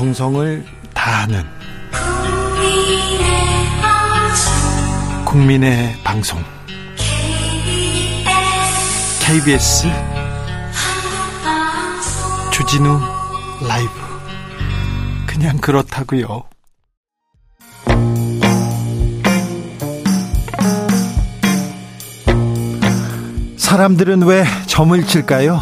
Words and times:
정성을 0.00 0.64
다하는 0.94 1.44
국민의 5.26 5.94
방송 6.02 6.42
KBS 9.20 9.88
주진우 12.50 12.98
라이브 13.68 13.90
그냥 15.26 15.58
그렇다고요. 15.58 16.44
사람들은 23.58 24.22
왜 24.22 24.46
점을 24.66 25.06
칠까요? 25.06 25.60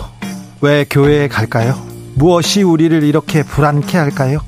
왜 0.60 0.84
교회에 0.88 1.26
갈까요? 1.26 1.87
무엇이 2.22 2.62
우리를 2.64 3.04
이렇게 3.04 3.44
불안케 3.44 3.96
할까요? 3.96 4.40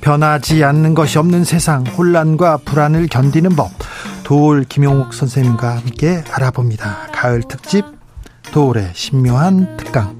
변하지 0.00 0.64
않는 0.64 0.94
것이 0.94 1.18
없는 1.18 1.44
세상, 1.44 1.84
혼란과 1.84 2.58
불안을 2.64 3.08
견디는 3.08 3.56
법. 3.56 3.70
도울 4.24 4.64
김용욱 4.64 5.12
선생님과 5.12 5.76
함께 5.76 6.24
알아봅니다. 6.32 7.08
가을 7.12 7.42
특집 7.42 7.84
도울의 8.52 8.92
신묘한 8.94 9.76
특강. 9.76 10.18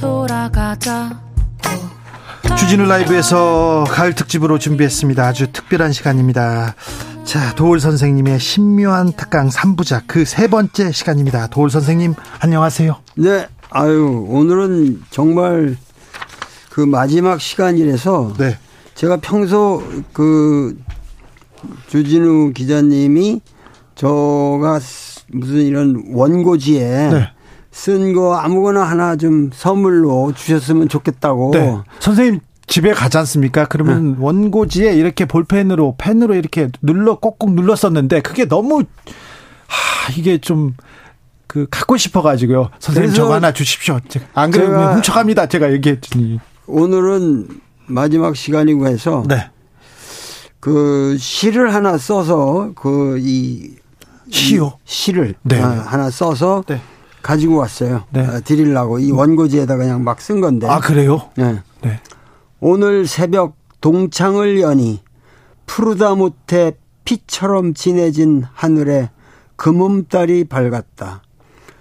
돌아가자. 0.00 1.20
주진우 2.56 2.86
라이브에서 2.86 3.84
가을 3.88 4.14
특집으로 4.14 4.58
준비했습니다. 4.60 5.26
아주 5.26 5.50
특별한 5.52 5.92
시간입니다. 5.92 6.74
자, 7.24 7.54
도울 7.56 7.80
선생님의 7.80 8.38
신묘한 8.38 9.12
특강 9.16 9.48
3부작 9.48 10.06
그 10.06 10.24
세 10.24 10.46
번째 10.48 10.92
시간입니다. 10.92 11.48
도울 11.48 11.70
선생님, 11.70 12.14
안녕하세요. 12.40 12.96
네, 13.16 13.48
아유, 13.70 14.24
오늘은 14.28 15.02
정말 15.10 15.76
그 16.78 16.82
마지막 16.82 17.40
시간이라서 17.40 18.34
네. 18.38 18.56
제가 18.94 19.16
평소 19.16 19.82
그 20.12 20.78
주진우 21.88 22.52
기자님이 22.52 23.40
저가 23.96 24.78
무슨 25.32 25.56
이런 25.56 26.04
원고지에 26.12 27.08
네. 27.10 27.30
쓴거 27.72 28.36
아무거나 28.36 28.84
하나 28.84 29.16
좀 29.16 29.50
선물로 29.52 30.34
주셨으면 30.36 30.88
좋겠다고. 30.88 31.50
네. 31.52 31.78
선생님 31.98 32.38
집에 32.68 32.92
가지 32.92 33.18
않습니까? 33.18 33.64
그러면 33.64 34.12
네. 34.12 34.16
원고지에 34.20 34.94
이렇게 34.94 35.24
볼펜으로 35.24 35.96
펜으로 35.98 36.36
이렇게 36.36 36.68
눌러 36.80 37.18
꼭꼭 37.18 37.54
눌렀었는데 37.54 38.20
그게 38.20 38.44
너무 38.44 38.84
하 39.66 40.12
이게 40.16 40.38
좀 40.38 40.74
그 41.48 41.66
갖고 41.70 41.96
싶어 41.96 42.22
가지고요. 42.22 42.70
선생님 42.78 43.14
저 43.14 43.32
하나 43.32 43.52
주십시오. 43.52 43.98
안 44.34 44.50
그러면 44.52 44.96
훔쳐갑니다. 44.96 45.46
제가 45.46 45.72
얘기했더니. 45.72 46.38
오늘은 46.68 47.48
마지막 47.86 48.36
시간이고 48.36 48.86
해서 48.86 49.24
네. 49.26 49.50
그 50.60 51.16
시를 51.18 51.74
하나 51.74 51.96
써서 51.98 52.72
그 52.74 53.18
이 53.18 53.76
시요 54.30 54.74
시를 54.84 55.34
네. 55.42 55.58
아, 55.60 55.68
하나 55.70 56.10
써서 56.10 56.62
네. 56.66 56.80
가지고 57.22 57.56
왔어요. 57.56 58.04
네. 58.10 58.20
아, 58.24 58.40
드리려고 58.40 58.98
이 58.98 59.10
원고지에다 59.10 59.76
그냥 59.76 60.04
막 60.04 60.18
쓴 60.20 60.40
건데. 60.42 60.66
아 60.68 60.80
그래요? 60.80 61.30
네. 61.36 61.62
네. 61.80 62.00
오늘 62.60 63.06
새벽 63.06 63.56
동창을 63.80 64.60
여니 64.60 65.02
푸르다 65.64 66.14
못해 66.14 66.72
피처럼 67.04 67.72
진해진 67.72 68.44
하늘에 68.52 69.10
금음달이 69.56 70.44
밝았다. 70.44 71.22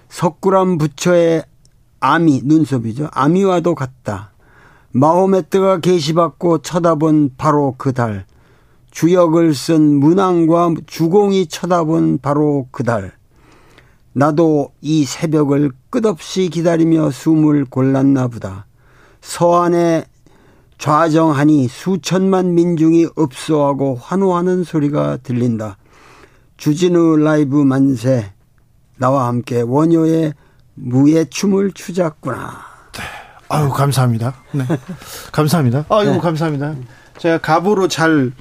석굴암 0.09 0.77
부처의 0.77 1.43
아미 1.99 2.41
눈썹이죠. 2.45 3.09
아미와도 3.11 3.75
같다. 3.75 4.31
마호메트가 4.97 5.79
계시받고 5.81 6.63
쳐다본 6.63 7.35
바로 7.37 7.75
그 7.77 7.93
달. 7.93 8.25
주역을 8.89 9.53
쓴 9.53 9.99
문왕과 9.99 10.73
주공이 10.87 11.45
쳐다본 11.45 12.17
바로 12.17 12.67
그 12.71 12.83
달. 12.83 13.11
나도 14.13 14.71
이 14.81 15.05
새벽을 15.05 15.71
끝없이 15.91 16.49
기다리며 16.49 17.11
숨을 17.11 17.65
골랐나 17.65 18.27
보다. 18.27 18.65
서안에 19.21 20.05
좌정하니 20.79 21.67
수천만 21.67 22.55
민중이 22.55 23.09
읍소하고 23.19 23.99
환호하는 24.01 24.63
소리가 24.63 25.17
들린다. 25.17 25.77
주진우 26.57 27.17
라이브 27.17 27.57
만세. 27.57 28.33
나와 28.97 29.27
함께 29.27 29.61
원효의 29.61 30.33
무예 30.73 31.25
춤을 31.25 31.73
추자꾸나. 31.73 32.77
아유 33.49 33.69
감사합니다. 33.69 34.35
네. 34.51 34.65
감사합니다. 35.31 35.85
아유 35.89 36.11
네. 36.11 36.19
감사합니다. 36.19 36.75
제가 37.17 37.37
갑으로 37.39 37.87
잘, 37.87 38.31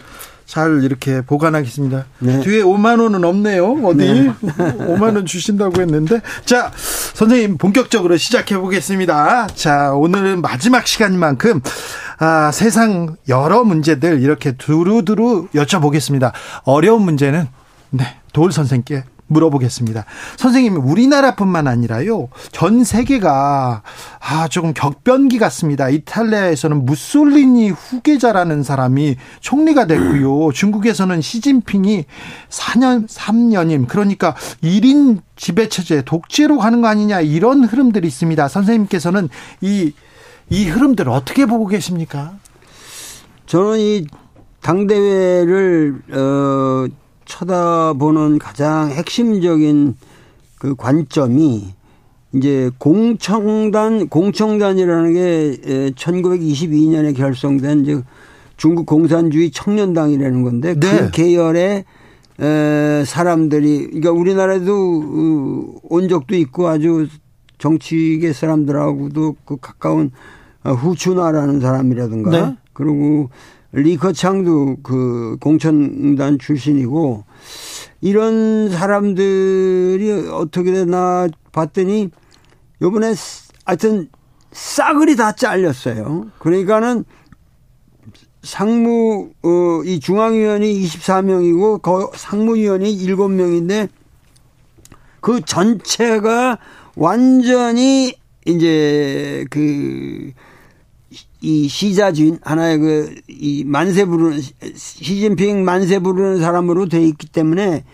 잘 0.45 0.83
이렇게 0.83 1.23
보관하겠습니다. 1.23 2.05
네. 2.19 2.41
뒤에 2.41 2.63
5만 2.63 3.01
원은 3.01 3.25
없네요. 3.25 3.87
어디? 3.87 3.99
네. 3.99 4.33
5만 4.43 5.15
원 5.15 5.27
주신다고 5.27 5.81
했는데. 5.81 6.21
자, 6.45 6.73
선생님 6.77 7.57
본격적으로 7.59 8.17
시작해 8.17 8.59
보겠습니다. 8.59 9.47
자, 9.55 9.93
오늘은 9.93 10.43
마지막 10.43 10.87
시간인 10.87 11.19
만큼 11.19 11.61
아, 12.19 12.51
세상 12.53 13.17
여러 13.29 13.65
문제들 13.65 14.21
이렇게 14.23 14.53
두루두루 14.53 15.49
여쭤보겠습니다. 15.55 16.33
어려운 16.65 17.03
문제는 17.03 17.49
네, 17.91 18.05
도울 18.33 18.53
선생께 18.53 19.05
물어보겠습니다. 19.29 20.05
선생님, 20.37 20.77
우리나라뿐만 20.77 21.67
아니라요, 21.67 22.29
전 22.53 22.85
세계가, 22.85 23.83
아, 24.21 24.49
조금 24.49 24.73
격변기 24.73 25.39
같습니다. 25.39 25.89
이탈리아에서는 25.89 26.85
무솔리니 26.85 27.71
후계자라는 27.71 28.63
사람이 28.63 29.17
총리가 29.41 29.87
됐고요. 29.87 30.53
중국에서는 30.55 31.21
시진핑이 31.21 32.05
4년, 32.49 33.09
3년임. 33.09 33.89
그러니까 33.89 34.35
1인 34.63 35.21
지배체제, 35.37 36.03
독재로 36.03 36.59
가는 36.59 36.81
거 36.81 36.89
아니냐, 36.89 37.21
이런 37.21 37.65
흐름들이 37.65 38.07
있습니다. 38.07 38.49
선생님께서는 38.49 39.29
이, 39.61 39.93
이 40.51 40.67
흐름들 40.67 41.09
어떻게 41.09 41.47
보고 41.47 41.67
계십니까? 41.67 42.35
저는 43.47 43.79
이 43.79 44.07
당대회를, 44.63 46.03
어, 46.13 46.87
쳐다보는 47.27 48.39
가장 48.39 48.91
핵심적인 48.91 49.97
그 50.59 50.75
관점이 50.75 51.75
이제 52.35 52.71
공청단 52.79 54.09
공청단이라는 54.09 55.13
게 55.15 55.93
1922년에 55.95 57.17
결성된 57.17 57.81
이제 57.83 58.03
중국 58.57 58.87
공산주의 58.87 59.51
청년당이라는 59.51 60.43
건데 60.43 60.75
그 60.75 60.81
네. 60.81 60.97
그 60.97 61.11
계열의 61.11 61.85
에 62.39 63.05
사람들이 63.07 63.87
그러니까 63.87 64.11
우리나라에도 64.11 64.75
어, 64.75 65.81
온 65.85 66.09
적도 66.09 66.37
있고 66.37 66.69
아주 66.69 67.07
정치계 67.57 68.35
사람들하고도 68.35 69.37
그 69.47 69.57
가까운 69.57 70.11
어, 70.63 70.73
후추나라는 70.73 71.61
사람이라든가 71.61 72.31
네. 72.31 72.57
그리고 72.75 73.31
리커창도 73.77 74.79
그 74.83 75.37
공천단 75.39 76.39
출신이고 76.39 77.25
이런 78.01 78.71
사람들이 78.71 80.31
어떻게 80.31 80.73
되나 80.73 81.29
봤더니 81.53 82.11
요번에 82.81 83.15
하여튼 83.67 84.09
싸그리 84.53 85.17
다 85.17 85.33
잘렸어요. 85.33 86.31
그러니까는 86.39 87.05
상무 88.43 89.31
어, 89.43 89.83
이 89.85 90.01
중앙위원이 90.01 90.83
24명이고 90.83 91.83
거 91.83 92.11
상무위원이 92.15 92.97
7명인데 92.97 93.89
그 95.21 95.41
전체가 95.45 96.59
완전히 96.95 98.15
이제 98.47 99.45
그 99.51 100.33
이 101.47 101.69
시자 101.69 102.13
주인 102.13 102.39
하나의 102.43 102.79
그 102.79 103.27
이 103.39 103.65
만세 103.65 104.05
부르는 104.05 104.41
시진핑 104.75 105.65
만세 105.65 105.99
부르는 105.99 106.41
사람으로 106.41 106.89
돼 106.89 107.03
있기 107.03 107.27
때문에 107.29 107.85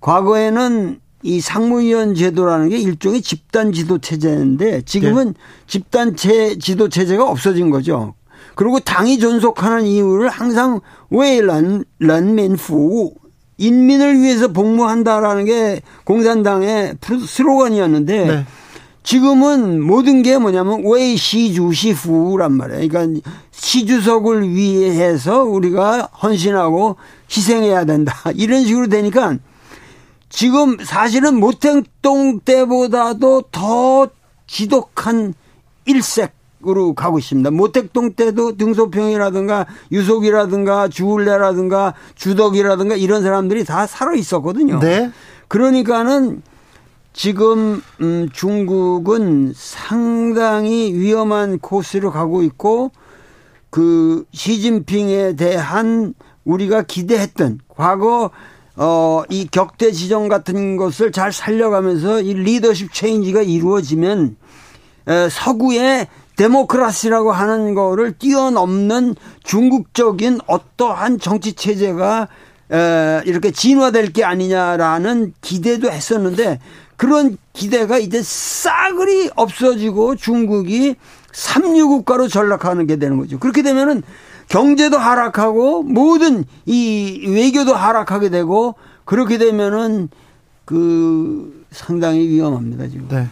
과거에는 0.00 1.00
이 1.22 1.40
상무위원 1.40 2.14
제도라는 2.14 2.68
게 2.68 2.78
일종의 2.78 3.22
집단 3.22 3.72
지도 3.72 3.98
체제인데 3.98 4.82
지금은 4.82 5.28
네. 5.28 5.32
집단 5.66 6.16
체 6.16 6.58
지도 6.58 6.88
체제가 6.88 7.28
없어진 7.28 7.70
거죠. 7.70 8.14
그리고 8.54 8.80
당이 8.80 9.18
존속하는 9.18 9.86
이유를 9.86 10.28
항상 10.28 10.80
웨이런 11.10 11.84
런민후 12.00 13.14
인민을 13.56 14.20
위해서 14.20 14.48
복무한다라는 14.48 15.44
게 15.44 15.80
공산당의 16.04 16.96
슬로건이었는데 17.26 18.26
네. 18.26 18.44
지금은 19.02 19.82
모든 19.82 20.22
게 20.22 20.38
뭐냐면 20.38 20.82
왜 20.84 21.16
시주시후란 21.16 22.52
말이에요. 22.52 22.88
그러니까 22.88 23.30
시주석을 23.50 24.48
위해서 24.50 25.42
우리가 25.42 26.08
헌신하고 26.22 26.96
희생해야 27.30 27.84
된다. 27.84 28.14
이런 28.36 28.64
식으로 28.64 28.88
되니까 28.88 29.36
지금 30.28 30.78
사실은 30.82 31.38
모택동 31.38 32.40
때보다도 32.40 33.44
더 33.50 34.08
지독한 34.46 35.34
일색 35.84 36.34
으로 36.64 36.94
가고 36.94 37.18
있습니다. 37.18 37.50
모택동 37.50 38.12
때도 38.12 38.56
등소평이라든가 38.56 39.66
유속이라든가 39.90 40.86
주울레라든가 40.86 41.94
주덕이라든가 42.14 42.94
이런 42.94 43.24
사람들이 43.24 43.64
다 43.64 43.88
살아 43.88 44.14
있었거든요. 44.14 44.78
네. 44.78 45.10
그러니까는 45.48 46.42
지금 47.12 47.82
음 48.00 48.28
중국은 48.32 49.52
상당히 49.54 50.92
위험한 50.94 51.58
코스로 51.58 52.10
가고 52.10 52.42
있고 52.42 52.90
그 53.70 54.24
시진핑에 54.32 55.36
대한 55.36 56.14
우리가 56.44 56.82
기대했던 56.82 57.60
과거 57.68 58.30
어, 58.76 59.22
이 59.28 59.46
격대 59.50 59.92
지정 59.92 60.28
같은 60.28 60.76
것을 60.76 61.12
잘 61.12 61.32
살려가면서 61.32 62.22
이 62.22 62.34
리더십 62.34 62.92
체인지가 62.92 63.42
이루어지면 63.42 64.36
에, 65.08 65.28
서구의 65.28 66.08
데모크라시라고 66.36 67.32
하는 67.32 67.74
거를 67.74 68.12
뛰어넘는 68.12 69.14
중국적인 69.44 70.40
어떠한 70.46 71.18
정치 71.18 71.52
체제가 71.52 72.28
에, 72.72 73.20
이렇게 73.26 73.50
진화될 73.50 74.12
게 74.12 74.24
아니냐라는 74.24 75.34
기대도 75.42 75.90
했었는데 75.90 76.58
그런 77.02 77.36
기대가 77.52 77.98
이제 77.98 78.22
싸그리 78.22 79.30
없어지고 79.34 80.14
중국이 80.14 80.94
삼류 81.32 81.88
국가로 81.88 82.28
전락하는 82.28 82.86
게 82.86 82.94
되는 82.94 83.16
거죠. 83.16 83.40
그렇게 83.40 83.62
되면은 83.62 84.04
경제도 84.46 84.98
하락하고 84.98 85.82
모든 85.82 86.44
이 86.64 87.24
외교도 87.26 87.74
하락하게 87.74 88.30
되고 88.30 88.76
그렇게 89.04 89.36
되면은 89.36 90.10
그 90.64 91.64
상당히 91.72 92.28
위험합니다 92.28 92.86
지금. 92.86 93.08
네. 93.08 93.26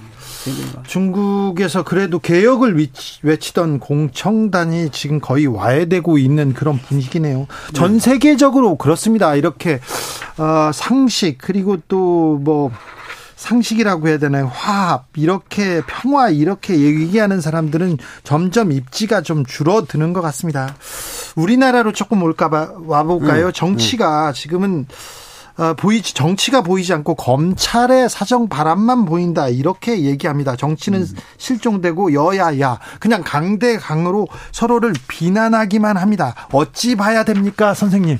중국에서 0.88 1.84
그래도 1.84 2.18
개혁을 2.18 2.88
외치던 3.22 3.78
공청단이 3.78 4.90
지금 4.90 5.20
거의 5.20 5.46
와해되고 5.46 6.18
있는 6.18 6.54
그런 6.54 6.76
분위기네요. 6.76 7.46
전 7.72 7.92
네. 7.92 7.98
세계적으로 8.00 8.74
그렇습니다. 8.74 9.36
이렇게 9.36 9.78
어, 10.38 10.72
상식 10.74 11.38
그리고 11.38 11.76
또뭐 11.86 12.72
상식이라고 13.40 14.08
해야 14.08 14.18
되나요? 14.18 14.50
화합, 14.52 15.06
이렇게 15.16 15.80
평화, 15.86 16.28
이렇게 16.28 16.78
얘기하는 16.78 17.40
사람들은 17.40 17.96
점점 18.22 18.70
입지가 18.70 19.22
좀 19.22 19.46
줄어드는 19.46 20.12
것 20.12 20.20
같습니다. 20.20 20.74
우리나라로 21.36 21.92
조금 21.92 22.22
올까 22.22 22.50
봐 22.50 22.74
와볼까요? 22.84 23.46
음, 23.46 23.52
정치가 23.52 24.28
음. 24.28 24.32
지금은 24.34 24.86
어, 25.56 25.72
보이지 25.74 26.12
정치가 26.12 26.60
보이지 26.60 26.92
않고 26.92 27.14
검찰의 27.14 28.10
사정 28.10 28.48
바람만 28.48 29.06
보인다 29.06 29.48
이렇게 29.48 30.02
얘기합니다. 30.02 30.54
정치는 30.54 31.00
음. 31.00 31.06
실종되고 31.38 32.12
여야야 32.12 32.78
그냥 32.98 33.22
강대 33.24 33.78
강으로 33.78 34.28
서로를 34.52 34.92
비난하기만 35.08 35.96
합니다. 35.96 36.34
어찌 36.52 36.94
봐야 36.94 37.24
됩니까, 37.24 37.72
선생님? 37.72 38.18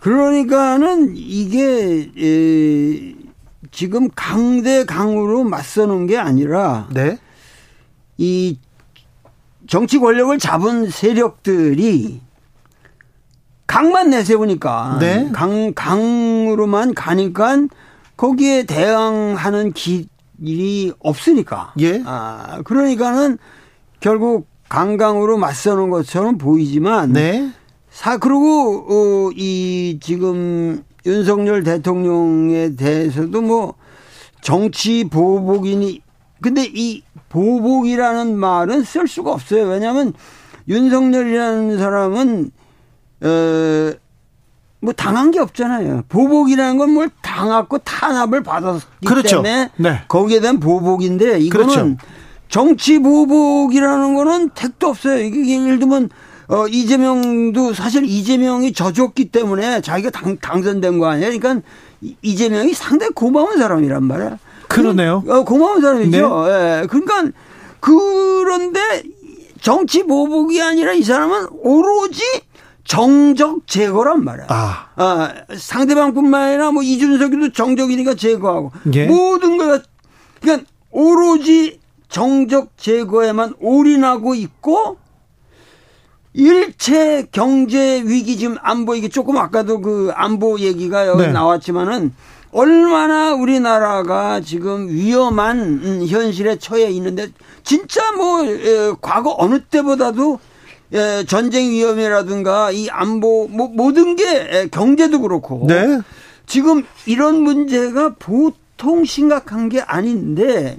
그러니까는 0.00 1.12
이게 1.16 2.10
에, 2.18 3.26
지금 3.76 4.08
강대강으로 4.16 5.44
맞서는 5.44 6.06
게 6.06 6.16
아니라 6.16 6.88
네? 6.94 7.18
이 8.16 8.58
정치 9.66 9.98
권력을 9.98 10.38
잡은 10.38 10.88
세력들이 10.88 12.22
강만 13.66 14.08
내세우니까 14.08 14.96
네? 14.98 15.30
강 15.34 15.74
강으로만 15.74 16.94
가니까 16.94 17.66
거기에 18.16 18.62
대항하는 18.62 19.74
길이 19.74 20.90
없으니까. 20.98 21.74
예. 21.80 22.02
아 22.06 22.62
그러니까는 22.64 23.36
결국 24.00 24.48
강강으로 24.70 25.36
맞서는 25.36 25.90
것처럼 25.90 26.38
보이지만 26.38 27.12
네. 27.12 27.52
사 27.90 28.16
그리고 28.16 28.86
어, 28.88 29.30
이 29.36 29.98
지금 30.00 30.82
윤석열 31.06 31.62
대통령에 31.62 32.74
대해서도 32.76 33.40
뭐 33.40 33.74
정치 34.42 35.04
보복이니 35.04 36.02
근데 36.42 36.68
이 36.72 37.02
보복이라는 37.30 38.36
말은 38.36 38.82
쓸 38.84 39.08
수가 39.08 39.32
없어요. 39.32 39.64
왜냐하면 39.68 40.12
윤석열이라는 40.68 41.78
사람은 41.78 42.50
어뭐 43.22 44.92
당한 44.96 45.30
게 45.30 45.38
없잖아요. 45.38 46.02
보복이라는 46.08 46.76
건 46.78 46.90
뭘 46.90 47.08
당하고 47.22 47.78
탄압을 47.78 48.42
받았기 48.42 49.06
그렇죠. 49.06 49.42
때문에 49.42 49.70
네. 49.76 50.00
거기에 50.08 50.40
대한 50.40 50.60
보복인데 50.60 51.38
이거는 51.40 51.68
그렇죠. 51.68 51.96
정치 52.48 52.98
보복이라는 52.98 54.14
거는 54.14 54.50
택도 54.50 54.88
없어요. 54.88 55.18
이게 55.22 55.60
예를 55.62 55.78
들면 55.78 56.10
어, 56.48 56.66
이재명도 56.68 57.74
사실 57.74 58.04
이재명이 58.04 58.72
져줬기 58.72 59.26
때문에 59.26 59.80
자기가 59.80 60.10
당, 60.10 60.36
당선된 60.36 60.98
거 60.98 61.06
아니야. 61.06 61.30
그러니까 61.30 61.66
이재명이 62.22 62.72
상당히 62.74 63.12
고마운 63.12 63.58
사람이란 63.58 64.04
말이야. 64.04 64.38
그러네요. 64.68 65.24
어, 65.28 65.44
고마운 65.44 65.80
사람이죠. 65.80 66.44
네. 66.46 66.52
예. 66.52 66.86
그러니까 66.86 67.30
그런데 67.80 68.80
정치 69.60 70.02
보복이 70.04 70.60
아니라 70.62 70.92
이 70.92 71.02
사람은 71.02 71.48
오로지 71.62 72.22
정적 72.84 73.66
제거란 73.66 74.24
말이야. 74.24 74.46
아. 74.48 74.86
아 74.94 75.34
상대방뿐만 75.56 76.42
아니라 76.42 76.70
뭐 76.70 76.82
이준석이도 76.82 77.52
정적이니까 77.52 78.14
제거하고 78.14 78.70
예. 78.94 79.06
모든 79.06 79.56
걸 79.56 79.82
그러니까 80.40 80.68
오로지 80.90 81.80
정적 82.08 82.76
제거에만 82.76 83.54
올인하고 83.58 84.34
있고 84.36 84.98
일체 86.36 87.26
경제 87.32 88.02
위기 88.04 88.36
지금 88.36 88.56
안보 88.60 88.94
이게 88.94 89.08
조금 89.08 89.38
아까도 89.38 89.80
그 89.80 90.12
안보 90.14 90.60
얘기가 90.60 91.06
여기 91.06 91.22
네. 91.22 91.32
나왔지만은 91.32 92.12
얼마나 92.52 93.32
우리나라가 93.32 94.40
지금 94.40 94.88
위험한 94.88 95.58
음, 95.58 96.06
현실에 96.06 96.56
처해 96.56 96.90
있는데 96.90 97.28
진짜 97.64 98.12
뭐 98.12 98.42
과거 99.00 99.34
어느 99.38 99.60
때보다도 99.60 100.38
전쟁 101.26 101.70
위험이라든가 101.70 102.70
이 102.70 102.88
안보 102.90 103.48
뭐 103.48 103.68
모든 103.68 104.14
게 104.14 104.68
경제도 104.70 105.20
그렇고 105.22 105.64
네. 105.66 106.00
지금 106.44 106.84
이런 107.06 107.40
문제가 107.40 108.14
보통 108.18 109.06
심각한 109.06 109.70
게 109.70 109.80
아닌데 109.80 110.78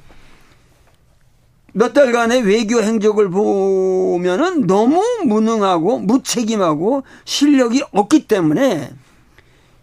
몇 1.77 1.93
달간의 1.93 2.41
외교 2.41 2.81
행적을 2.81 3.29
보면은 3.29 4.65
너무 4.65 4.99
무능하고 5.25 5.99
무책임하고 5.99 7.03
실력이 7.23 7.83
없기 7.91 8.25
때문에 8.25 8.89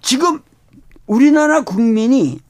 지금 0.02 0.40
우리나라 1.07 1.62
국민이 1.62 2.40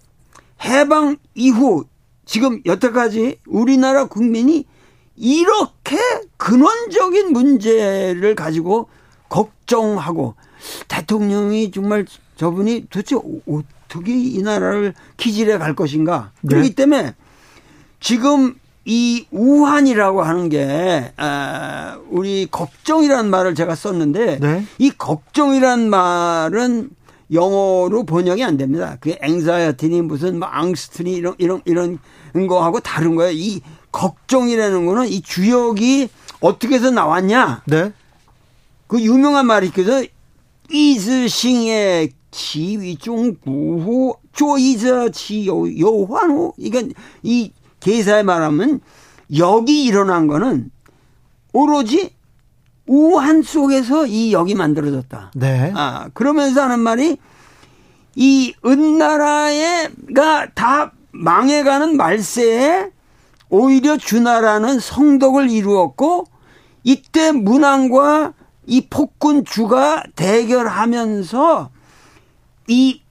해방 0.64 1.18
이후 1.35 1.85
지금 2.25 2.62
여태까지 2.64 3.37
우리나라 3.47 4.07
국민이 4.07 4.64
이렇게 5.14 5.99
근원적인 6.38 7.35
문제를 7.35 8.35
가지고 8.35 8.88
걱정하고 9.28 10.37
대통령이 10.88 11.71
정말 11.71 12.07
저분이 12.37 12.87
도대체 12.88 13.16
어떻게 13.47 14.16
이 14.16 14.40
나라를 14.40 14.95
기질해 15.18 15.59
갈 15.59 15.76
것인가. 15.76 16.33
네. 16.40 16.49
그렇기 16.49 16.75
때문에 16.75 17.14
지금 18.00 18.59
이 18.85 19.26
우한이라고 19.31 20.23
하는 20.23 20.49
게 20.49 21.12
아, 21.17 21.99
우리 22.11 22.47
걱정이라는 22.50 23.31
말을 23.31 23.55
제가 23.55 23.75
썼는데 23.75 24.38
네. 24.41 24.64
이 24.79 24.91
걱정이라는 24.91 25.88
말은 25.88 26.91
영어로 27.33 28.05
번역이 28.05 28.45
안 28.45 28.57
됩니다. 28.57 28.97
그게 29.00 29.19
앵자이어티니 29.23 30.03
무슨 30.03 30.38
뭐 30.38 30.49
앙스트니 30.49 31.14
이런 31.14 31.35
이런 31.38 31.62
이런 31.64 31.99
거하고 32.47 32.81
다른 32.81 33.17
거예요. 33.17 33.33
이 33.33 33.62
걱정이라는 33.93 34.87
거는 34.87 35.09
이 35.09 35.23
주역이 35.23 36.09
어떻게 36.41 36.75
해서 36.75 36.91
나왔냐? 36.91 37.62
네. 37.67 37.93
그 38.87 39.00
유명한 39.00 39.47
말이 39.47 39.69
있거든. 39.69 40.07
이즈싱의 40.71 42.11
지위중 42.31 43.37
구호 43.45 44.17
조이저 44.33 45.11
지요 45.11 45.79
요환호 45.79 46.55
이건 46.59 46.93
이 47.23 47.53
계사에 47.85 48.23
말하면 48.23 48.81
역이 49.37 49.85
일어난 49.85 50.26
거는 50.26 50.71
오로지 51.53 52.14
우한 52.87 53.43
속에서 53.43 54.07
이 54.07 54.33
역이 54.33 54.55
만들어졌다. 54.55 55.33
네. 55.35 55.73
아, 55.76 56.09
그러면서 56.14 56.62
하는 56.62 56.81
말이 56.81 57.19
이 58.17 58.55
은나라가 58.64 60.47
다 60.55 60.93
망해가는 61.12 61.97
말세에 61.97 62.91
오히려 63.50 63.97
주나라는 63.97 64.81
성덕을 64.81 65.50
이루었고 65.50 66.25
이때 66.85 67.33
문왕과 67.33 68.33
이 68.67 68.87
폭군 68.88 69.45
주가 69.45 70.03
대결하면서 70.17 71.71
이 72.69 73.05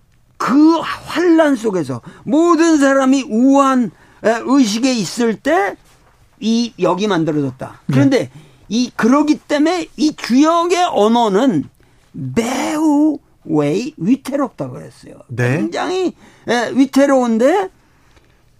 그 0.43 0.77
환란 0.81 1.55
속에서 1.55 2.01
모든 2.25 2.77
사람이 2.77 3.27
우한 3.29 3.91
의식에 4.23 4.93
있을 4.93 5.37
때 5.37 5.75
이 6.43 6.73
역이 6.77 7.07
만들어졌다. 7.07 7.81
네. 7.85 7.93
그런데 7.93 8.19
네. 8.19 8.31
이 8.67 8.91
그러기 8.95 9.39
때문에 9.39 9.87
이 9.95 10.13
주역의 10.15 10.89
언어는 10.91 11.69
매우 12.11 13.17
왜 13.45 13.91
위태롭다 13.97 14.69
그랬어요. 14.69 15.15
네. 15.29 15.57
굉장히 15.57 16.13
예, 16.49 16.71
위태로운데 16.73 17.69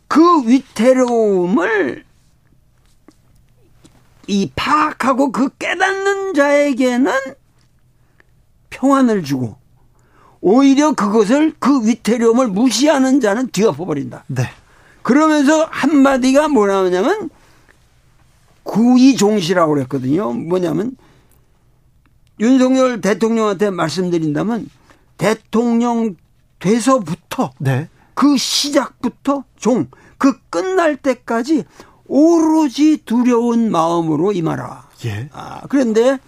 그 0.07 0.47
위태로움을 0.47 2.05
이 4.27 4.51
파악하고 4.55 5.33
그 5.33 5.49
깨닫는 5.57 6.33
자에게는 6.35 7.11
평안을 8.69 9.23
주고 9.23 9.57
오히려 10.39 10.93
그것을 10.93 11.53
그 11.59 11.85
위태로움을 11.85 12.47
무시하는 12.47 13.19
자는 13.19 13.49
뒤엎어버린다. 13.51 14.23
네. 14.27 14.49
그러면서 15.03 15.67
한마디가 15.69 16.47
뭐냐면 16.47 17.29
구이종시라고 18.63 19.73
그랬거든요. 19.75 20.31
뭐냐면 20.33 20.95
윤석열 22.39 23.01
대통령한테 23.01 23.69
말씀드린다면 23.69 24.69
대통령 25.17 26.15
돼서부터 26.59 27.51
네. 27.59 27.89
그 28.13 28.37
시작부터 28.37 29.43
종, 29.57 29.87
그 30.17 30.39
끝날 30.49 30.95
때까지 30.95 31.65
오로지 32.07 32.97
두려운 33.05 33.71
마음으로 33.71 34.31
임하라. 34.31 34.87
예. 35.05 35.29
아, 35.33 35.61
그런데 35.67 36.19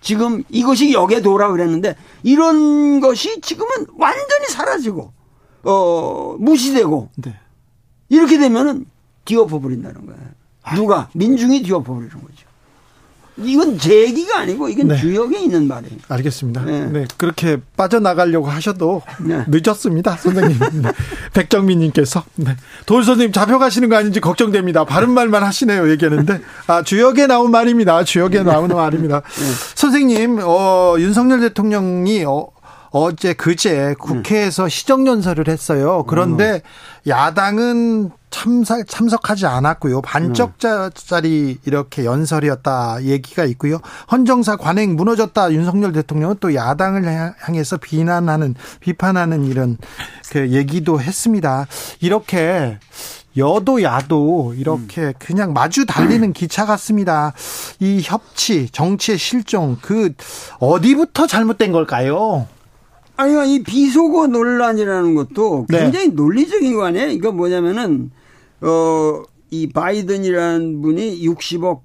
지금 0.00 0.42
이것이 0.50 0.92
역에 0.92 1.22
도라 1.22 1.50
그랬는데 1.50 1.96
이런 2.22 3.00
것이 3.00 3.40
지금은 3.40 3.86
완전히 3.96 4.46
사라지고 4.48 5.12
어 5.62 6.36
무시되고 6.38 7.08
네. 7.16 7.34
이렇게 8.08 8.38
되면은 8.38 8.86
뒤엎어 9.24 9.60
버린다는 9.60 10.06
거예요. 10.06 10.20
누가 10.76 11.08
민중이 11.14 11.62
뒤엎어 11.62 11.94
버리는 11.94 12.10
거죠. 12.10 12.44
이건 13.36 13.78
제 13.78 14.02
얘기가 14.02 14.38
아니고 14.38 14.68
이건 14.68 14.88
네. 14.88 14.96
주역에 14.96 15.40
있는 15.40 15.66
말이에요. 15.66 15.98
알겠습니다. 16.08 16.64
네. 16.64 16.86
네. 16.86 17.04
그렇게 17.16 17.58
빠져나가려고 17.76 18.46
하셔도 18.46 19.02
네. 19.20 19.44
늦었습니다, 19.48 20.16
선생님. 20.16 20.58
네. 20.82 20.92
백정민 21.32 21.80
님께서 21.80 22.22
네. 22.36 22.56
도울 22.86 23.02
선생님 23.04 23.32
잡혀가시는 23.32 23.88
거 23.88 23.96
아닌지 23.96 24.20
걱정됩니다. 24.20 24.84
바른 24.84 25.10
말만 25.10 25.42
하시네요, 25.42 25.90
얘기하는데 25.90 26.40
아 26.68 26.82
주역에 26.82 27.26
나온 27.26 27.50
말입니다. 27.50 28.04
주역에 28.04 28.44
나오는 28.44 28.74
말입니다. 28.74 29.22
네. 29.22 29.44
선생님, 29.74 30.38
어, 30.42 30.94
윤석열 30.98 31.40
대통령이 31.40 32.24
어, 32.24 32.46
어제 32.96 33.32
그제 33.32 33.96
국회에서 33.98 34.68
시정연설을 34.68 35.48
했어요. 35.48 36.04
그런데 36.06 36.62
음. 36.62 37.10
야당은 37.10 38.10
참석, 38.30 38.86
참석하지 38.86 39.46
않았고요. 39.46 40.00
반쪽짜리 40.00 41.58
이렇게 41.64 42.04
연설이었다 42.04 43.02
얘기가 43.02 43.46
있고요. 43.46 43.80
헌정사 44.12 44.58
관행 44.58 44.94
무너졌다 44.94 45.52
윤석열 45.52 45.90
대통령은 45.92 46.36
또 46.38 46.54
야당을 46.54 47.34
향해서 47.40 47.78
비난하는 47.78 48.54
비판하는 48.78 49.44
이런 49.44 49.76
그 50.30 50.50
얘기도 50.50 51.00
했습니다. 51.00 51.66
이렇게 52.00 52.78
여도 53.36 53.82
야도 53.82 54.54
이렇게 54.56 55.00
음. 55.02 55.12
그냥 55.18 55.52
마주 55.52 55.84
달리는 55.84 56.32
기차 56.32 56.64
같습니다. 56.64 57.32
이 57.80 58.00
협치, 58.04 58.68
정치의 58.70 59.18
실종 59.18 59.78
그 59.82 60.12
어디부터 60.60 61.26
잘못된 61.26 61.72
걸까요? 61.72 62.46
아니, 63.16 63.54
이 63.54 63.62
비속어 63.62 64.26
논란이라는 64.26 65.14
것도 65.14 65.66
네. 65.68 65.84
굉장히 65.84 66.08
네. 66.08 66.14
논리적인 66.14 66.74
거 66.74 66.84
아니에요? 66.86 67.08
이거 67.08 67.32
뭐냐면은, 67.32 68.10
어, 68.60 69.22
이 69.50 69.68
바이든이라는 69.68 70.82
분이 70.82 71.26
60억 71.26 71.80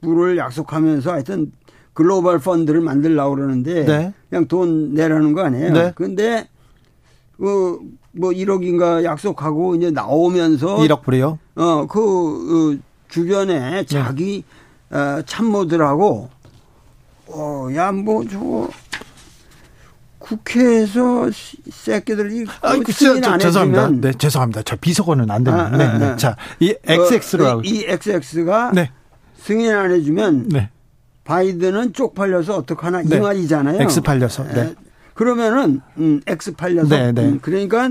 불을 0.00 0.38
약속하면서 0.38 1.12
하여튼 1.12 1.52
글로벌 1.92 2.38
펀드를 2.38 2.80
만들려고 2.80 3.34
그러는데 3.34 3.84
네. 3.84 4.14
그냥 4.30 4.46
돈 4.46 4.94
내라는 4.94 5.34
거 5.34 5.42
아니에요? 5.42 5.72
네. 5.72 5.92
근데, 5.94 6.48
어, 7.38 7.78
뭐 8.12 8.30
1억인가 8.30 9.04
약속하고 9.04 9.74
이제 9.74 9.90
나오면서 9.90 10.78
1억 10.78 11.02
불이요? 11.02 11.38
어, 11.56 11.86
그, 11.86 12.76
어, 12.78 12.78
주변에 13.08 13.58
네. 13.58 13.84
자기 13.84 14.44
네. 14.88 14.96
어, 14.96 15.22
참모들하고 15.26 16.28
어, 17.28 17.68
야, 17.74 17.92
뭐 17.92 18.24
저거 18.24 18.68
국회에서 20.30 21.28
새끼들이 21.70 22.46
아, 22.60 22.78
그, 22.78 22.92
승인 22.92 23.24
안 23.24 23.40
죄송합니다. 23.40 23.88
네, 24.08 24.12
죄송합니다. 24.16 24.62
저 24.62 24.76
비속어는 24.76 25.28
안 25.28 25.42
됩니다. 25.42 25.70
아, 25.72 25.76
네, 25.76 25.84
아, 25.84 25.98
네. 25.98 26.04
아. 26.06 26.16
자, 26.16 26.36
이 26.60 26.74
XX로 26.84 27.46
어, 27.46 27.62
이 27.64 27.84
XX가 27.84 28.70
네. 28.72 28.92
승인 29.38 29.74
안 29.74 29.90
해주면 29.90 30.48
네. 30.50 30.70
바이든은 31.24 31.94
쪽팔려서 31.94 32.56
어떡하나 32.58 33.02
네. 33.02 33.16
이 33.16 33.20
말이잖아요. 33.20 33.82
X 33.82 34.02
팔려서. 34.02 34.44
네. 34.44 34.74
그러면은 35.14 35.80
음, 35.98 36.20
X 36.26 36.54
팔려서. 36.54 36.88
네, 36.88 37.12
네. 37.12 37.24
음, 37.24 37.40
그러니까 37.42 37.90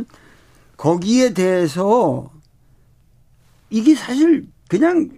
거기에 0.78 1.34
대해서 1.34 2.32
이게 3.70 3.96
사실 3.96 4.48
그냥 4.70 5.10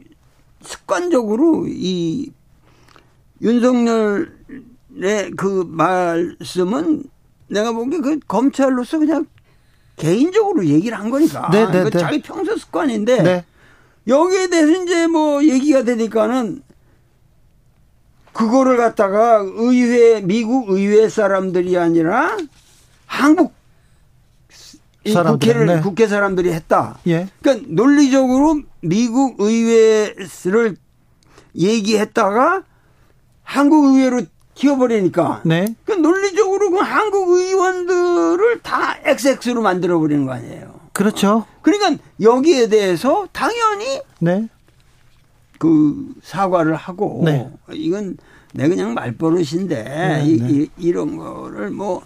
습관적으로 0.61 1.67
이 1.67 2.31
윤석열 3.41 4.40
그 5.37 5.65
말씀은 5.67 7.03
내가 7.47 7.71
보기에 7.71 7.99
그 7.99 8.19
검찰로서 8.27 8.99
그냥 8.99 9.25
개인적으로 9.95 10.65
얘기를 10.65 10.97
한 10.97 11.09
거니까. 11.09 11.49
네, 11.51 11.69
네, 11.71 11.83
네. 11.83 11.89
자기 11.91 12.21
평소 12.21 12.57
습관인데 12.57 13.21
네. 13.21 13.45
여기에 14.07 14.47
대해서 14.49 14.83
이제 14.83 15.07
뭐 15.07 15.43
얘기가 15.43 15.83
되니까는 15.83 16.63
그거를 18.33 18.77
갖다가 18.77 19.43
의회 19.43 20.21
미국 20.21 20.69
의회 20.69 21.09
사람들이 21.09 21.77
아니라 21.77 22.37
한국 23.05 23.53
국회를 25.03 25.65
네. 25.65 25.81
국회 25.81 26.07
사람들이 26.07 26.51
했다. 26.53 26.99
예. 27.07 27.27
그러니까 27.41 27.67
논리적으로 27.69 28.61
미국 28.81 29.39
의회를 29.39 30.77
얘기했다가 31.55 32.63
한국 33.43 33.85
의회로 33.85 34.21
키워버리니까. 34.61 35.41
네. 35.43 35.73
그 35.85 35.93
논리적으로 35.93 36.69
그 36.69 36.77
한국 36.77 37.29
의원들을 37.31 38.59
다 38.61 38.95
XX로 39.03 39.61
만들어버리는 39.61 40.25
거 40.25 40.33
아니에요. 40.33 40.79
그렇죠. 40.93 41.45
그러니까 41.63 42.03
여기에 42.21 42.69
대해서 42.69 43.27
당연히. 43.31 44.01
네. 44.19 44.47
그 45.57 46.13
사과를 46.21 46.75
하고. 46.75 47.23
네. 47.25 47.49
이건 47.71 48.17
내 48.53 48.67
그냥 48.67 48.93
말버릇인데. 48.93 49.83
네, 49.83 50.23
이, 50.25 50.39
네. 50.39 50.67
이, 50.77 50.91
런 50.91 51.17
거를 51.17 51.71
뭐. 51.71 52.03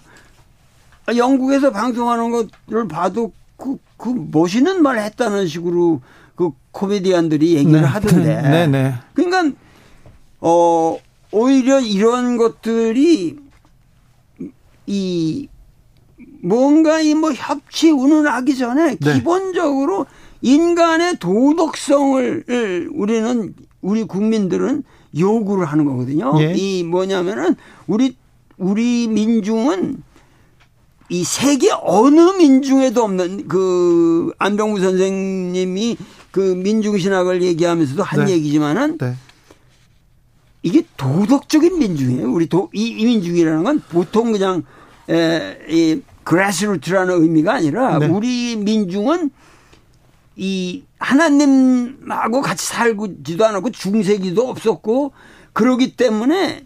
영국에서 1.14 1.72
방송하는 1.72 2.32
것을 2.32 2.88
봐도 2.88 3.34
그, 3.58 3.78
그 3.98 4.10
멋있는 4.32 4.82
말 4.82 4.98
했다는 5.00 5.48
식으로 5.48 6.02
그 6.36 6.52
코미디언들이 6.72 7.56
얘기를 7.56 7.82
네. 7.82 7.86
하던데. 7.86 8.42
네, 8.50 8.68
네. 8.68 8.94
그러니까, 9.14 9.58
어, 10.40 10.98
오히려 11.40 11.82
이런 11.82 12.38
것들이 12.38 13.36
이 14.88 15.50
뭔가 16.42 17.02
이 17.02 17.14
뭐 17.14 17.34
협치 17.34 17.90
운운하기 17.92 18.56
전에 18.56 18.96
네. 18.96 19.14
기본적으로 19.14 20.06
인간의 20.42 21.18
도덕성을 21.20 22.90
우리는 22.94 23.54
우리 23.82 24.04
국민들은 24.04 24.84
요구를 25.18 25.66
하는 25.66 25.86
거거든요. 25.86 26.34
예. 26.40 26.54
이 26.56 26.84
뭐냐면은 26.84 27.56
우리 27.88 28.16
우리 28.58 29.08
민중은 29.08 30.04
이 31.10 31.24
세계 31.24 31.70
어느 31.82 32.20
민중에도 32.38 33.04
없는 33.04 33.48
그 33.48 34.32
안병무 34.38 34.80
선생님이 34.80 35.98
그 36.32 36.40
민중 36.40 36.98
신학을 36.98 37.42
얘기하면서도 37.42 38.04
한 38.04 38.26
네. 38.26 38.34
얘기지만은 38.34 38.98
네. 38.98 39.16
이게 40.66 40.84
도덕적인 40.98 41.78
민중이에요. 41.78 42.34
우리 42.34 42.50
도, 42.50 42.72
이, 42.74 42.88
이 42.88 43.06
민중이라는 43.06 43.64
건 43.64 43.84
보통 43.88 44.32
그냥 44.32 44.64
에, 45.08 45.60
이 45.70 46.02
그라스루트라는 46.24 47.22
의미가 47.22 47.54
아니라 47.54 48.00
네. 48.00 48.08
우리 48.08 48.56
민중은 48.56 49.30
이 50.36 50.84
하나님하고 50.98 52.42
같이 52.42 52.66
살지도 52.66 53.46
않았고 53.46 53.70
중세기도 53.70 54.50
없었고 54.50 55.12
그러기 55.54 55.96
때문에 55.96 56.66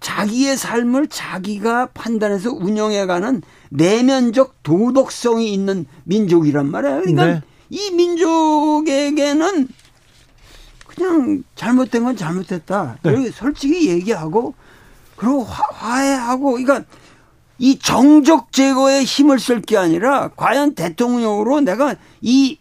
자기의 0.00 0.56
삶을 0.56 1.08
자기가 1.08 1.90
판단해서 1.92 2.50
운영해가는 2.50 3.42
내면적 3.68 4.62
도덕성이 4.62 5.52
있는 5.52 5.84
민족이란 6.04 6.70
말이에요. 6.70 7.00
그러니까 7.02 7.26
네. 7.26 7.42
이 7.68 7.90
민족에게는 7.90 9.68
그냥 10.96 11.42
잘못된 11.54 12.04
건 12.04 12.16
잘못됐다. 12.16 12.98
네. 13.02 13.30
솔직히 13.30 13.88
얘기하고 13.88 14.54
그리고 15.16 15.44
화, 15.44 15.98
해하고 15.98 16.52
그러니까 16.52 16.84
이 17.58 17.78
정적 17.78 18.52
제거에 18.52 19.04
힘을 19.04 19.38
쓸 19.38 19.60
게 19.62 19.76
아니라 19.76 20.28
과연 20.36 20.74
대통령으로 20.74 21.60
내가 21.60 21.94
이 22.20 22.58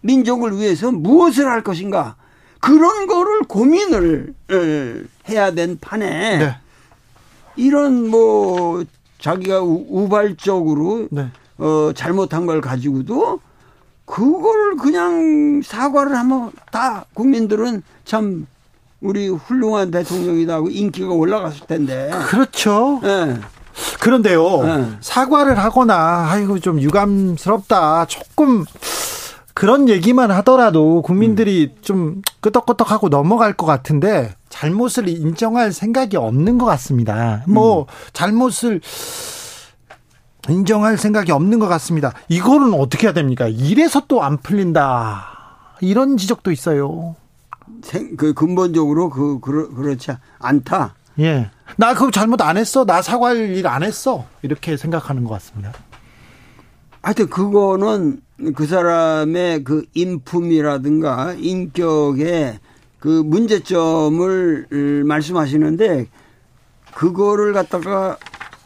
민족을 0.00 0.56
위해서 0.56 0.90
무엇을 0.90 1.46
할 1.46 1.62
것인가 1.62 2.16
그런 2.60 3.06
거를 3.06 3.40
고민을 3.42 4.34
해야 5.28 5.50
된 5.52 5.78
판에 5.80 6.38
네. 6.38 6.56
이런 7.56 8.08
뭐 8.08 8.84
자기가 9.18 9.62
우발적으로 9.62 11.08
네. 11.10 11.28
어 11.58 11.92
잘못한 11.94 12.46
걸 12.46 12.60
가지고도 12.60 13.40
그걸 14.06 14.76
그냥 14.76 15.60
사과를 15.62 16.16
하면 16.16 16.52
다 16.70 17.04
국민들은 17.14 17.82
참 18.04 18.46
우리 19.00 19.28
훌륭한 19.28 19.90
대통령이다 19.90 20.54
하고 20.54 20.70
인기가 20.70 21.12
올라갔을 21.12 21.66
텐데. 21.66 22.10
그렇죠. 22.28 23.00
네. 23.02 23.38
그런데요. 24.00 24.62
네. 24.62 24.88
사과를 25.00 25.58
하거나 25.58 26.28
아이고 26.30 26.60
좀 26.60 26.80
유감스럽다. 26.80 28.06
조금 28.06 28.64
그런 29.52 29.88
얘기만 29.88 30.30
하더라도 30.30 31.02
국민들이 31.02 31.72
음. 31.74 31.82
좀 31.82 32.22
끄덕끄덕하고 32.40 33.08
넘어갈 33.08 33.54
것 33.54 33.66
같은데 33.66 34.34
잘못을 34.50 35.08
인정할 35.08 35.72
생각이 35.72 36.16
없는 36.16 36.58
것 36.58 36.66
같습니다. 36.66 37.42
뭐 37.46 37.82
음. 37.82 37.86
잘못을 38.12 38.80
인정할 40.48 40.96
생각이 40.98 41.32
없는 41.32 41.58
것 41.58 41.68
같습니다. 41.68 42.12
이거는 42.28 42.74
어떻게 42.74 43.06
해야 43.06 43.12
됩니까? 43.14 43.48
이래서 43.48 44.02
또 44.08 44.22
안 44.22 44.36
풀린다. 44.38 45.34
이런 45.80 46.16
지적도 46.16 46.50
있어요. 46.52 47.16
생, 47.82 48.16
그 48.16 48.32
근본적으로 48.34 49.10
그, 49.10 49.38
그 49.40 49.74
그렇지 49.74 50.12
않다. 50.38 50.94
예. 51.18 51.50
나 51.76 51.94
그거 51.94 52.10
잘못 52.10 52.40
안 52.42 52.56
했어. 52.56 52.84
나 52.84 53.02
사과할 53.02 53.36
일 53.56 53.66
안 53.66 53.82
했어. 53.82 54.24
이렇게 54.42 54.76
생각하는 54.76 55.24
것 55.24 55.30
같습니다. 55.34 55.72
하여튼 57.02 57.28
그거는 57.28 58.20
그 58.54 58.66
사람의 58.66 59.64
그 59.64 59.84
인품이라든가 59.94 61.34
인격의 61.38 62.58
그 62.98 63.22
문제점을 63.24 64.68
말씀하시는데 65.04 66.06
그거를 66.94 67.52
갖다가 67.52 68.16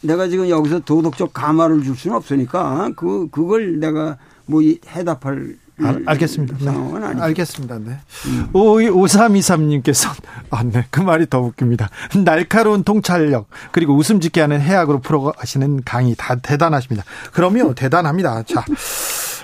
내가 0.02 0.28
지금 0.28 0.49
여기서 0.49 0.80
도덕적 0.80 1.33
감화를 1.33 1.83
줄 1.83 1.97
수는 1.97 2.16
없으니까 2.16 2.90
그 2.97 3.28
그걸 3.30 3.78
내가 3.80 4.16
뭐 4.47 4.62
해답할 4.62 5.57
알, 5.83 6.02
알겠습니다. 6.07 6.57
네. 6.61 7.21
알겠습니다. 7.23 7.78
네. 7.78 7.99
음. 8.26 8.49
5323님께서, 8.52 10.11
아, 10.50 10.62
네. 10.62 10.87
그 10.90 11.00
말이 11.00 11.26
더 11.28 11.40
웃깁니다. 11.40 11.88
날카로운 12.25 12.85
통찰력, 12.85 13.49
그리고 13.73 13.95
웃음 13.97 14.21
짓게 14.21 14.40
하는 14.42 14.61
해악으로 14.61 15.00
풀어가시는 15.00 15.83
강의 15.85 16.14
다 16.16 16.35
대단하십니다. 16.37 17.04
그럼요, 17.33 17.75
대단합니다. 17.75 18.42
자. 18.42 18.64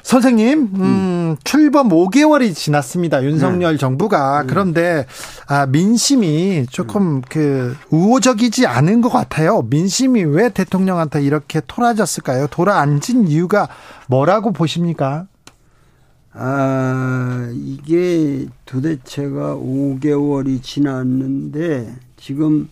선생님, 0.07 0.61
음, 0.61 0.81
음. 0.81 1.37
출범 1.43 1.89
5개월이 1.89 2.55
지났습니다. 2.55 3.25
윤석열 3.25 3.73
네. 3.73 3.79
정부가. 3.79 4.43
음. 4.43 4.47
그런데, 4.47 5.05
아, 5.49 5.67
민심이 5.67 6.65
조금 6.71 7.23
그, 7.23 7.77
우호적이지 7.91 8.69
않은 8.69 9.01
것 9.01 9.09
같아요. 9.09 9.63
민심이 9.63 10.23
왜 10.23 10.49
대통령한테 10.51 11.23
이렇게 11.23 11.61
토라졌을까요? 11.67 12.47
돌아앉은 12.47 13.27
이유가 13.27 13.69
뭐라고 14.07 14.53
보십니까? 14.53 15.27
아, 16.33 17.51
이게 17.53 18.47
도대체가 18.65 19.57
5개월이 19.57 20.63
지났는데, 20.63 21.97
지금, 22.17 22.69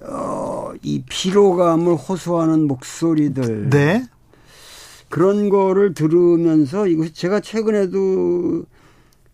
어, 0.00 0.72
이 0.82 1.02
피로감을 1.06 1.94
호소하는 1.94 2.66
목소리들. 2.66 3.68
네. 3.68 4.06
그런 5.08 5.48
거를 5.48 5.94
들으면서 5.94 6.86
이거 6.86 7.08
제가 7.08 7.40
최근에도 7.40 8.64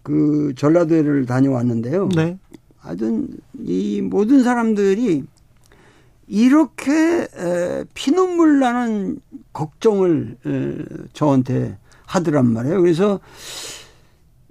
그 0.02 0.52
전라도를 0.56 1.26
다녀왔는데요. 1.26 2.08
네. 2.14 2.38
하여튼 2.78 3.28
이 3.64 4.00
모든 4.02 4.42
사람들이 4.42 5.24
이렇게 6.26 7.28
피눈물 7.94 8.58
나는 8.58 9.18
걱정을 9.52 10.36
저한테 11.12 11.78
하더란 12.06 12.52
말이에요. 12.52 12.80
그래서 12.80 13.20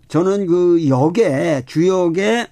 저는 0.08 0.48
그 0.48 0.88
역에 0.88 1.64
주역에 1.66 2.48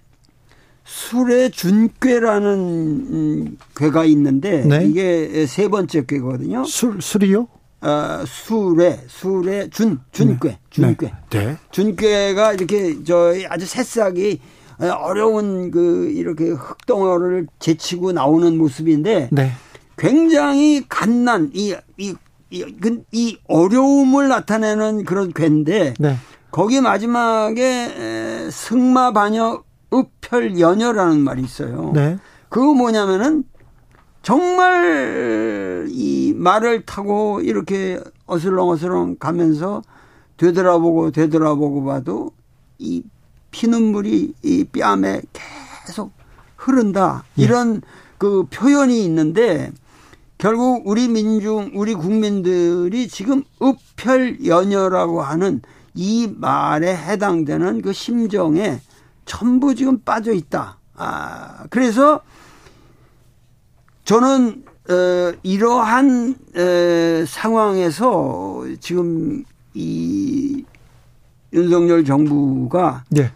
술의 0.84 1.52
준꾀라는 1.52 2.50
음, 2.50 3.58
괴가 3.76 4.06
있는데 4.06 4.66
네. 4.66 4.86
이게 4.86 5.46
세 5.46 5.68
번째 5.68 6.06
괴거든요. 6.06 6.64
술 6.64 7.02
술이요? 7.02 7.48
어, 7.82 8.24
술에 8.26 9.00
술에 9.08 9.70
준 9.70 10.00
준꾀 10.12 10.50
네. 10.50 10.60
준꾀 10.70 11.12
네. 11.30 11.40
네. 11.46 11.58
준꾀가 11.72 12.54
이렇게 12.54 13.04
저 13.04 13.34
아주 13.50 13.66
새싹이 13.66 14.40
어려운 14.80 15.72
그 15.72 16.10
이렇게 16.12 16.50
흙덩어리를 16.50 17.48
제치고 17.60 18.12
나오는 18.12 18.58
모습인데 18.58 19.30
네. 19.32 19.52
굉장히 19.98 20.86
갓난 20.88 21.52
이 21.54 21.74
이 21.98 22.16
이, 22.52 22.64
그, 22.80 23.04
이 23.12 23.38
어려움을 23.48 24.28
나타내는 24.28 25.06
그런 25.06 25.32
괴인데 25.32 25.94
네. 26.00 26.16
거기 26.52 26.82
마지막에 26.82 28.50
승마 28.52 29.12
반역 29.14 29.66
읍혈 29.94 30.60
연여라는 30.60 31.20
말이 31.20 31.44
있어요. 31.44 31.92
네. 31.94 32.18
그거 32.50 32.74
뭐냐면은 32.74 33.44
정말 34.22 35.88
이 35.90 36.34
말을 36.36 36.86
타고 36.86 37.42
이렇게 37.42 38.00
어슬렁어슬렁 38.26 39.18
가면서 39.20 39.82
되돌아보고 40.38 41.12
되돌아보고 41.12 41.84
봐도 41.84 42.32
이 42.78 43.04
피눈물이 43.52 44.34
이 44.44 44.64
뺨에 44.66 45.22
계속 45.86 46.12
흐른다. 46.56 47.24
예. 47.38 47.44
이런 47.44 47.82
그 48.18 48.46
표현이 48.50 49.04
있는데 49.06 49.72
결국 50.38 50.84
우리 50.86 51.08
민중, 51.08 51.72
우리 51.74 51.94
국민들이 51.94 53.08
지금 53.08 53.44
읍혈연여라고 53.62 55.22
하는 55.22 55.62
이 55.94 56.32
말에 56.34 56.96
해당되는 56.96 57.82
그 57.82 57.92
심정에 57.92 58.80
전부 59.26 59.76
지금 59.76 60.00
빠져 60.00 60.32
있다. 60.32 60.78
아, 60.96 61.66
그래서 61.70 62.22
저는 64.10 64.64
어, 64.90 65.34
이러한 65.44 66.34
에, 66.56 67.26
상황에서 67.28 68.64
지금 68.80 69.44
이 69.76 70.66
윤석열 71.54 72.04
정부가 72.04 73.04
네. 73.10 73.32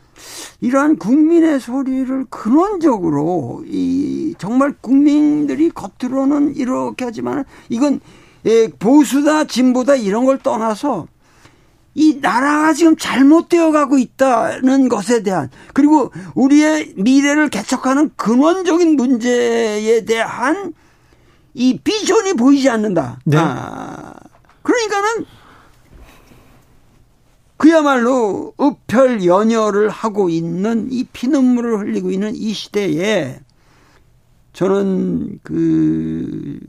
이러한 0.62 0.98
국민의 0.98 1.60
소리를 1.60 2.26
근원적으로 2.28 3.64
이 3.68 4.34
정말 4.40 4.74
국민들이 4.82 5.70
겉으로는 5.70 6.56
이렇게 6.56 7.06
하지만 7.06 7.46
이건 7.70 8.00
예, 8.48 8.68
보수다 8.68 9.44
진보다 9.44 9.94
이런 9.96 10.26
걸 10.26 10.40
떠나서 10.40 11.06
이 11.96 12.20
나라가 12.22 12.74
지금 12.74 12.96
잘못되어 12.98 13.72
가고 13.72 13.98
있다는 13.98 14.90
것에 14.90 15.22
대한 15.24 15.50
그리고 15.74 16.12
우리의 16.36 16.94
미래를 16.98 17.50
개척하는 17.50 18.12
근원적인 18.16 18.96
문제에 18.96 20.04
대한 20.06 20.74
이 21.54 21.78
비전이 21.78 22.34
보이지 22.34 22.70
않는다. 22.70 23.20
네. 23.26 23.38
아, 23.38 24.14
그러니까는 24.64 25.26
그야말로 27.58 28.54
읍혈 28.60 29.26
연혈을 29.26 29.90
하고 29.90 30.30
있는 30.30 30.92
이 30.92 31.04
피눈물을 31.06 31.80
흘리고 31.80 32.12
있는 32.12 32.36
이 32.36 32.52
시대에 32.54 33.40
저는 34.52 35.40
그 35.44 36.60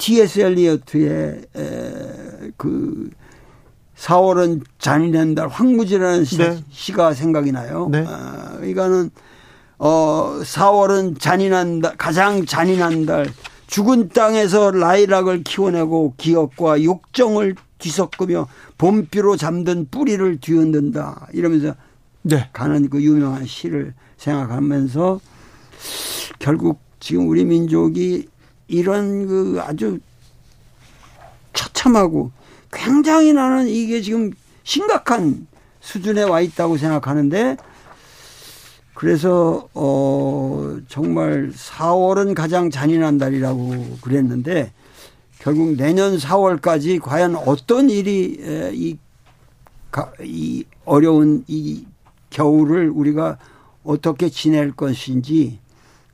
T.S. 0.00 0.40
엘리어트의 0.40 1.42
그 2.56 3.10
4월은 3.96 4.62
잔인한 4.78 5.34
달 5.34 5.48
황무지라는 5.48 6.24
네. 6.24 6.64
시, 6.70 6.92
가 6.92 7.12
생각이 7.12 7.52
나요. 7.52 7.88
네. 7.92 8.02
아, 8.08 8.58
이거는 8.64 9.10
어 9.78 10.40
4월은 10.42 11.20
잔인한 11.20 11.80
달 11.80 11.96
가장 11.98 12.46
잔인한 12.46 13.04
달 13.04 13.30
죽은 13.66 14.08
땅에서 14.08 14.70
라이락을 14.70 15.42
키워내고 15.42 16.14
기억과 16.16 16.82
욕정을 16.82 17.54
뒤섞으며 17.76 18.48
봄비로 18.78 19.36
잠든 19.36 19.86
뿌리를 19.90 20.40
뒤흔든다 20.40 21.28
이러면서 21.34 21.74
네. 22.22 22.48
가는 22.54 22.88
그 22.88 23.02
유명한 23.02 23.44
시를 23.44 23.92
생각하면서 24.16 25.20
결국 26.38 26.80
지금 27.00 27.28
우리 27.28 27.44
민족이 27.44 28.28
이런 28.70 29.26
그 29.26 29.58
아주 29.60 29.98
처참하고 31.52 32.30
굉장히 32.72 33.32
나는 33.32 33.68
이게 33.68 34.00
지금 34.00 34.30
심각한 34.62 35.46
수준에 35.80 36.22
와 36.22 36.40
있다고 36.40 36.76
생각하는데 36.76 37.56
그래서 38.94 39.68
어 39.74 40.78
정말 40.88 41.50
4월은 41.52 42.34
가장 42.34 42.70
잔인한 42.70 43.18
달이라고 43.18 43.98
그랬는데 44.02 44.72
결국 45.38 45.76
내년 45.76 46.16
4월까지 46.16 47.00
과연 47.00 47.34
어떤 47.36 47.90
일이 47.90 48.36
이 48.72 48.98
이 50.22 50.64
어려운 50.84 51.44
이 51.48 51.84
겨울을 52.30 52.90
우리가 52.90 53.38
어떻게 53.82 54.28
지낼 54.28 54.72
것인지 54.72 55.58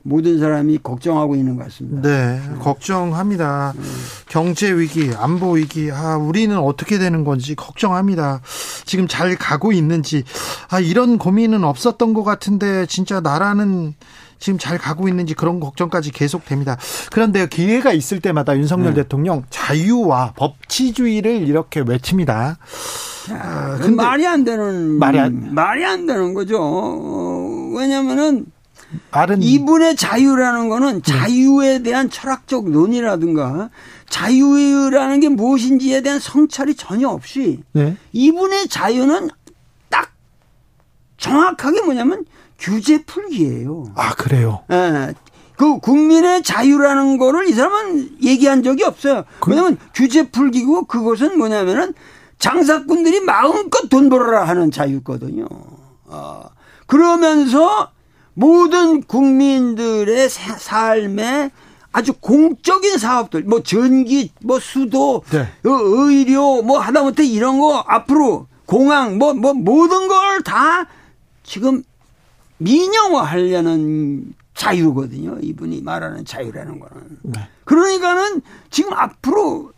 모든 0.07 0.39
사람이 0.39 0.79
걱정하고 0.83 1.35
있는 1.35 1.57
것 1.57 1.65
같습니다. 1.65 2.01
네, 2.01 2.39
네. 2.39 2.57
걱정합니다. 2.59 3.73
네. 3.75 3.83
경제 4.29 4.71
위기, 4.71 5.11
안보 5.17 5.55
위기, 5.55 5.91
아, 5.91 6.15
우리는 6.15 6.57
어떻게 6.57 6.97
되는 6.97 7.25
건지 7.25 7.55
걱정합니다. 7.55 8.41
지금 8.85 9.07
잘 9.07 9.35
가고 9.35 9.73
있는지, 9.73 10.23
아, 10.69 10.79
이런 10.79 11.17
고민은 11.17 11.65
없었던 11.65 12.13
것 12.13 12.23
같은데, 12.23 12.85
진짜 12.85 13.19
나라는 13.19 13.95
지금 14.39 14.59
잘 14.59 14.77
가고 14.77 15.07
있는지 15.09 15.33
그런 15.33 15.59
걱정까지 15.59 16.11
계속됩니다. 16.11 16.77
그런데 17.11 17.47
기회가 17.47 17.91
있을 17.91 18.19
때마다 18.19 18.55
윤석열 18.55 18.93
네. 18.93 19.01
대통령 19.01 19.43
자유와 19.49 20.33
법치주의를 20.37 21.47
이렇게 21.47 21.83
외칩니다. 21.85 22.59
아, 23.31 23.77
근데 23.81 23.95
말이 23.95 24.25
안 24.25 24.43
되는 24.43 24.99
말이 24.99 25.19
안 25.19 25.53
말이 25.53 25.83
안 25.83 26.05
되는 26.05 26.33
거죠. 26.33 26.59
어, 26.61 27.71
왜냐면은 27.75 28.45
말은 29.11 29.41
이분의 29.41 29.95
자유라는 29.95 30.69
거는 30.69 31.01
네. 31.01 31.11
자유에 31.11 31.83
대한 31.83 32.09
철학적 32.09 32.69
논의라든가 32.69 33.69
자유라는 34.09 35.19
게 35.19 35.29
무엇인지에 35.29 36.01
대한 36.01 36.19
성찰이 36.19 36.75
전혀 36.75 37.09
없이 37.09 37.61
네. 37.73 37.97
이분의 38.13 38.67
자유는 38.69 39.29
딱 39.89 40.11
정확하게 41.17 41.81
뭐냐면 41.81 42.25
규제 42.57 43.03
풀기예요. 43.03 43.91
아 43.95 44.15
그래요? 44.15 44.63
예. 44.71 45.13
그 45.57 45.79
국민의 45.79 46.43
자유라는 46.43 47.17
거를 47.17 47.47
이 47.49 47.51
사람은 47.51 48.21
얘기한 48.23 48.63
적이 48.63 48.83
없어요. 48.83 49.23
그... 49.39 49.49
왜냐면 49.49 49.77
규제 49.93 50.29
풀기고 50.29 50.85
그것은 50.85 51.37
뭐냐면은 51.37 51.93
장사꾼들이 52.39 53.21
마음껏 53.21 53.89
돈 53.89 54.09
벌어라 54.09 54.47
하는 54.47 54.69
자유거든요. 54.71 55.47
어. 56.05 56.43
그러면서 56.85 57.91
모든 58.39 59.01
국민들의 59.01 60.29
삶에 60.29 61.49
아주 61.91 62.13
공적인 62.13 62.99
사업들, 62.99 63.41
뭐 63.45 63.63
전기, 63.63 64.31
뭐 64.43 64.59
수도, 64.59 65.23
네. 65.31 65.39
어, 65.39 65.69
의료, 65.81 66.61
뭐 66.61 66.77
하다못해 66.77 67.25
이런 67.25 67.59
거 67.59 67.83
앞으로 67.87 68.45
공항, 68.67 69.17
뭐, 69.17 69.33
뭐 69.33 69.55
모든 69.55 70.07
걸 70.07 70.43
다 70.43 70.85
지금 71.43 71.81
민영화 72.59 73.23
하려는 73.23 74.35
자유거든요. 74.53 75.37
이분이 75.41 75.81
말하는 75.81 76.23
자유라는 76.23 76.79
거는. 76.79 77.17
네. 77.23 77.47
그러니까는 77.65 78.43
지금 78.69 78.93
앞으로 78.93 79.71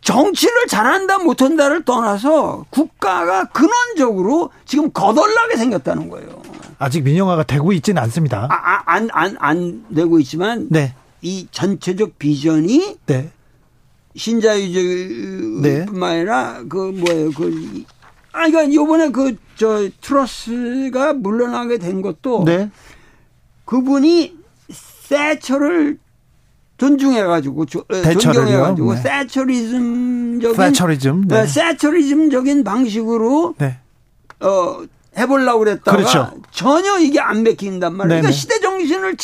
정치를 0.00 0.66
잘한다 0.66 1.18
못한다를 1.18 1.84
떠나서 1.84 2.66
국가가 2.70 3.44
근원적으로 3.44 4.50
지금 4.66 4.90
거덜나게 4.92 5.56
생겼다는 5.56 6.08
거예요. 6.10 6.42
아직 6.84 7.02
민영화가 7.02 7.44
되고 7.44 7.72
있지는 7.72 8.02
않습니다. 8.02 8.48
아, 8.50 8.54
아, 8.54 8.82
안, 8.86 9.08
안, 9.12 9.36
안 9.38 9.84
되고 9.94 10.18
있지만 10.20 10.68
네. 10.70 10.94
이 11.22 11.48
전체적 11.50 12.18
비전이 12.18 12.98
네. 13.06 13.30
신자유주의뿐만 14.16 16.00
네. 16.00 16.06
아니라 16.06 16.62
그 16.68 16.76
뭐예요 16.76 17.30
그 17.32 17.84
아, 18.34 18.48
그러니까 18.48 18.74
요번에 18.74 19.10
그, 19.10 19.36
저, 19.54 19.88
트러스가 20.00 21.12
물러나게 21.14 21.78
된 21.78 22.02
것도. 22.02 22.42
네. 22.44 22.68
그분이 23.64 24.36
세처를 24.68 25.98
존중해가지고, 26.76 27.66
존경해가지고, 27.66 28.94
네. 28.94 29.00
세처리즘적인. 29.00 30.56
세처리즘. 30.56 31.28
네. 31.28 31.46
세처리즘적인 31.46 32.64
방식으로. 32.64 33.54
네. 33.58 33.78
어, 34.40 34.82
해보려고 35.16 35.60
그랬다가 35.60 35.96
그렇죠. 35.96 36.32
전혀 36.50 36.98
이게 36.98 37.20
안 37.20 37.42
맥힌단 37.42 37.94
말이에요. 37.96 38.20
그러니까 38.20 38.32
시대 38.32 38.60
정신을 38.60 39.16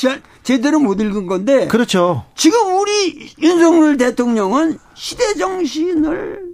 제대로 0.43 0.79
못 0.81 1.01
읽은 1.01 1.27
건데. 1.27 1.67
그렇죠. 1.69 2.25
지금 2.37 2.79
우리 2.79 3.31
윤석열 3.41 3.97
대통령은 3.97 4.79
시대 4.95 5.35
정신을 5.35 6.51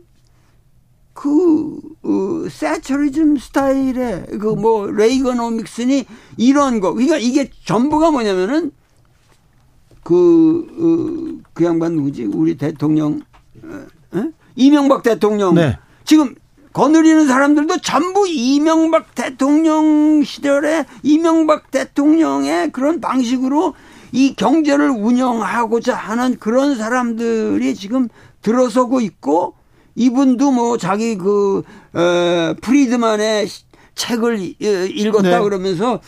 그, 1.12 1.78
어, 2.02 2.48
세처리즘 2.50 3.38
스타일의 3.38 4.26
그 4.38 4.54
뭐 4.54 4.86
레이거노믹스니 4.86 6.04
이런 6.36 6.80
거. 6.80 6.92
그러니까 6.92 7.16
이게 7.16 7.50
전부가 7.64 8.10
뭐냐면은 8.10 8.70
그, 10.02 10.66
어, 10.78 11.48
그 11.54 11.64
양반 11.64 11.96
누구지? 11.96 12.24
우리 12.26 12.56
대통령, 12.56 13.22
어, 13.64 13.86
어? 14.12 14.24
이명박 14.54 15.02
대통령. 15.02 15.54
네. 15.54 15.78
지금 16.04 16.34
거느리는 16.76 17.26
사람들도 17.26 17.78
전부 17.78 18.28
이명박 18.28 19.14
대통령 19.14 20.22
시절에 20.22 20.84
이명박 21.02 21.70
대통령의 21.70 22.70
그런 22.70 23.00
방식으로 23.00 23.72
이 24.12 24.34
경제를 24.34 24.90
운영하고자 24.90 25.94
하는 25.94 26.38
그런 26.38 26.76
사람들이 26.76 27.74
지금 27.74 28.10
들어서고 28.42 29.00
있고 29.00 29.54
이분도 29.94 30.52
뭐 30.52 30.76
자기 30.76 31.16
그, 31.16 31.62
어, 31.94 32.54
프리드만의 32.60 33.48
책을 33.94 34.56
읽었다 34.60 35.38
네. 35.38 35.42
그러면서 35.42 36.00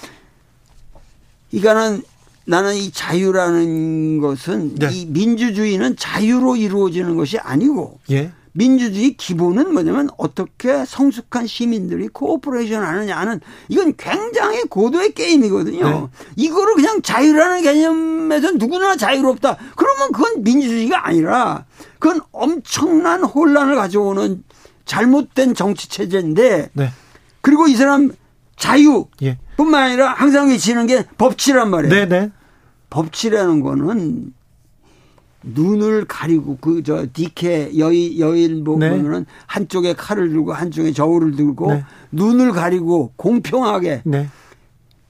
이거는 1.51 2.03
나는 2.45 2.75
이 2.75 2.91
자유라는 2.91 4.21
것은 4.21 4.75
네. 4.75 4.91
이 4.93 5.07
민주주의는 5.07 5.97
자유로 5.97 6.57
이루어지는 6.57 7.17
것이 7.17 7.39
아니고 7.39 8.01
예. 8.11 8.33
민주주의 8.53 9.15
기본은 9.17 9.73
뭐냐면 9.73 10.09
어떻게 10.17 10.85
성숙한 10.85 11.47
시민들이 11.47 12.09
cooperation 12.09 12.83
하느냐 12.83 13.17
하는 13.17 13.41
이건 13.69 13.95
굉장히 13.97 14.63
고도의 14.65 15.13
게임이거든요. 15.13 15.89
네. 15.89 16.07
이거를 16.37 16.75
그냥 16.75 17.03
자유라는 17.03 17.63
개념에서 17.63 18.53
누구나 18.53 18.97
자유롭다. 18.97 19.57
그러면 19.77 20.13
그건 20.13 20.43
민주주의가 20.43 21.07
아니라 21.07 21.65
그건 21.99 22.21
엄청난 22.33 23.25
혼란을 23.25 23.77
가져오는 23.77 24.43
잘못된 24.85 25.55
정치 25.55 25.89
체제인데 25.89 26.71
네. 26.73 26.91
그리고 27.41 27.69
이 27.69 27.75
사람 27.75 28.11
자유뿐만 28.57 29.11
예. 29.23 29.39
아니라 29.59 30.13
항상 30.13 30.49
외치는 30.49 30.87
게 30.87 31.05
법치란 31.17 31.71
말이에요. 31.71 31.95
네, 31.95 32.07
네. 32.07 32.31
법치라는 32.91 33.61
거는 33.61 34.33
눈을 35.43 36.05
가리고 36.07 36.59
그 36.61 36.83
저 36.83 37.07
디케 37.13 37.79
여인 37.79 38.19
여인 38.19 38.65
보면은 38.65 39.21
네. 39.21 39.25
한쪽에 39.47 39.93
칼을 39.95 40.31
들고 40.31 40.53
한쪽에 40.53 40.93
저울을 40.93 41.37
들고 41.37 41.73
네. 41.75 41.85
눈을 42.13 42.53
가리고 42.53 43.13
공평하게 43.17 44.03
네. 44.05 44.29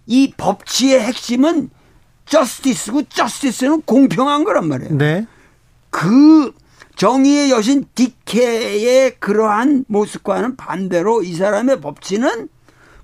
이 0.07 0.33
법치의 0.37 1.01
핵심은 1.01 1.71
저스티스고 2.27 3.05
저스티스는 3.05 3.83
공평한 3.83 4.45
거란 4.45 4.69
말이에요. 4.69 4.97
네. 4.97 5.27
그 5.91 6.53
정의의 6.97 7.51
여신 7.51 7.87
디케의 7.95 9.17
그러한 9.19 9.85
모습과는 9.89 10.57
반대로 10.57 11.23
이 11.23 11.35
사람의 11.35 11.81
법치는 11.81 12.49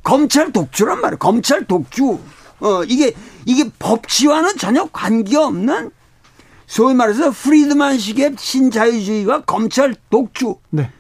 검찰 0.03 0.53
독주란 0.53 1.01
말이에요. 1.01 1.19
검찰 1.19 1.65
독주. 1.65 2.19
어 2.61 2.85
이게 2.85 3.13
이게 3.47 3.71
법치와는 3.79 4.57
전혀 4.59 4.87
관계없는 4.93 5.91
소위 6.67 6.95
말해서 6.95 7.31
프리드만식의 7.31 8.37
신자유주의와 8.39 9.43
검찰 9.43 9.95
독주. 10.11 10.57
네. 10.71 10.91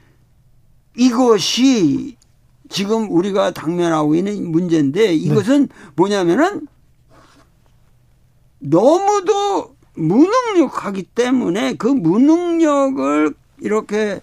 이것이 0.96 2.16
지금 2.68 3.10
우리가 3.10 3.52
당면하고 3.52 4.14
있는 4.14 4.50
문제인데 4.50 5.14
이것은 5.14 5.68
네. 5.68 5.74
뭐냐면은 5.96 6.66
너무도 8.58 9.74
무능력하기 9.94 11.02
때문에 11.02 11.74
그 11.74 11.86
무능력을 11.86 13.34
이렇게 13.60 14.20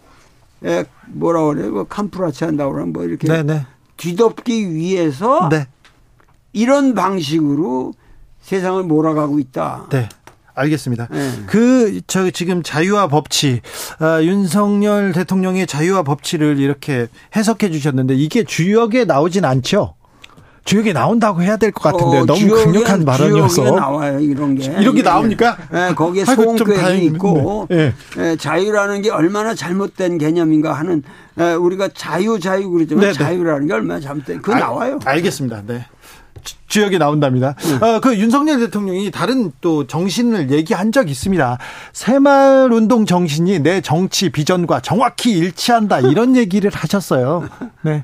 뭐라 1.07 1.45
그래요? 1.45 1.71
뭐 1.71 1.83
캄프라치 1.85 2.43
한다고 2.43 2.73
그러면 2.73 2.93
뭐 2.93 3.03
이렇게 3.03 3.27
네네. 3.27 3.43
네. 3.53 3.65
뒤덮기 3.97 4.73
위해서 4.73 5.49
네. 5.49 5.67
이런 6.53 6.93
방식으로 6.93 7.93
세상을 8.41 8.83
몰아가고 8.83 9.39
있다. 9.39 9.87
네. 9.91 10.09
알겠습니다. 10.61 11.07
네. 11.11 11.31
그, 11.47 12.01
저, 12.07 12.29
지금 12.31 12.63
자유와 12.63 13.07
법치, 13.07 13.61
아, 13.99 14.21
윤석열 14.23 15.11
대통령의 15.11 15.67
자유와 15.67 16.03
법치를 16.03 16.59
이렇게 16.59 17.07
해석해 17.35 17.71
주셨는데 17.71 18.15
이게 18.15 18.43
주역에 18.43 19.05
나오진 19.05 19.45
않죠? 19.45 19.95
주역에 20.63 20.93
나온다고 20.93 21.41
해야 21.41 21.57
될 21.57 21.71
것 21.71 21.81
같은데 21.81 22.19
어, 22.19 22.25
너무 22.25 22.53
강력한 22.63 23.03
발언이어서 23.03 23.71
나와요 23.71 24.19
이런 24.19 24.53
게 24.55 24.65
이런 24.79 24.93
게 24.93 25.01
나옵니까? 25.01 25.57
네, 25.71 25.95
거기에 25.95 26.23
소원교이 26.23 27.05
있고 27.05 27.65
네. 27.67 27.95
네. 28.15 28.35
자유라는 28.35 29.01
게 29.01 29.09
얼마나 29.09 29.55
잘못된 29.55 30.19
개념인가 30.19 30.73
하는 30.73 31.01
네, 31.33 31.55
우리가 31.55 31.89
자유 31.95 32.39
자유 32.39 32.69
그러지만 32.69 33.01
네, 33.01 33.07
네. 33.07 33.13
자유라는 33.13 33.65
게 33.65 33.73
얼마나 33.73 33.99
잘못된 33.99 34.43
그 34.43 34.51
나와요. 34.51 34.99
알겠습니다. 35.03 35.63
네. 35.65 35.87
지역에 36.67 36.97
나온답니다. 36.97 37.55
네. 37.55 37.85
어, 37.85 37.99
그 37.99 38.17
윤석열 38.17 38.59
대통령이 38.59 39.11
다른 39.11 39.51
또 39.61 39.87
정신을 39.87 40.51
얘기한 40.51 40.91
적 40.91 41.09
있습니다. 41.09 41.57
새마을 41.93 42.71
운동 42.71 43.05
정신이 43.05 43.59
내 43.59 43.81
정치 43.81 44.29
비전과 44.29 44.81
정확히 44.81 45.31
일치한다 45.31 45.99
이런 45.99 46.35
얘기를 46.35 46.71
하셨어요. 46.73 47.47
네. 47.83 48.03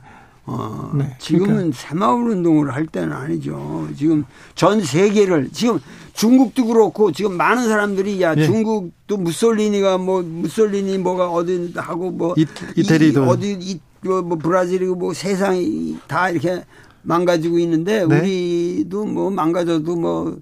어, 0.49 0.91
네. 0.95 1.13
지금은 1.19 1.47
그러니까. 1.47 1.77
새마을 1.77 2.29
운동을 2.29 2.73
할 2.73 2.87
때는 2.87 3.11
아니죠. 3.11 3.87
지금 3.97 4.23
전 4.55 4.81
세계를 4.81 5.49
지금 5.51 5.79
중국도 6.13 6.65
그렇고 6.65 7.11
지금 7.11 7.35
많은 7.35 7.67
사람들이 7.67 8.21
야 8.21 8.33
네. 8.33 8.45
중국도 8.45 9.17
무솔리니가 9.17 9.97
뭐 9.97 10.21
무솔리니 10.21 10.99
뭐가 10.99 11.29
어디 11.29 11.73
하고 11.75 12.11
뭐 12.11 12.33
이, 12.37 12.45
이태리도 12.77 13.25
이, 13.25 13.27
어디 13.27 13.57
이, 13.59 13.79
뭐, 14.01 14.21
뭐 14.21 14.37
브라질이고 14.37 14.95
뭐 14.95 15.13
세상이 15.13 15.97
다 16.07 16.29
이렇게 16.29 16.63
망가지고 17.01 17.59
있는데 17.59 18.05
네? 18.05 18.19
우리도 18.19 19.05
뭐 19.05 19.29
망가져도 19.29 19.95
뭐 19.95 20.37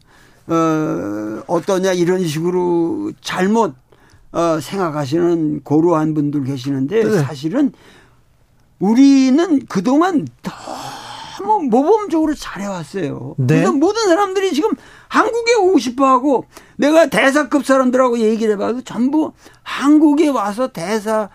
어, 0.48 1.44
어떠냐 1.48 1.94
이런 1.94 2.26
식으로 2.26 3.12
잘못 3.22 3.74
어, 4.32 4.60
생각하시는 4.60 5.62
고루한 5.64 6.14
분들 6.14 6.44
계시는데 6.44 7.04
네. 7.04 7.20
사실은 7.22 7.72
우리는 8.80 9.66
그동안 9.68 10.28
너무 11.40 11.64
모범적으로 11.64 12.34
잘해왔어요. 12.34 13.36
네. 13.38 13.48
그래서 13.48 13.72
모든 13.72 14.04
사람들이 14.04 14.54
지금 14.54 14.72
한국에 15.08 15.56
오고 15.56 15.80
싶어 15.80 16.06
하고 16.06 16.46
내가 16.76 17.08
대사급 17.08 17.66
사람들하고 17.66 18.20
얘기를 18.20 18.54
해봐도 18.54 18.82
전부 18.82 19.32
한국에 19.64 20.28
와서 20.28 20.68
대사로 20.68 21.30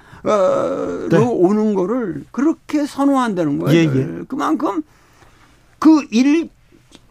네. 1.10 1.16
오는 1.16 1.74
거를 1.74 2.24
그렇게 2.30 2.84
선호한다는 2.84 3.58
거예요. 3.58 3.78
예, 3.78 3.84
예. 3.84 4.22
그만큼 4.28 4.82
그 5.80 6.06
일, 6.12 6.48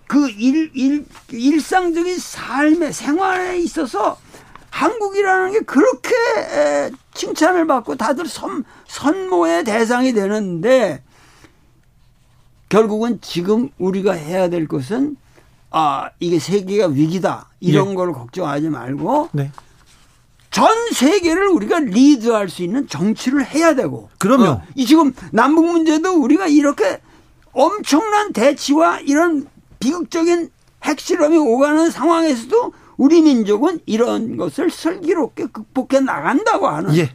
그 0.07 0.29
일, 0.29 0.71
일, 0.73 1.05
일상적인 1.31 2.17
삶의 2.17 2.93
생활에 2.93 3.57
있어서 3.59 4.17
한국이라는 4.69 5.51
게 5.51 5.59
그렇게 5.61 6.13
칭찬을 7.13 7.67
받고 7.67 7.97
다들 7.97 8.27
선, 8.27 8.63
선모의 8.87 9.65
대상이 9.65 10.13
되는데 10.13 11.03
결국은 12.69 13.19
지금 13.21 13.69
우리가 13.79 14.13
해야 14.13 14.47
될 14.47 14.67
것은 14.67 15.17
아, 15.71 16.09
이게 16.19 16.39
세계가 16.39 16.87
위기다. 16.87 17.49
이런 17.59 17.89
네. 17.89 17.95
걸 17.95 18.13
걱정하지 18.13 18.69
말고 18.69 19.29
네. 19.33 19.51
전 20.51 20.67
세계를 20.93 21.47
우리가 21.47 21.79
리드할 21.79 22.49
수 22.49 22.63
있는 22.63 22.87
정치를 22.87 23.45
해야 23.45 23.75
되고. 23.75 24.09
그러면 24.17 24.49
어, 24.49 24.61
이 24.75 24.85
지금 24.85 25.13
남북 25.31 25.65
문제도 25.67 26.11
우리가 26.13 26.47
이렇게 26.47 27.01
엄청난 27.53 28.33
대치와 28.33 28.99
이런 29.01 29.47
비극적인 29.79 30.49
핵실험이 30.83 31.37
오가는 31.37 31.89
상황에서도 31.89 32.73
우리 32.97 33.21
민족은 33.21 33.79
이런 33.85 34.37
것을 34.37 34.69
슬기롭게 34.69 35.47
극복해 35.51 36.01
나간다고 36.01 36.67
하는 36.67 36.95
예. 36.95 37.11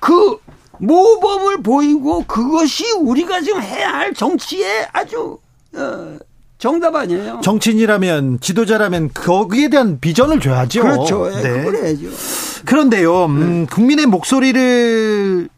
그 0.00 0.38
모범을 0.78 1.62
보이고 1.62 2.24
그것이 2.26 2.84
우리가 2.98 3.40
지금 3.40 3.62
해야 3.62 3.92
할 3.92 4.12
정치의 4.12 4.88
아주 4.92 5.38
어, 5.74 6.18
정답 6.58 6.94
아니에요. 6.94 7.40
정치인이라면 7.42 8.40
지도자라면 8.40 9.10
거기에 9.14 9.68
대한 9.68 10.00
비전을 10.00 10.40
줘야죠. 10.40 10.82
그렇죠. 10.82 11.30
예, 11.32 11.42
네. 11.42 11.64
그래야죠. 11.64 12.06
그런데요, 12.64 13.24
음, 13.26 13.60
네. 13.62 13.66
국민의 13.66 14.06
목소리를 14.06 15.48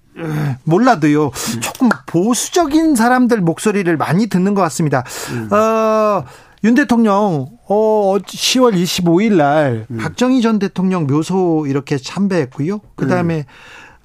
몰라도요 0.65 1.31
조금 1.61 1.89
보수적인 2.07 2.95
사람들 2.95 3.41
목소리를 3.41 3.97
많이 3.97 4.27
듣는 4.27 4.55
것 4.55 4.63
같습니다. 4.63 5.03
음. 5.33 5.53
어, 5.53 6.25
윤 6.65 6.75
대통령 6.75 7.49
어 7.69 8.17
10월 8.19 8.75
25일 8.75 9.35
날 9.35 9.87
음. 9.91 9.99
박정희 9.99 10.41
전 10.41 10.59
대통령 10.59 11.07
묘소 11.07 11.67
이렇게 11.69 11.99
참배했고요. 11.99 12.81
그다음에 12.97 13.45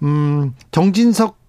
음, 0.01 0.07
음 0.07 0.53
정진석 0.71 1.39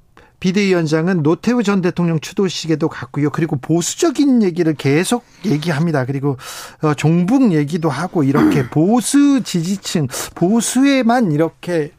비대위원장은 0.41 1.23
노태우 1.23 1.63
전 1.63 1.83
대통령 1.83 2.19
추도식에도 2.19 2.89
갔고요. 2.89 3.31
그리고 3.31 3.57
보수적인 3.57 4.43
얘기를 4.43 4.75
계속 4.75 5.25
얘기합니다. 5.45 6.07
그리고 6.07 6.39
어, 6.83 6.95
종북 6.95 7.53
얘기도 7.53 7.91
하고 7.91 8.23
이렇게 8.25 8.69
보수 8.71 9.43
지지층 9.43 10.09
보수에만 10.35 11.33
이렇게 11.33 11.93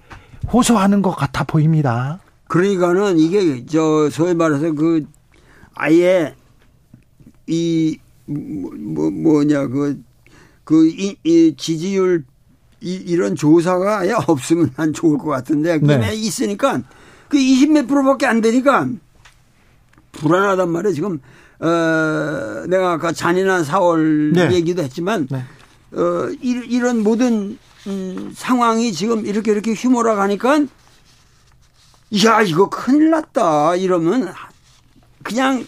호소하는 0.52 1.02
것 1.02 1.12
같아 1.12 1.44
보입니다. 1.44 2.20
그러니까는 2.52 3.18
이게 3.18 3.66
저 3.66 4.10
소위 4.10 4.34
말해서 4.34 4.74
그 4.74 5.06
아예 5.74 6.36
이 7.48 7.98
뭐, 8.26 9.10
뭐냐 9.10 9.68
그그 9.68 10.90
이, 10.90 11.16
이 11.24 11.56
지지율 11.56 12.26
이, 12.82 12.96
이런 12.96 13.38
조사가 13.38 14.00
아예 14.00 14.12
없으면 14.28 14.74
난 14.76 14.92
좋을 14.92 15.18
것 15.18 15.30
같은데 15.30 15.80
그게 15.80 15.96
네. 15.96 16.14
있으니까 16.14 16.82
그 17.30 17.38
20몇 17.38 17.88
프로밖에 17.88 18.26
안 18.26 18.42
되니까 18.42 18.90
불안하단 20.12 20.70
말이에요 20.70 20.94
지금 20.94 21.22
어 21.60 22.66
내가 22.68 22.92
아까 22.92 23.14
잔인한 23.14 23.64
4월 23.64 24.34
네. 24.34 24.52
얘기도 24.56 24.84
했지만 24.84 25.26
네. 25.32 25.46
어 25.94 26.30
이, 26.42 26.62
이런 26.68 27.02
모든 27.02 27.58
음, 27.88 28.34
상황이 28.36 28.92
지금 28.92 29.26
이렇게 29.26 29.54
이렇게 29.54 29.72
휘몰아 29.72 30.16
가니까 30.16 30.66
야, 32.26 32.42
이거 32.42 32.70
큰일 32.70 33.10
났다. 33.10 33.78
이러면 33.78 34.34
그냥 35.24 35.66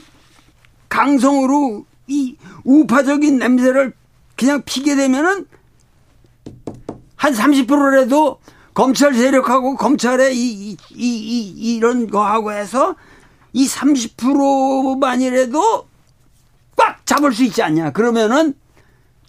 강성으로 0.89 1.85
이 2.07 2.35
우파적인 2.65 3.37
냄새를 3.37 3.93
그냥 4.35 4.61
피게 4.65 4.95
되면은 4.95 5.45
한 7.15 7.33
30%라도 7.33 8.39
검찰 8.73 9.13
세력하고 9.13 9.77
검찰의 9.77 10.35
이, 10.35 10.71
이, 10.71 10.77
이, 10.91 11.53
이 11.55 11.75
이런 11.75 12.07
거하고 12.07 12.51
해서 12.51 12.95
이 13.53 13.65
30%만이라도 13.67 15.87
꽉 16.75 17.05
잡을 17.05 17.31
수 17.33 17.43
있지 17.43 17.63
않냐. 17.63 17.91
그러면은 17.91 18.55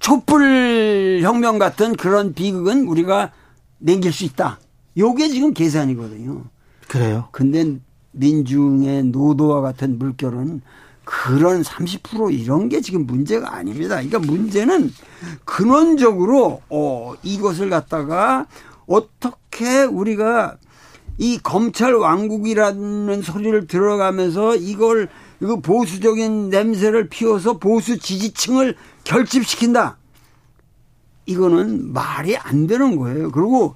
촛불 0.01 1.21
혁명 1.23 1.59
같은 1.59 1.95
그런 1.95 2.35
비극은 2.35 2.89
우리가 2.89 3.31
남길 3.79 4.13
수 4.13 4.25
있다. 4.25 4.59
요게 4.97 5.29
지금 5.29 5.55
계산이거든요. 5.55 6.54
그래요? 6.95 7.27
근데 7.33 7.77
민중의 8.13 9.07
노도와 9.07 9.61
같은 9.63 9.99
물결은 9.99 10.61
그런 11.03 11.63
30% 11.63 12.33
이런 12.33 12.69
게 12.69 12.81
지금 12.81 13.05
문제가 13.05 13.53
아닙니다. 13.53 13.97
그러니까 13.97 14.21
문제는 14.21 14.93
근원적으로 15.45 16.63
어 16.71 17.15
이것을 17.25 17.69
갖다가 17.69 18.47
어떻게 18.87 19.83
우리가 19.83 20.57
이 21.19 21.41
검찰 21.43 21.95
왕국이라는 21.95 23.23
소리를 23.23 23.67
들어가면서 23.67 24.55
이걸 24.55 25.09
그 25.41 25.61
보수적인 25.61 26.49
냄새를 26.49 27.09
피워서 27.09 27.59
보수 27.59 27.99
지지층을 27.99 28.77
결집시킨다. 29.03 29.97
이거는 31.27 31.93
말이 31.93 32.37
안 32.37 32.69
되는 32.69 32.95
거예요. 32.95 33.33
그리고 33.33 33.75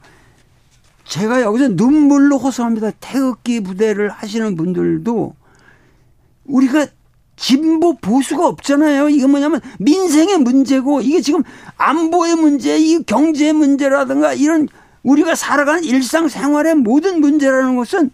제가 1.09 1.43
여기서 1.43 1.69
눈물로 1.73 2.39
호소합니다. 2.39 2.91
태극기 3.01 3.61
부대를 3.61 4.11
하시는 4.11 4.57
분들도 4.57 5.35
우리가 6.45 6.87
진보 7.37 7.95
보수가 7.97 8.47
없잖아요. 8.47 9.09
이게 9.09 9.27
뭐냐면 9.27 9.61
민생의 9.79 10.39
문제고 10.39 11.01
이게 11.01 11.21
지금 11.21 11.43
안보의 11.77 12.35
문제, 12.35 12.79
이 12.79 13.03
경제 13.05 13.53
문제라든가 13.53 14.35
이런 14.35 14.69
우리가 15.03 15.35
살아가는 15.35 15.85
일상생활의 15.85 16.75
모든 16.75 17.21
문제라는 17.21 17.77
것은 17.77 18.11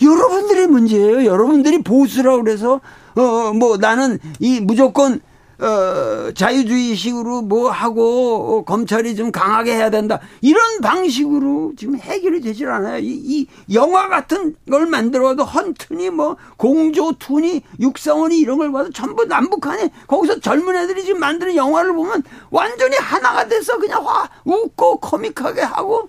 여러분들의 0.00 0.68
문제예요. 0.68 1.24
여러분들이 1.24 1.82
보수라고 1.82 2.42
그래서 2.44 2.80
어 3.16 3.52
뭐 3.54 3.78
나는 3.78 4.18
이 4.40 4.60
무조건 4.60 5.20
어, 5.58 6.32
자유주의식으로 6.32 7.42
뭐 7.42 7.70
하고 7.70 8.58
어, 8.58 8.64
검찰이 8.64 9.16
좀 9.16 9.32
강하게 9.32 9.74
해야 9.74 9.90
된다. 9.90 10.20
이런 10.40 10.80
방식으로 10.80 11.72
지금 11.76 11.96
해결이 11.98 12.40
되질 12.40 12.68
않아요. 12.68 12.98
이, 12.98 13.10
이 13.10 13.46
영화 13.72 14.08
같은 14.08 14.54
걸 14.70 14.86
만들어도 14.86 15.44
헌트니 15.44 16.10
뭐 16.10 16.36
공조, 16.56 17.12
투니, 17.12 17.62
육상원이 17.80 18.38
이런 18.38 18.58
걸 18.58 18.72
봐도 18.72 18.90
전부 18.90 19.24
남북한이 19.24 19.88
거기서 20.06 20.40
젊은 20.40 20.76
애들이 20.76 21.04
지금 21.04 21.20
만드는 21.20 21.56
영화를 21.56 21.94
보면 21.94 22.22
완전히 22.50 22.96
하나가 22.96 23.48
돼서 23.48 23.78
그냥 23.78 24.06
화 24.06 24.28
웃고 24.44 25.00
코믹하게 25.00 25.62
하고 25.62 26.08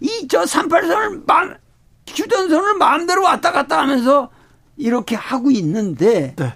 이 0.00 0.26
저 0.28 0.42
38선을 0.42 1.26
마, 1.26 1.48
휴전선을 2.08 2.74
마음대로 2.78 3.22
왔다 3.22 3.52
갔다 3.52 3.78
하면서 3.80 4.30
이렇게 4.76 5.14
하고 5.14 5.50
있는데 5.50 6.34
네. 6.36 6.54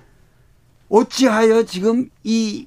어찌하여 0.89 1.65
지금 1.65 2.09
이 2.23 2.67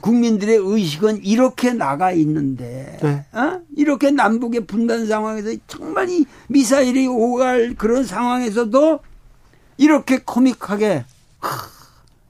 국민들의 0.00 0.56
의식은 0.56 1.24
이렇게 1.24 1.72
나가 1.72 2.12
있는데, 2.12 2.98
네. 3.02 3.24
어? 3.38 3.60
이렇게 3.76 4.10
남북의 4.10 4.66
분단 4.66 5.06
상황에서 5.06 5.50
정말 5.66 6.08
이 6.08 6.24
미사일이 6.48 7.06
오갈 7.06 7.74
그런 7.76 8.04
상황에서도 8.04 9.00
이렇게 9.76 10.18
코믹하게 10.18 11.04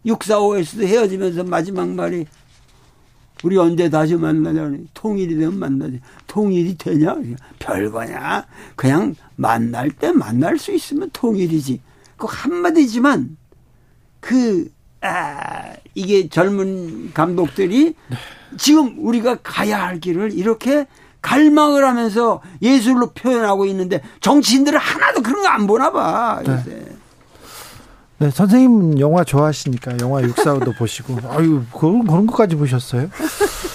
육사오에서도 0.04 0.86
헤어지면서 0.86 1.44
마지막 1.44 1.88
말이 1.88 2.26
우리 3.42 3.56
언제 3.56 3.88
다시 3.88 4.16
만나자니 4.16 4.88
통일이 4.92 5.36
되면 5.36 5.58
만나지. 5.58 6.00
통일이 6.26 6.76
되냐? 6.76 7.16
별거냐? 7.58 8.46
그냥 8.76 9.14
만날 9.36 9.90
때 9.90 10.12
만날 10.12 10.58
수 10.58 10.72
있으면 10.72 11.08
통일이지. 11.12 11.80
그 12.16 12.26
한마디지만 12.28 13.36
그 14.20 14.70
아, 15.02 15.72
이게 15.94 16.28
젊은 16.28 17.12
감독들이 17.14 17.94
지금 18.58 18.96
우리가 18.98 19.36
가야 19.42 19.82
할 19.86 20.00
길을 20.00 20.32
이렇게 20.32 20.86
갈망을 21.22 21.84
하면서 21.84 22.40
예술로 22.62 23.10
표현하고 23.12 23.66
있는데 23.66 24.02
정치인들은 24.20 24.78
하나도 24.78 25.22
그런 25.22 25.42
거 25.42 25.48
안 25.48 25.66
보나 25.66 25.90
봐. 25.92 26.40
요새. 26.46 26.70
네. 26.70 26.86
네, 28.18 28.30
선생님 28.30 29.00
영화 29.00 29.24
좋아하시니까 29.24 29.96
영화 30.00 30.20
육사도 30.22 30.72
보시고 30.78 31.16
아유 31.30 31.62
그런 31.74 32.06
그런 32.06 32.26
것까지 32.26 32.54
보셨어요? 32.56 33.08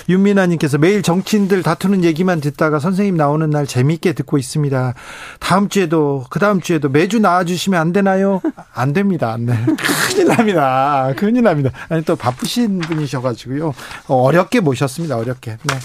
윤미나님께서 0.07 0.77
매일 0.77 1.01
정치인들 1.01 1.63
다투는 1.63 2.03
얘기만 2.03 2.41
듣다가 2.41 2.79
선생님 2.79 3.15
나오는 3.15 3.49
날 3.49 3.65
재미있게 3.65 4.13
듣고 4.13 4.37
있습니다. 4.37 4.93
다음 5.39 5.69
주에도 5.69 6.25
그 6.29 6.39
다음 6.39 6.61
주에도 6.61 6.89
매주 6.89 7.19
나와주시면 7.19 7.79
안 7.79 7.93
되나요? 7.93 8.41
안 8.73 8.93
됩니다. 8.93 9.37
네. 9.39 9.53
큰일 10.09 10.27
납니다. 10.27 11.13
큰일 11.15 11.43
납니다. 11.43 11.71
아니 11.89 12.03
또 12.03 12.15
바쁘신 12.15 12.79
분이셔가지고요 12.79 13.73
어렵게 14.07 14.59
모셨습니다. 14.59 15.17
어렵게. 15.17 15.51
네. 15.51 15.75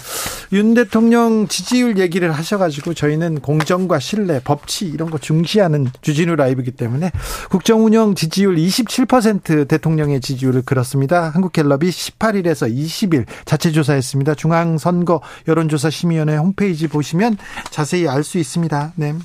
윤 0.53 0.73
대통령 0.73 1.47
지지율 1.47 1.97
얘기를 1.97 2.31
하셔가지고 2.31 2.93
저희는 2.93 3.39
공정과 3.39 3.99
신뢰, 3.99 4.39
법치 4.43 4.85
이런 4.85 5.09
거 5.09 5.17
중시하는 5.17 5.87
주진우 6.01 6.35
라이브이기 6.35 6.71
때문에 6.71 7.11
국정운영 7.49 8.15
지지율 8.15 8.55
27% 8.57 9.67
대통령의 9.67 10.19
지지율을 10.19 10.63
그렇습니다. 10.63 11.29
한국갤럽이 11.29 11.89
18일에서 11.89 12.73
20일 12.73 13.25
자체 13.45 13.71
조사했습니다. 13.71 14.35
중앙선거 14.35 15.21
여론조사 15.47 15.89
심의위원회 15.89 16.35
홈페이지 16.37 16.87
보시면 16.87 17.37
자세히 17.69 18.07
알 18.07 18.21
수 18.23 18.37
있습니다. 18.37 18.93
네. 18.95 19.15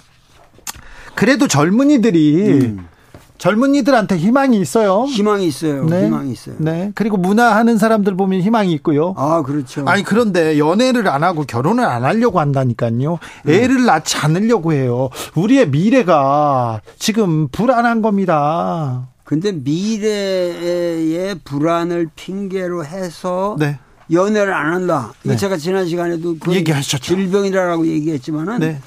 그래도 1.14 1.46
젊은이들이 1.48 2.42
음. 2.48 2.88
젊은이들한테 3.38 4.16
희망이 4.16 4.58
있어요. 4.60 5.04
희망이 5.04 5.46
있어요. 5.46 5.84
네. 5.84 6.06
희망이 6.06 6.32
있어요. 6.32 6.56
네. 6.58 6.92
그리고 6.94 7.16
문화 7.16 7.56
하는 7.56 7.78
사람들 7.78 8.16
보면 8.16 8.40
희망이 8.40 8.72
있고요. 8.74 9.14
아, 9.16 9.42
그렇죠. 9.42 9.84
아니, 9.86 10.02
그런데 10.02 10.58
연애를 10.58 11.08
안 11.08 11.22
하고 11.22 11.44
결혼을 11.44 11.84
안 11.84 12.04
하려고 12.04 12.40
한다니까요. 12.40 13.18
애를 13.46 13.76
음. 13.76 13.86
낳지 13.86 14.16
않으려고 14.18 14.72
해요. 14.72 15.10
우리의 15.34 15.68
미래가 15.68 16.80
지금 16.98 17.48
불안한 17.48 18.02
겁니다. 18.02 19.08
근데 19.24 19.52
미래의 19.52 21.40
불안을 21.44 22.10
핑계로 22.14 22.84
해서 22.84 23.56
네. 23.58 23.78
연애를 24.12 24.54
안 24.54 24.72
한다. 24.72 25.12
네. 25.24 25.36
제가 25.36 25.56
지난 25.56 25.88
시간에도 25.88 26.36
그 26.38 26.54
얘기하셨죠. 26.54 27.02
질병이라고 27.02 27.86
얘기했지만은 27.88 28.60
네. 28.60 28.80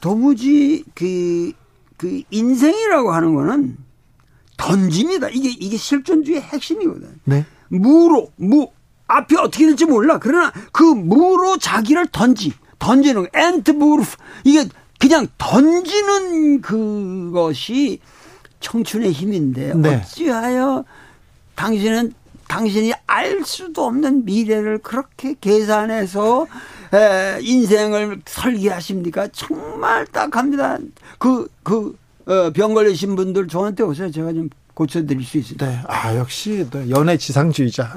도무지 0.00 0.84
그 0.94 1.52
그 1.98 2.22
인생이라고 2.30 3.12
하는 3.12 3.34
거는 3.34 3.76
던집니다. 4.56 5.28
이게 5.28 5.50
이게 5.50 5.76
실존주의 5.76 6.40
핵심이거든. 6.40 7.20
네. 7.24 7.44
무로 7.68 8.30
무 8.36 8.70
앞이 9.06 9.36
어떻게 9.36 9.66
될지 9.66 9.84
몰라. 9.84 10.18
그러나 10.18 10.52
그 10.72 10.82
무로 10.82 11.58
자기를 11.58 12.06
던지 12.06 12.52
던지는 12.78 13.22
거. 13.24 13.38
엔트부르프 13.38 14.16
이게 14.44 14.66
그냥 14.98 15.26
던지는 15.36 16.60
그것이 16.60 18.00
청춘의 18.60 19.12
힘인데 19.12 19.74
네. 19.74 19.96
어찌하여 19.96 20.84
당신은 21.54 22.12
당신이 22.48 22.92
알 23.06 23.44
수도 23.44 23.84
없는 23.84 24.24
미래를 24.24 24.78
그렇게 24.78 25.34
계산해서 25.40 26.46
에, 26.46 26.48
인생을 27.40 28.20
설계하십니까? 28.26 29.28
정말 29.32 30.06
딱합니다. 30.06 30.78
그, 31.18 31.48
그, 31.62 31.96
어, 32.26 32.50
병 32.50 32.74
걸리신 32.74 33.16
분들 33.16 33.48
저한테 33.48 33.82
오세요. 33.82 34.10
제가 34.10 34.32
좀 34.32 34.48
고쳐드릴 34.74 35.24
수 35.24 35.38
있습니다. 35.38 35.66
네. 35.66 35.80
아, 35.88 36.14
역시 36.16 36.64
연애 36.90 37.16
지상주의자. 37.16 37.96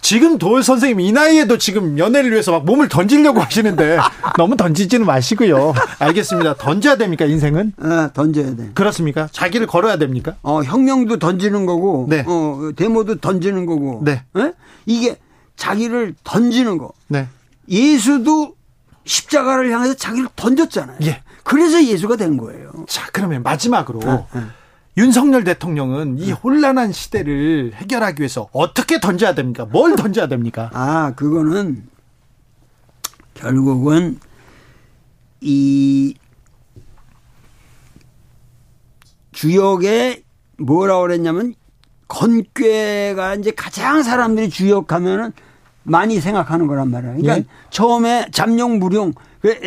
지금 0.00 0.38
도울 0.38 0.64
선생님 0.64 0.98
이 0.98 1.12
나이에도 1.12 1.56
지금 1.56 1.96
연애를 1.98 2.32
위해서 2.32 2.50
막 2.50 2.64
몸을 2.64 2.88
던지려고 2.88 3.40
하시는데 3.40 3.98
너무 4.36 4.56
던지지는 4.56 5.06
마시고요. 5.06 5.72
알겠습니다. 6.00 6.54
던져야 6.54 6.96
됩니까, 6.96 7.26
인생은? 7.26 7.74
아, 7.78 8.10
던져야 8.12 8.56
돼. 8.56 8.70
그렇습니까? 8.74 9.28
자기를 9.30 9.68
걸어야 9.68 9.98
됩니까? 9.98 10.34
어, 10.42 10.62
혁명도 10.64 11.20
던지는 11.20 11.64
거고, 11.64 12.06
네. 12.08 12.24
어, 12.26 12.72
데모도 12.74 13.20
던지는 13.20 13.66
거고, 13.66 14.02
네. 14.04 14.24
네? 14.34 14.52
이게 14.86 15.16
자기를 15.56 16.14
던지는 16.24 16.78
거. 16.78 16.92
네. 17.06 17.28
예수도 17.68 18.56
십자가를 19.04 19.72
향해서 19.72 19.94
자기를 19.94 20.28
던졌잖아요. 20.36 20.98
예. 21.02 21.22
그래서 21.42 21.82
예수가 21.82 22.16
된 22.16 22.36
거예요. 22.36 22.70
자, 22.88 23.08
그러면 23.12 23.42
마지막으로 23.42 24.00
네, 24.00 24.26
네. 24.34 24.42
윤석열 24.96 25.44
대통령은 25.44 26.18
이 26.18 26.26
네. 26.26 26.32
혼란한 26.32 26.92
시대를 26.92 27.72
해결하기 27.74 28.20
위해서 28.20 28.48
어떻게 28.52 29.00
던져야 29.00 29.34
됩니까? 29.34 29.64
뭘 29.64 29.96
던져야 29.96 30.28
됩니까? 30.28 30.70
아, 30.74 31.12
그거는 31.14 31.88
결국은 33.34 34.18
이 35.40 36.14
주역에 39.32 40.22
뭐라 40.58 41.00
그랬냐면 41.00 41.54
건괴가 42.08 43.36
이제 43.36 43.52
가장 43.52 44.02
사람들이 44.02 44.50
주역하면은 44.50 45.32
많이 45.82 46.20
생각하는 46.20 46.66
거란 46.66 46.90
말이에요. 46.90 47.16
그러니까 47.16 47.36
예? 47.38 47.44
처음에 47.70 48.26
잠룡 48.32 48.78
무룡 48.78 49.12
그, 49.40 49.58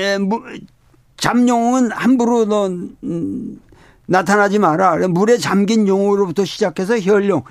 잠룡은 1.18 1.92
함부로 1.92 2.46
너 2.46 2.68
음, 2.68 3.60
나타나지 4.06 4.60
마라. 4.60 5.08
물에 5.08 5.38
잠긴 5.38 5.88
용으로부터 5.88 6.46
시작해서 6.46 7.00
혈룡 7.00 7.44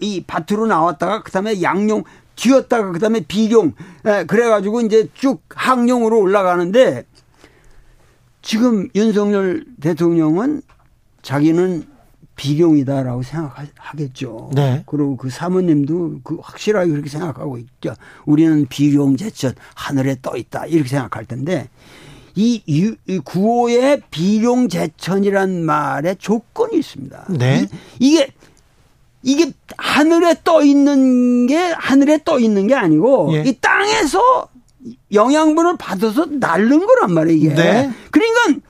이 0.00 0.24
밭으로 0.26 0.66
나왔다가 0.66 1.22
그다음에 1.22 1.62
양룡 1.62 2.04
튀었다가 2.36 2.92
그다음에 2.92 3.20
비룡 3.20 3.72
에, 4.06 4.24
그래가지고 4.24 4.80
이제 4.82 5.08
쭉 5.14 5.42
항룡으로 5.50 6.18
올라가는데 6.18 7.04
지금 8.42 8.88
윤석열 8.94 9.64
대통령은 9.80 10.62
자기는 11.22 11.84
비룡이다라고 12.38 13.22
생각하겠죠. 13.22 14.50
네. 14.54 14.84
그리고 14.86 15.16
그 15.16 15.28
사모님도 15.28 16.20
그 16.22 16.38
확실하게 16.40 16.90
그렇게 16.90 17.10
생각하고 17.10 17.58
있죠. 17.58 17.94
우리는 18.24 18.64
비룡 18.68 19.16
제천 19.16 19.54
하늘에 19.74 20.16
떠 20.22 20.36
있다 20.36 20.66
이렇게 20.66 20.88
생각할 20.88 21.26
텐데 21.26 21.68
이, 22.36 22.62
이 22.66 23.18
구호의 23.18 24.02
비룡 24.10 24.68
제천이란 24.68 25.64
말에 25.64 26.14
조건이 26.14 26.78
있습니다. 26.78 27.26
네. 27.30 27.66
이, 27.98 28.16
게 28.16 28.32
이게 29.24 29.50
하늘에 29.76 30.36
떠 30.44 30.62
있는 30.62 31.48
게 31.48 31.58
하늘에 31.58 32.20
떠 32.24 32.38
있는 32.38 32.68
게 32.68 32.76
아니고 32.76 33.32
예. 33.34 33.42
이 33.42 33.58
땅에서 33.60 34.48
영양분을 35.12 35.76
받아서 35.76 36.26
날른 36.30 36.86
거란 36.86 37.12
말이에요. 37.12 37.36
이게. 37.36 37.54
네. 37.54 37.90
그러니까 38.12 38.60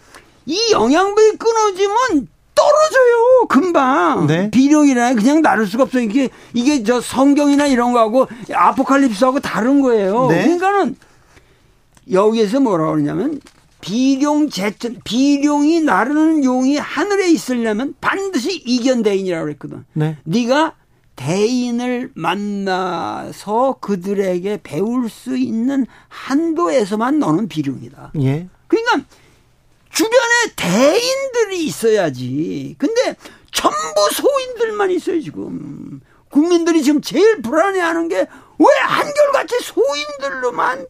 이 0.47 0.73
영양분이 0.73 1.37
끊어지면 1.37 2.29
떨어져요 2.59 3.47
금방 3.49 4.27
네. 4.27 4.51
비룡이라 4.51 5.15
그냥 5.15 5.43
나를 5.43 5.67
수가 5.67 5.85
없어요 5.85 6.03
이게 6.03 6.29
이게 6.55 6.83
저 6.83 7.01
성경이나 7.01 7.67
이런 7.67 7.93
거하고 7.93 8.27
아포칼립스하고 8.53 9.41
다른 9.41 9.81
거예요 9.81 10.27
네. 10.29 10.43
그러니까는 10.43 10.97
여기에서 12.11 12.59
뭐라 12.61 12.91
그러냐면 12.91 13.41
비룡 13.81 14.49
제천 14.49 14.97
비룡이 15.05 15.83
나르는 15.83 16.43
용이 16.43 16.77
하늘에 16.79 17.31
있으려면 17.31 17.95
반드시 18.01 18.57
이견 18.67 19.03
대인이라고 19.03 19.45
그랬거든 19.45 19.85
네. 19.93 20.17
네가 20.25 20.75
대인을 21.15 22.11
만나서 22.15 23.77
그들에게 23.81 24.61
배울 24.63 25.09
수 25.09 25.37
있는 25.37 25.87
한도에서만 26.09 27.19
너는 27.19 27.49
비룡이다 27.49 28.13
예. 28.21 28.49
그러니까 28.69 29.01
주변에 29.99 30.55
대인들이 30.57 31.65
있어야지. 31.65 32.77
근데 32.79 33.17
전부 33.51 33.77
소인들만 34.13 34.91
있어요, 34.93 35.21
지금. 35.21 36.01
국민들이 36.31 36.83
지금 36.83 37.01
제일 37.01 37.43
불안해하는 37.43 38.09
게 38.09 38.27
왜 38.59 38.67
한결같이 38.81 39.57
소인들로만 39.63 40.87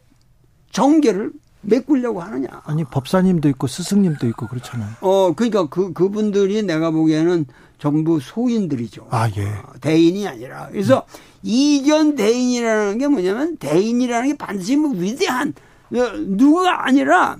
정계를 0.72 1.32
메꾸려고 1.60 2.22
하느냐. 2.22 2.48
아니, 2.64 2.84
법사님도 2.84 3.48
있고 3.50 3.66
스승님도 3.66 4.26
있고 4.28 4.46
그렇잖아요. 4.48 4.90
어, 5.00 5.34
그러니까 5.34 5.66
그, 5.68 5.92
그분들이 5.92 6.62
내가 6.62 6.90
보기에는 6.90 7.46
전부 7.78 8.20
소인들이죠. 8.20 9.08
아, 9.10 9.28
예. 9.36 9.44
어, 9.44 9.72
대인이 9.80 10.26
아니라. 10.26 10.68
그래서 10.70 11.04
음. 11.08 11.20
이견 11.42 12.14
대인이라는 12.16 12.98
게 12.98 13.06
뭐냐면 13.08 13.56
대인이라는 13.58 14.30
게 14.30 14.36
반드시 14.36 14.76
뭐 14.76 14.90
위대한 14.92 15.52
어, 15.92 16.12
누가 16.16 16.86
아니라 16.86 17.36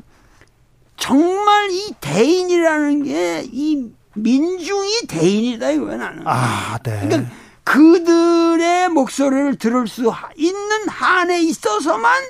정말 0.99 1.71
이 1.71 1.95
대인이라는 2.01 3.03
게 3.05 3.45
이 3.53 3.91
민중이 4.15 5.03
대인이다 5.09 5.71
이거야 5.71 5.97
나는. 5.97 6.23
아, 6.27 6.79
네. 6.83 7.01
그러니까 7.07 7.31
그들의 7.65 8.89
목소리를 8.89 9.57
들을 9.57 9.87
수 9.87 10.13
있는 10.37 10.89
한에 10.89 11.41
있어서만 11.43 12.25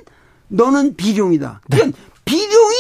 너는 0.49 0.97
비룡이다. 0.97 1.61
네. 1.69 1.77
그러니까 1.77 1.99
비룡이 2.25 2.75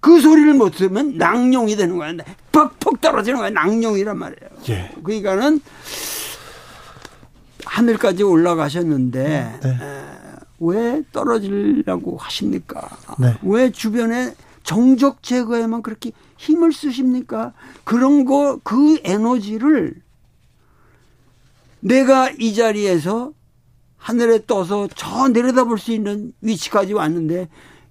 그 0.00 0.20
소리를 0.20 0.52
못 0.54 0.70
들으면 0.76 1.16
낭룡이 1.16 1.76
되는 1.76 1.96
거야. 1.96 2.12
퍽퍽 2.52 3.00
떨어지는 3.00 3.38
거야. 3.38 3.50
낭룡이란 3.50 4.18
말이에요. 4.18 4.50
예. 4.70 4.90
그러니까는 5.02 5.60
하늘까지 7.64 8.22
올라가셨는데 8.22 9.58
네. 9.62 9.68
에, 9.68 10.00
왜 10.60 11.02
떨어지려고 11.12 12.16
하십니까? 12.18 12.88
네. 13.18 13.34
왜 13.42 13.70
주변에 13.70 14.34
정적 14.64 15.22
제거에만 15.22 15.82
그렇게 15.82 16.10
힘을 16.36 16.72
쓰십니까? 16.72 17.52
그런 17.84 18.24
거, 18.24 18.58
그 18.64 18.98
에너지를 19.04 19.94
내가 21.80 22.30
이 22.38 22.54
자리에서 22.54 23.32
하늘에 23.96 24.44
떠서 24.46 24.88
저 24.94 25.28
내려다 25.28 25.64
볼 25.64 25.78
수 25.78 25.92
있는 25.92 26.32
위치까지 26.40 26.92
왔는데 26.94 27.48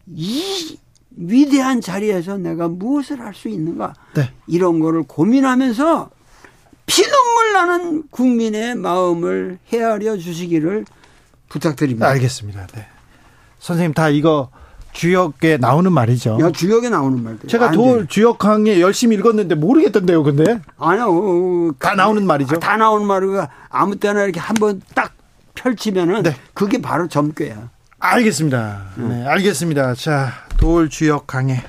이 0.08 0.78
위대한 1.16 1.80
자리에서 1.80 2.38
내가 2.38 2.68
무엇을 2.68 3.20
할 3.22 3.34
수 3.36 3.48
있는가? 3.50 3.94
네. 4.16 4.32
이런 4.48 4.80
거를 4.80 5.04
고민하면서 5.04 6.10
피눈물 6.86 7.54
나는 7.54 8.04
국민의 8.10 8.76
마음을 8.76 9.60
헤아려 9.72 10.18
주시기를 10.18 10.86
부탁드립니다. 11.50 12.08
알겠습니다. 12.10 12.68
네. 12.68 12.88
선생님 13.60 13.94
다 13.94 14.10
이거 14.10 14.50
주역에 14.94 15.58
나오는 15.58 15.92
말이죠. 15.92 16.38
야, 16.40 16.52
주역에 16.52 16.90
나오는 16.90 17.22
말들. 17.22 17.50
제가 17.50 17.72
돌 17.72 18.08
주역 18.08 18.38
강의 18.38 18.80
열심히 18.80 19.18
읽었는데 19.18 19.56
모르겠던데요, 19.56 20.24
근데. 20.24 20.62
아니요. 20.78 21.08
어, 21.10 21.72
다 21.80 21.92
그, 21.92 21.96
나오는 21.96 22.26
말이죠. 22.26 22.60
다 22.60 22.78
나오는 22.78 23.06
말이고 23.06 23.44
아무 23.70 23.96
때나 23.98 24.24
이렇게 24.24 24.40
한번 24.40 24.82
딱 24.94 25.12
펼치면은 25.56 26.24
네. 26.24 26.36
그게 26.54 26.82
바로 26.82 27.08
점괘야. 27.08 27.70
알겠습니다. 28.00 28.82
네, 28.96 29.26
알겠습니다. 29.26 29.96
자, 29.96 30.32
돌 30.58 30.90
주역 30.90 31.26
강의. 31.28 31.62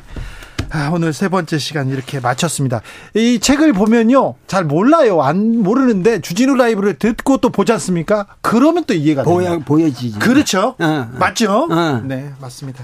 아, 0.75 0.91
오늘 0.93 1.13
세 1.13 1.29
번째 1.29 1.57
시간 1.57 1.89
이렇게 1.89 2.19
마쳤습니다. 2.19 2.83
이 3.15 3.39
책을 3.39 3.73
보면요. 3.75 4.35
잘 4.49 4.65
몰라요. 4.65 5.23
안 5.23 5.63
모르는데 5.63 6.21
주진우 6.21 6.57
라이브를 6.57 6.95
듣고 6.99 7.37
또 7.37 7.51
보지 7.51 7.71
않습니까? 7.71 8.27
그러면 8.41 8.83
또 8.85 8.93
이해가 8.93 9.23
보여, 9.23 9.51
됩니다. 9.51 9.65
보여지지. 9.67 10.19
그렇죠. 10.19 10.75
어, 10.81 10.85
어. 10.85 11.09
맞죠? 11.17 11.69
어. 11.71 12.01
네, 12.05 12.33
맞습니다. 12.41 12.83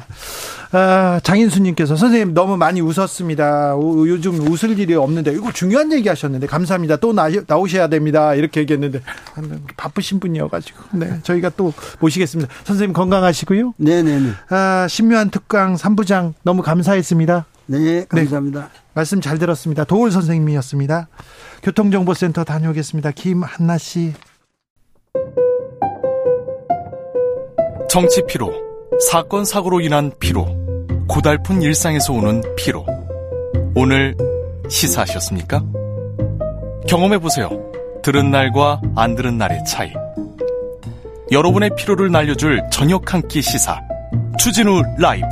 아, 0.71 1.19
장인수님께서 1.25 1.97
선생님 1.97 2.33
너무 2.33 2.57
많이 2.57 2.81
웃었습니다. 2.81 3.75
우, 3.75 4.07
요즘 4.07 4.39
웃을 4.39 4.79
일이 4.79 4.95
없는데 4.95 5.33
이거 5.33 5.51
중요한 5.51 5.93
얘기 5.93 6.09
하셨는데 6.09 6.47
감사합니다. 6.47 6.99
또 6.99 7.13
나, 7.13 7.29
나오셔야 7.49 7.89
됩니다. 7.89 8.37
이렇게 8.37 8.61
얘기했는데 8.61 9.01
바쁘신 9.77 10.21
분이어가지고 10.21 10.79
네 10.93 11.19
저희가 11.25 11.51
또 11.57 11.73
모시겠습니다. 11.99 12.53
선생님 12.63 12.93
건강하시고요. 12.93 13.75
네네네. 13.79 14.31
아, 14.51 14.87
신묘한 14.89 15.31
특강 15.31 15.75
3부장 15.75 16.35
너무 16.45 16.63
감사했습니다. 16.63 17.47
네, 17.71 18.05
감사합니다. 18.09 18.61
네, 18.61 18.81
말씀 18.95 19.21
잘 19.21 19.39
들었습니다. 19.39 19.85
도울 19.85 20.11
선생님이었습니다. 20.11 21.09
교통정보센터 21.63 22.43
다녀오겠습니다. 22.45 23.13
김한나 23.13 23.79
씨. 23.79 24.13
정치 27.89 28.23
피로, 28.27 28.53
사건 29.11 29.45
사고로 29.45 29.81
인한 29.81 30.13
피로, 30.19 30.47
고달픈 31.09 31.63
일상에서 31.63 32.13
오는 32.13 32.43
피로. 32.57 32.85
오늘 33.75 34.17
시사하셨습니까? 34.69 35.63
경험해 36.89 37.19
보세요. 37.19 37.51
들은 38.03 38.31
날과 38.31 38.81
안 38.97 39.15
들은 39.15 39.39
날의 39.39 39.65
차이. 39.65 39.93
여러분의 41.31 41.71
피로를 41.77 42.11
날려줄 42.11 42.63
저녁 42.73 43.13
한 43.15 43.23
끼 43.29 43.41
시사. 43.43 43.81
추진우 44.39 44.83
라이브. 44.99 45.27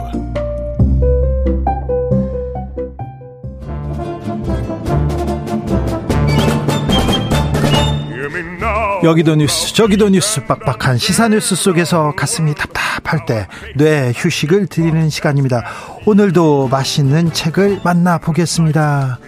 여기도 9.05 9.37
뉴스 9.37 9.73
저기도 9.75 10.09
뉴스 10.09 10.45
빡빡한 10.45 10.99
시사 10.99 11.29
뉴스 11.29 11.55
속에서 11.55 12.13
가슴이 12.17 12.55
답답할 12.55 13.27
때 13.27 13.47
뇌 13.77 14.13
휴식을 14.15 14.67
드리는 14.67 15.09
시간입니다. 15.09 15.63
오늘도 16.07 16.69
맛있는 16.69 17.33
책을 17.33 17.81
만나 17.85 18.19
보겠습니다. 18.19 19.19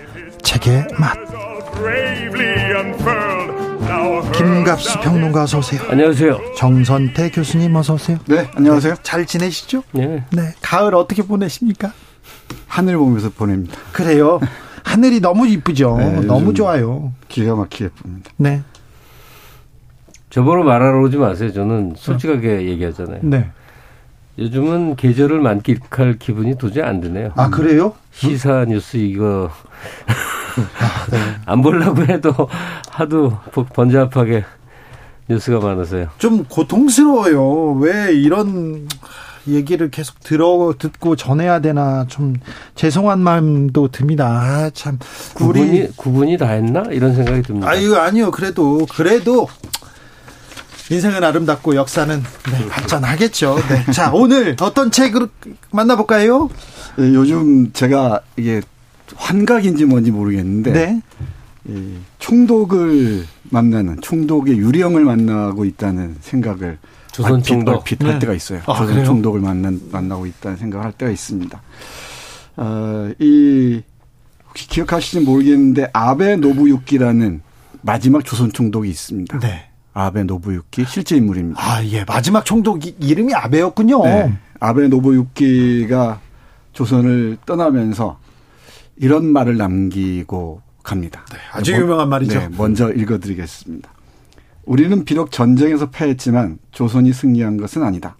책의 0.43 0.89
맛 0.99 1.17
김갑수 4.35 5.01
평론가 5.01 5.43
어서 5.45 5.59
오세요. 5.59 5.81
안녕하세요. 5.89 6.39
정선태 6.57 7.31
교수님 7.31 7.75
어서 7.77 7.95
오세요. 7.95 8.19
네, 8.27 8.49
안녕하세요. 8.55 8.95
네, 8.95 9.01
잘 9.03 9.27
지내시죠? 9.27 9.83
네. 9.93 10.25
네. 10.33 10.55
가을 10.63 10.95
어떻게 10.95 11.23
보내십니까? 11.23 11.93
하늘 12.67 12.97
보면서 12.97 13.31
보냅니다. 13.31 13.77
그래요. 13.93 14.41
하늘이 14.83 15.21
너무 15.21 15.47
이쁘죠. 15.47 15.97
네, 15.99 16.21
너무 16.23 16.55
좋아요. 16.55 17.13
기가 17.29 17.55
막히게 17.55 17.85
예쁩니다. 17.87 18.31
네. 18.37 18.63
저번에 20.31 20.63
말하러 20.63 21.03
오지 21.03 21.17
마세요. 21.17 21.53
저는 21.53 21.95
솔직하게 21.97 22.69
얘기하잖아요. 22.69 23.19
네. 23.23 23.51
요즘은 24.39 24.97
계절을 24.97 25.41
만끽할 25.41 26.19
기분이 26.19 26.57
도저히 26.57 26.85
안 26.85 27.01
드네요. 27.01 27.33
아 27.37 27.51
그래요? 27.51 27.95
시사 28.13 28.65
뉴스 28.67 28.97
이거 28.97 29.51
아, 30.79 31.07
네. 31.11 31.19
안 31.45 31.61
보려고 31.61 32.03
해도 32.05 32.33
하도 32.91 33.37
번잡하게 33.75 34.45
뉴스가 35.29 35.59
많아서요. 35.59 36.09
좀 36.19 36.45
고통스러워요. 36.45 37.73
왜 37.81 38.15
이런 38.15 38.89
얘기를 39.49 39.91
계속 39.91 40.21
들어 40.21 40.73
듣고 40.79 41.17
전해야 41.17 41.61
되나 41.61 42.07
좀 42.09 42.37
죄송한 42.77 43.21
마음도 43.21 43.89
듭니다. 43.89 44.27
아, 44.27 44.71
참 44.73 44.99
구분이 45.35 45.97
구분이 45.97 46.37
다 46.39 46.49
했나 46.51 46.85
이런 46.91 47.15
생각이 47.15 47.43
듭니다. 47.43 47.69
아유 47.69 47.97
아니요 47.97 48.31
그래도 48.31 48.87
그래도 48.91 49.49
인생은 50.91 51.23
아름답고 51.23 51.77
역사는 51.77 52.21
네, 52.51 52.69
발전하겠죠. 52.69 53.57
네. 53.69 53.93
자, 53.93 54.11
오늘 54.13 54.57
어떤 54.61 54.91
책을 54.91 55.29
만나볼까요? 55.71 56.51
네, 56.99 57.15
요즘 57.15 57.73
제가 57.73 58.21
이게 58.37 58.61
환각인지 59.15 59.85
뭔지 59.85 60.11
모르겠는데 60.11 60.73
네. 60.73 61.03
이 61.69 61.95
총독을 62.19 63.25
만나는 63.51 64.01
총독의 64.01 64.59
유령을 64.59 65.05
만나고 65.05 65.65
있다는 65.65 66.17
생각을 66.21 66.79
조선 67.13 67.41
총독 67.43 67.85
빛할 67.85 68.15
네. 68.15 68.19
때가 68.19 68.35
있어요. 68.35 68.61
아, 68.67 68.75
조선 68.75 68.87
그래요? 68.89 69.05
총독을 69.05 69.41
만난 69.41 69.81
만나고 69.93 70.27
있다는 70.27 70.57
생각을 70.57 70.85
할 70.85 70.93
때가 70.93 71.13
있습니다. 71.13 71.63
어, 72.57 73.11
이 73.21 73.81
혹시 74.49 74.69
기억하실지 74.69 75.25
모르겠는데 75.25 75.91
아베 75.93 76.35
노부유키라는 76.37 77.43
마지막 77.83 78.25
조선 78.25 78.53
총독이 78.53 78.89
있습니다. 78.91 79.39
네. 79.39 79.70
아베 79.93 80.23
노부유키 80.23 80.85
실제 80.87 81.17
인물입니다. 81.17 81.61
아, 81.61 81.85
예. 81.85 82.05
마지막 82.05 82.45
총독 82.45 82.81
이름이 83.03 83.35
아베였군요. 83.35 84.05
네. 84.05 84.39
아베 84.61 84.89
노부유키가 84.89 86.21
조선을 86.73 87.39
떠나면서 87.45 88.19
이런 88.97 89.27
말을 89.27 89.57
남기고 89.57 90.63
갑니다. 90.83 91.25
네, 91.31 91.39
아주 91.53 91.73
유명한 91.73 92.09
말이죠. 92.09 92.39
네, 92.39 92.49
먼저 92.57 92.93
읽어드리겠습니다. 92.93 93.91
우리는 94.65 95.05
비록 95.05 95.31
전쟁에서 95.33 95.91
패했지만 95.91 96.59
조선이 96.71 97.13
승리한 97.13 97.57
것은 97.57 97.83
아니다. 97.83 98.17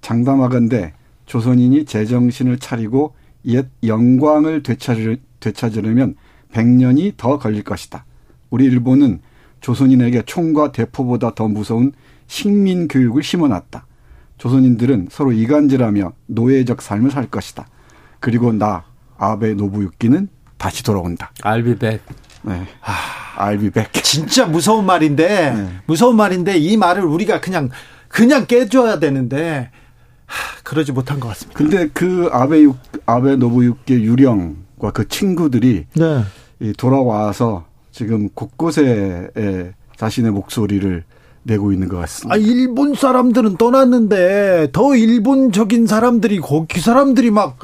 장담하건대 0.00 0.94
조선인이 1.26 1.84
제정신을 1.84 2.58
차리고 2.58 3.14
옛 3.46 3.66
영광을 3.84 4.62
되찾으려면 4.62 6.14
100년이 6.52 7.14
더 7.16 7.38
걸릴 7.38 7.64
것이다. 7.64 8.04
우리 8.50 8.64
일본은 8.66 9.20
조선인에게 9.60 10.22
총과 10.22 10.72
대포보다 10.72 11.34
더 11.34 11.48
무서운 11.48 11.92
식민 12.26 12.88
교육을 12.88 13.22
심어놨다. 13.22 13.86
조선인들은 14.38 15.08
서로 15.10 15.32
이간질하며 15.32 16.12
노예적 16.26 16.80
삶을 16.80 17.10
살 17.10 17.26
것이다. 17.26 17.66
그리고 18.20 18.52
나 18.52 18.84
아베 19.16 19.54
노부유키는 19.54 20.28
다시 20.56 20.82
돌아온다. 20.82 21.32
알비백. 21.42 22.02
네. 22.42 22.66
아, 22.82 23.42
알비백. 23.42 23.92
진짜 24.04 24.46
무서운 24.46 24.86
말인데 24.86 25.52
네. 25.54 25.68
무서운 25.86 26.16
말인데 26.16 26.56
이 26.56 26.76
말을 26.76 27.04
우리가 27.04 27.40
그냥 27.40 27.70
그냥 28.08 28.46
깨줘야 28.46 28.98
되는데 28.98 29.70
하, 30.26 30.62
그러지 30.62 30.92
못한 30.92 31.20
것 31.20 31.28
같습니다. 31.28 31.58
근데 31.58 31.88
그 31.92 32.28
아베 32.32 32.62
유, 32.62 32.74
아베 33.06 33.36
노부유키의 33.36 34.04
유령과 34.04 34.92
그 34.92 35.08
친구들이 35.08 35.86
네. 35.94 36.72
돌아와서 36.76 37.66
지금 37.98 38.28
곳곳에 38.28 39.28
자신의 39.96 40.30
목소리를 40.30 41.02
내고 41.42 41.72
있는 41.72 41.88
것 41.88 41.96
같습니다. 41.96 42.32
아, 42.32 42.36
일본 42.36 42.94
사람들은 42.94 43.56
떠났는데 43.56 44.68
더 44.72 44.94
일본적인 44.94 45.88
사람들이 45.88 46.38
거기 46.38 46.78
사람들이 46.78 47.32
막 47.32 47.58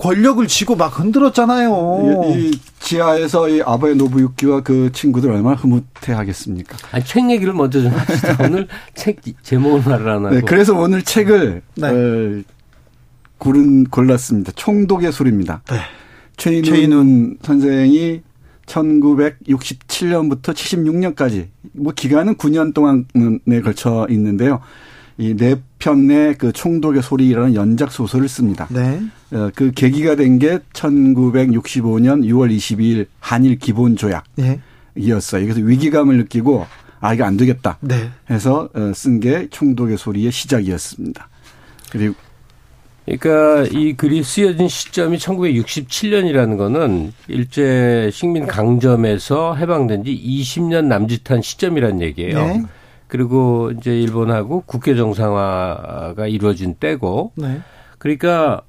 권력을 0.00 0.46
쥐고 0.46 0.76
막 0.76 0.98
흔들었잖아요. 0.98 2.32
이, 2.34 2.38
이 2.38 2.60
지하에서 2.78 3.50
이 3.50 3.60
아베 3.60 3.92
노부유키와 3.92 4.62
그 4.62 4.90
친구들 4.92 5.30
얼마나 5.30 5.56
흐뭇해하겠습니까? 5.56 6.78
아니, 6.92 7.04
책 7.04 7.30
얘기를 7.30 7.52
먼저 7.52 7.82
좀 7.82 7.92
합시다. 7.92 8.38
오늘 8.48 8.66
책 8.94 9.20
제목을 9.42 9.82
말을 9.84 10.08
안 10.08 10.24
하고. 10.24 10.36
네, 10.36 10.40
그래서 10.40 10.74
오늘 10.74 11.02
책을 11.02 11.60
네. 11.74 11.86
어, 11.86 12.42
고른 13.36 13.84
골랐습니다. 13.84 14.52
총독의 14.56 15.12
소리입니다. 15.12 15.60
네. 15.68 15.80
최인훈, 16.38 16.64
최인훈 16.64 17.38
선생이 17.42 18.22
1967년부터 18.66 20.52
76년까지 20.54 21.48
뭐 21.72 21.92
기간은 21.94 22.36
9년 22.36 22.74
동안에 22.74 23.60
걸쳐 23.62 24.06
있는데요. 24.10 24.60
이 25.16 25.34
네 25.36 25.54
편의 25.78 26.34
그 26.38 26.50
총독의 26.50 27.02
소리라는 27.02 27.54
연작 27.54 27.92
소설을 27.92 28.26
씁니다. 28.28 28.66
네. 28.70 29.00
어, 29.32 29.50
그 29.54 29.70
계기가 29.70 30.16
된 30.16 30.38
게 30.38 30.58
1965년 30.72 32.24
6월 32.24 32.54
22일 32.56 33.06
한일 33.20 33.58
기본 33.58 33.94
조약이었어요. 33.96 34.22
네. 34.36 35.46
그래서 35.46 35.60
위기감을 35.60 36.16
느끼고 36.18 36.66
아 37.00 37.14
이거 37.14 37.24
안 37.24 37.36
되겠다. 37.36 37.78
네. 37.80 38.10
해서 38.30 38.68
어, 38.74 38.92
쓴게 38.92 39.48
총독의 39.50 39.98
소리의 39.98 40.32
시작이었습니다. 40.32 41.28
그리고 41.92 42.14
그러니까 43.04 43.68
이 43.70 43.92
글이 43.92 44.22
쓰여진 44.22 44.68
시점이 44.68 45.18
1967년이라는 45.18 46.56
거는 46.56 47.12
일제 47.28 48.08
식민 48.12 48.46
강점에서 48.46 49.54
해방된 49.54 50.04
지 50.04 50.10
20년 50.14 50.86
남짓한 50.86 51.42
시점이란 51.42 52.00
얘기예요. 52.00 52.38
네. 52.38 52.62
그리고 53.06 53.70
이제 53.78 54.00
일본하고 54.00 54.62
국교 54.66 54.96
정상화가 54.96 56.26
이루어진 56.26 56.74
때고. 56.74 57.32
네. 57.36 57.60
그러니까 57.98 58.62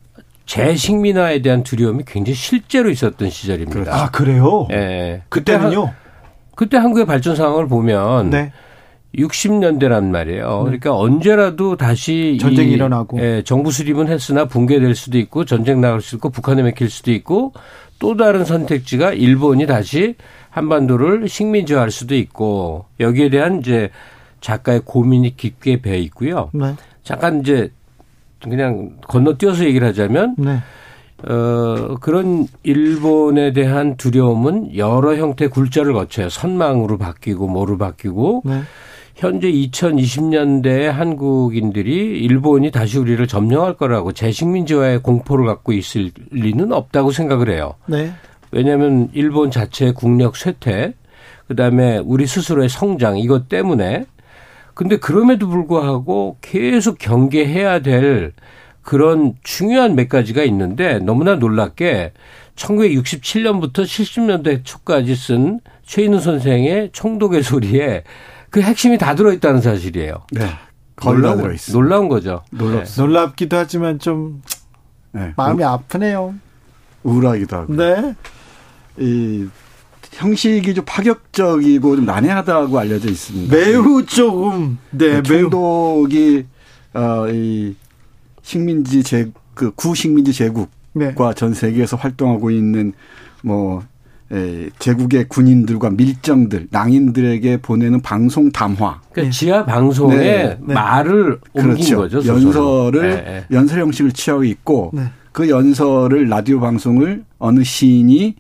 재식민화에 0.46 1.42
대한 1.42 1.64
두려움이 1.64 2.04
굉장히 2.06 2.36
실제로 2.36 2.90
있었던 2.90 3.30
시절입니다. 3.30 3.96
아, 3.96 4.12
그래요? 4.12 4.68
예. 4.72 4.76
네. 4.76 5.22
그때는요? 5.30 5.94
그때 6.56 6.78
한국의 6.78 7.06
발전 7.06 7.36
상황을 7.36 7.68
보면 7.68 8.30
네. 8.30 8.52
60년대란 9.18 10.06
말이에요. 10.06 10.58
네. 10.58 10.64
그러니까 10.64 10.96
언제라도 10.98 11.76
다시 11.76 12.38
전쟁이 12.40 12.72
일어나고 12.74 13.20
예, 13.22 13.42
정부 13.44 13.72
수립은 13.72 14.08
했으나 14.08 14.46
붕괴될 14.46 14.96
수도 14.96 15.18
있고 15.18 15.46
전쟁 15.46 15.82
나갈 15.82 16.02
수도 16.02 16.18
있고 16.18 16.30
북한에 16.30 16.64
맥힐 16.64 16.90
수도 16.90 17.12
있고 17.12 17.54
또 18.00 18.18
다른 18.18 18.46
선택지가 18.46 19.14
일본이 19.14 19.66
다시 19.66 20.16
한반도를 20.50 21.28
식민지화할 21.28 21.92
수도 21.92 22.16
있고 22.16 22.86
여기에 23.00 23.30
대한 23.30 23.60
이제 23.60 23.90
작가의 24.42 24.82
고민이 24.86 25.38
깊게 25.38 25.82
배어 25.82 25.96
있고요. 25.96 26.50
네. 26.54 26.76
잠깐 27.04 27.40
이제 27.42 27.72
그냥 28.44 28.98
건너뛰어서 29.08 29.66
얘기를 29.66 29.88
하자면 29.88 30.36
네. 30.38 30.60
어, 31.24 31.96
그런 32.02 32.48
일본에 32.64 33.54
대한 33.54 33.96
두려움은 33.96 34.76
여러 34.76 35.16
형태 35.16 35.48
굴절을 35.48 35.94
거쳐요. 35.94 36.30
선망으로 36.30 36.98
바뀌고 36.98 37.48
뭐로 37.48 37.78
바뀌고 37.78 38.44
네. 38.46 38.62
현재 39.16 39.50
2020년대 39.50 40.84
한국인들이 40.84 42.20
일본이 42.20 42.70
다시 42.70 43.00
우리를 43.00 43.26
점령할 43.28 43.76
거라고 43.76 44.12
재식민지화의 44.12 45.02
공포를 45.02 45.46
갖고 45.46 45.72
있을 45.72 46.12
리는 46.32 46.74
없다고 46.74 47.12
생각을 47.12 47.50
해요. 47.50 47.76
네. 47.86 48.12
왜냐하면 48.52 49.10
일본 49.14 49.52
자체의 49.52 49.94
국력 49.94 50.36
쇠퇴, 50.36 50.94
그다음에 51.48 51.98
우리 52.00 52.28
스스로의 52.28 52.68
성장 52.68 53.18
이것 53.18 53.48
때문에 53.48 54.06
근데 54.74 54.98
그럼에도 54.98 55.48
불구하고 55.48 56.38
계속 56.42 56.98
경계해야 57.00 57.80
될 57.80 58.34
그런 58.82 59.34
중요한 59.44 59.96
몇 59.96 60.10
가지가 60.10 60.44
있는데 60.44 61.00
너무나 61.00 61.36
놀랍게 61.36 62.12
1967년부터 62.56 63.84
70년대 63.84 64.66
초까지 64.66 65.16
쓴 65.16 65.60
최인우 65.86 66.20
선생의 66.20 66.90
총독의 66.92 67.44
소리에 67.44 68.04
그 68.56 68.62
핵심이 68.62 68.98
다 68.98 69.16
들어있다는 69.16 69.60
사실이에요. 69.60 70.14
네. 70.32 70.48
놀라운, 71.04 71.40
들어있어. 71.40 71.74
놀라운 71.74 72.08
거죠. 72.08 72.42
놀랍 72.52 72.86
네. 72.86 73.02
놀랍기도 73.02 73.58
하지만 73.58 74.00
좀 74.00 74.42
네. 75.12 75.34
마음이 75.36 75.62
우, 75.62 75.68
아프네요. 75.68 76.36
우울하기도 77.04 77.54
하고. 77.58 77.76
네. 77.76 78.16
이 78.98 79.46
형식이 80.14 80.74
좀 80.74 80.86
파격적이고 80.86 81.98
좀 81.98 82.06
난해하다고 82.06 82.80
알려져 82.80 83.10
있습니다. 83.10 83.54
매우 83.54 84.06
조금 84.06 84.78
네, 84.92 85.22
네 85.22 85.24
총독이 85.24 86.46
어 86.94 87.28
이 87.30 87.76
식민지 88.42 89.04
제 89.04 89.30
그 89.54 89.72
구식민지 89.72 90.32
제국과 90.32 90.70
네. 90.94 91.14
전 91.36 91.54
세계에서 91.54 91.98
활동하고 91.98 92.52
있는 92.52 92.94
뭐 93.44 93.82
에, 93.82 93.86
제국의 94.80 95.30
군인들과 95.30 95.92
밀정들, 95.92 96.68
낭인들에게 96.72 97.58
보내는 97.58 98.02
방송 98.02 98.52
담화. 98.52 99.00
그러니까 99.12 99.22
네. 99.22 99.30
지하 99.30 99.66
방송에 99.66 100.16
네. 100.18 100.58
네. 100.62 100.74
말을 100.74 101.40
옮긴 101.54 101.74
그렇죠. 101.74 101.98
거죠. 101.98 102.22
소설로. 102.22 102.46
연설을 102.46 103.02
네, 103.02 103.16
네. 103.16 103.46
연설 103.52 103.80
형식을 103.82 104.12
취하고 104.12 104.44
있고 104.44 104.92
네. 104.94 105.04
그 105.32 105.50
연설을 105.50 106.28
라디오 106.30 106.60
방송을 106.60 107.24
어느 107.40 107.64
시인이 107.64 108.36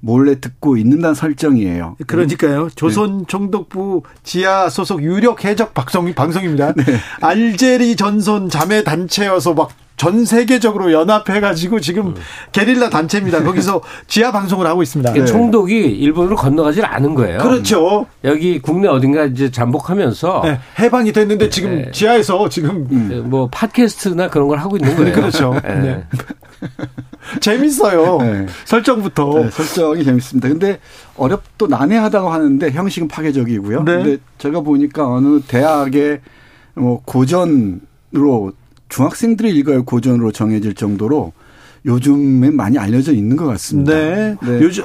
몰래 0.00 0.40
듣고 0.40 0.76
있는다는 0.76 1.14
설정이에요. 1.14 1.96
그러니까요. 2.06 2.68
조선 2.74 3.26
총독부 3.26 4.02
지하 4.22 4.68
소속 4.68 5.02
유력 5.02 5.44
해적 5.44 5.74
방송 5.74 6.12
방송입니다. 6.14 6.72
알제리 7.20 7.96
전선 7.96 8.48
자매 8.48 8.84
단체여서 8.84 9.54
막 9.54 9.70
전 9.98 10.24
세계적으로 10.24 10.92
연합해가지고 10.92 11.80
지금 11.80 12.06
음. 12.06 12.14
게릴라 12.52 12.88
단체입니다. 12.88 13.42
거기서 13.42 13.82
지하 14.06 14.32
방송을 14.32 14.66
하고 14.66 14.82
있습니다. 14.82 15.12
네. 15.12 15.24
총독이 15.26 15.74
일본으로 15.74 16.36
건너가질 16.36 16.86
않은 16.86 17.14
거예요. 17.14 17.38
그렇죠. 17.38 18.06
여기 18.24 18.60
국내 18.60 18.88
어딘가 18.88 19.24
이제 19.24 19.50
잠복하면서 19.50 20.42
네. 20.44 20.60
해방이 20.78 21.12
됐는데 21.12 21.50
지금 21.50 21.82
네. 21.82 21.90
지하에서 21.90 22.48
지금 22.48 22.86
음. 22.90 23.24
뭐 23.26 23.48
팟캐스트나 23.50 24.30
그런 24.30 24.48
걸 24.48 24.58
하고 24.58 24.76
있는 24.76 24.96
거예요. 24.96 25.14
그렇죠. 25.14 25.54
네. 25.64 25.74
네. 25.80 26.04
재밌어요. 27.40 28.18
네. 28.18 28.46
설정부터. 28.64 29.30
네, 29.34 29.50
설정이 29.50 30.04
재밌습니다. 30.04 30.48
근데 30.48 30.78
어렵도 31.16 31.66
난해하다고 31.66 32.30
하는데 32.30 32.70
형식은 32.70 33.08
파괴적이고요. 33.08 33.82
네. 33.82 33.92
근데 33.96 34.16
제가 34.38 34.60
보니까 34.60 35.08
어느 35.08 35.40
대학의 35.40 36.20
뭐 36.74 37.02
고전으로 37.04 38.52
중학생들이 38.88 39.50
읽어야 39.56 39.80
고전으로 39.80 40.32
정해질 40.32 40.74
정도로 40.74 41.32
요즘에 41.86 42.50
많이 42.50 42.78
알려져 42.78 43.12
있는 43.12 43.36
것 43.36 43.46
같습니다. 43.46 43.92
네. 43.92 44.36
네. 44.42 44.60
요즘 44.60 44.84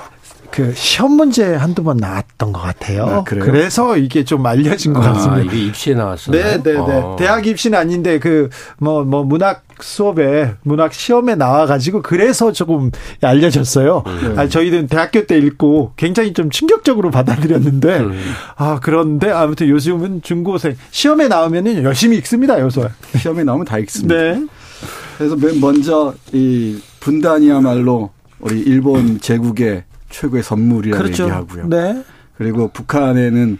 그 0.54 0.72
시험 0.76 1.14
문제 1.14 1.56
한두 1.56 1.84
번 1.84 1.98
나왔던 1.98 2.54
것 2.54 2.62
같아요. 2.62 3.06
아, 3.06 3.24
그래서 3.24 3.98
이게 3.98 4.24
좀 4.24 4.46
알려진 4.46 4.94
것 4.94 5.04
아, 5.04 5.14
같습니다. 5.14 5.42
이게 5.52 5.66
입시에 5.66 5.96
나왔어요. 5.96 6.32
네, 6.32 6.62
네, 6.62 6.74
네. 6.74 6.78
어. 6.78 7.16
대학 7.18 7.48
입시는 7.48 7.76
아닌데 7.76 8.20
그 8.20 8.50
뭐뭐 8.78 9.04
뭐 9.04 9.24
문학 9.24 9.64
수업에 9.82 10.54
문학 10.62 10.94
시험에 10.94 11.34
나와가지고 11.34 12.04
그래서 12.04 12.52
조금 12.52 12.92
알려졌어요. 13.22 14.04
네. 14.06 14.40
아, 14.40 14.48
저희는 14.48 14.86
대학교 14.90 15.26
때 15.26 15.40
읽고 15.40 15.94
굉장히 15.98 16.34
좀 16.34 16.52
충격적으로 16.52 17.10
받아들였는데 17.10 18.00
네. 18.04 18.18
아 18.56 18.80
그런데 18.80 19.32
아무튼 19.32 19.70
요즘은 19.70 20.22
중고생 20.22 20.76
시험에 20.92 21.30
나오면은 21.30 21.82
열심히 21.82 22.16
읽습니다. 22.18 22.60
요새 22.60 22.90
시험에 23.18 23.44
나오면 23.44 23.66
다 23.66 23.80
읽습니다. 23.80 24.16
네. 24.16 24.46
그래서 25.18 25.36
맨 25.36 25.60
먼저 25.60 26.14
이 26.32 26.78
분단이야말로 27.00 28.12
우리 28.40 28.60
일본 28.60 29.20
제국의 29.20 29.86
최고의 30.14 30.44
선물이라고 30.44 31.04
그렇죠. 31.04 31.24
얘기하고요. 31.24 31.68
네. 31.68 32.04
그리고 32.38 32.70
북한에는 32.70 33.58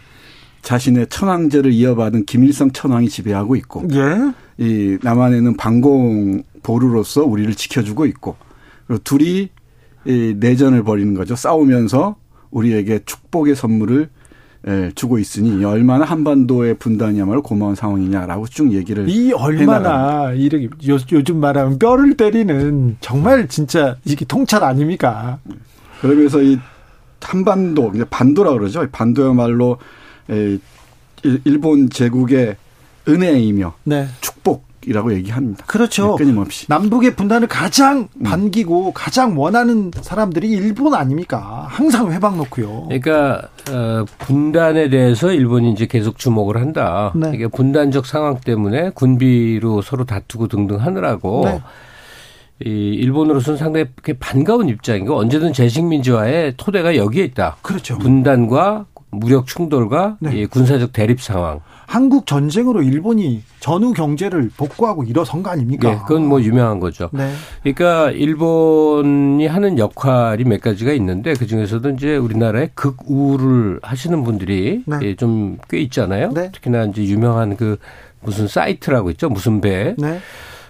자신의 0.62 1.08
천황제를 1.08 1.72
이어받은 1.72 2.24
김일성 2.24 2.70
천황이 2.70 3.08
지배하고 3.08 3.56
있고, 3.56 3.86
예. 3.92 4.32
이 4.56 4.96
남한에는 5.02 5.56
방공 5.56 6.42
보루로서 6.62 7.24
우리를 7.24 7.54
지켜주고 7.54 8.06
있고, 8.06 8.36
그리고 8.86 9.02
둘이 9.04 9.50
이 10.06 10.34
내전을 10.38 10.82
벌이는 10.84 11.14
거죠. 11.14 11.36
싸우면서 11.36 12.16
우리에게 12.50 13.00
축복의 13.04 13.56
선물을 13.56 14.08
예, 14.66 14.90
주고 14.94 15.18
있으니 15.18 15.62
얼마나 15.62 16.06
한반도의 16.06 16.78
분단이야말로 16.78 17.42
고마운 17.42 17.74
상황이냐라고 17.74 18.46
쭉 18.46 18.72
얘기를 18.72 19.06
이 19.10 19.30
얼마나 19.32 20.32
이렇게 20.32 20.70
요, 20.88 20.98
즘 20.98 21.36
말하면 21.38 21.78
뼈를 21.78 22.16
때리는 22.16 22.96
정말 23.00 23.46
진짜 23.48 23.96
이게 24.06 24.24
통찰 24.24 24.64
아닙니까? 24.64 25.38
그러면서 26.04 26.42
이 26.42 26.58
한반도, 27.22 27.92
이제 27.94 28.04
반도라 28.04 28.52
그러죠. 28.52 28.86
반도야말로 28.92 29.78
일본 31.44 31.88
제국의 31.88 32.56
은혜이며 33.08 33.72
네. 33.84 34.06
축복이라고 34.20 35.14
얘기합니다. 35.14 35.64
그렇죠. 35.64 36.16
네, 36.18 36.24
끊임없이. 36.24 36.66
남북의 36.68 37.16
분단을 37.16 37.48
가장 37.48 38.08
음. 38.16 38.22
반기고 38.22 38.88
음. 38.88 38.92
가장 38.94 39.38
원하는 39.38 39.90
사람들이 39.98 40.50
일본 40.50 40.94
아닙니까? 40.94 41.66
항상 41.70 42.12
회방 42.12 42.36
놓고요. 42.36 42.88
그러니까 42.88 43.48
어, 43.70 44.04
분단에 44.18 44.90
대해서 44.90 45.32
일본이 45.32 45.72
이제 45.72 45.86
계속 45.86 46.18
주목을 46.18 46.58
한다. 46.58 47.12
네. 47.14 47.32
이게 47.34 47.46
분단적 47.46 48.04
상황 48.04 48.38
때문에 48.40 48.90
군비로 48.90 49.80
서로 49.80 50.04
다투고 50.04 50.48
등등 50.48 50.82
하느라고 50.82 51.44
네. 51.46 51.62
이 52.64 52.68
일본으로서는 52.68 53.58
상당히 53.58 53.86
반가운 54.20 54.68
입장이고 54.68 55.16
언제든 55.18 55.52
재식민지화의 55.52 56.54
토대가 56.56 56.96
여기에 56.96 57.24
있다. 57.24 57.56
그렇죠. 57.62 57.98
분단과 57.98 58.86
무력 59.10 59.46
충돌과 59.46 60.18
네. 60.20 60.46
군사적 60.46 60.92
대립 60.92 61.20
상황. 61.20 61.60
한국 61.86 62.26
전쟁으로 62.26 62.82
일본이 62.82 63.42
전후 63.60 63.92
경제를 63.92 64.50
복구하고 64.56 65.04
일어선 65.04 65.42
거 65.42 65.50
아닙니까? 65.50 65.90
네, 65.90 65.98
그건 66.06 66.26
뭐 66.26 66.40
유명한 66.42 66.80
거죠. 66.80 67.10
네. 67.12 67.30
그러니까 67.62 68.10
일본이 68.10 69.46
하는 69.46 69.78
역할이 69.78 70.44
몇 70.44 70.60
가지가 70.60 70.92
있는데 70.94 71.34
그 71.34 71.46
중에서도 71.46 71.90
이제 71.90 72.16
우리나라의 72.16 72.70
극우를 72.74 73.80
하시는 73.82 74.24
분들이 74.24 74.82
네. 74.86 74.98
예, 75.02 75.14
좀꽤 75.14 75.78
있잖아요. 75.82 76.32
네. 76.32 76.50
특히나 76.52 76.84
이제 76.86 77.04
유명한 77.04 77.56
그 77.56 77.78
무슨 78.20 78.48
사이트라고 78.48 79.10
있죠. 79.10 79.28
무슨 79.28 79.60
배. 79.60 79.94
네. 79.98 80.18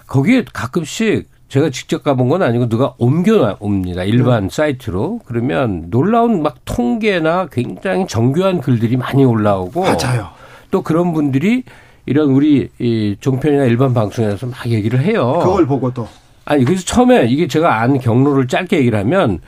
거기에 0.06 0.44
가끔씩 0.52 1.33
제가 1.54 1.70
직접 1.70 2.02
가본 2.02 2.28
건 2.30 2.42
아니고 2.42 2.68
누가 2.68 2.94
옮겨옵니다. 2.98 4.02
일반 4.02 4.48
네. 4.48 4.48
사이트로. 4.50 5.20
그러면 5.24 5.84
놀라운 5.88 6.42
막 6.42 6.56
통계나 6.64 7.46
굉장히 7.46 8.08
정교한 8.08 8.60
글들이 8.60 8.96
많이 8.96 9.24
올라오고. 9.24 9.82
맞아요. 9.82 10.30
또 10.72 10.82
그런 10.82 11.12
분들이 11.12 11.62
이런 12.06 12.30
우리 12.30 12.70
이 12.80 13.16
종편이나 13.20 13.66
일반 13.66 13.94
방송에서 13.94 14.48
막 14.48 14.66
얘기를 14.66 15.00
해요. 15.00 15.38
그걸 15.44 15.64
보고 15.68 15.94
도 15.94 16.08
아니 16.44 16.64
그래서 16.64 16.84
처음에 16.84 17.26
이게 17.26 17.46
제가 17.46 17.80
안 17.80 18.00
경로를 18.00 18.48
짧게 18.48 18.76
얘기를 18.76 18.98
하면 18.98 19.38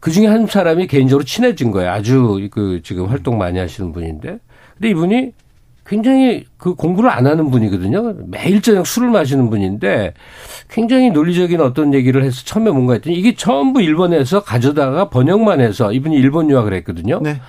그 0.00 0.10
중에 0.10 0.26
한 0.26 0.46
사람이 0.46 0.86
개인적으로 0.86 1.22
친해진 1.22 1.70
거예요. 1.70 1.90
아주 1.90 2.48
그 2.50 2.80
지금 2.82 3.08
활동 3.08 3.36
많이 3.36 3.58
하시는 3.58 3.92
분인데. 3.92 4.38
근데 4.78 4.88
이분이 4.88 5.32
굉장히 5.86 6.44
그 6.56 6.74
공부를 6.74 7.10
안 7.10 7.26
하는 7.26 7.50
분이거든요. 7.50 8.14
매일 8.26 8.62
저녁 8.62 8.86
술을 8.86 9.10
마시는 9.10 9.50
분인데 9.50 10.14
굉장히 10.68 11.10
논리적인 11.10 11.60
어떤 11.60 11.92
얘기를 11.92 12.24
해서 12.24 12.42
처음에 12.44 12.70
뭔가 12.70 12.94
했더니 12.94 13.16
이게 13.16 13.34
전부 13.34 13.82
일본에서 13.82 14.42
가져다가 14.42 15.10
번역만 15.10 15.60
해서 15.60 15.92
이분이 15.92 16.16
일본 16.16 16.50
유학을 16.50 16.72
했거든요. 16.74 17.20
네. 17.22 17.40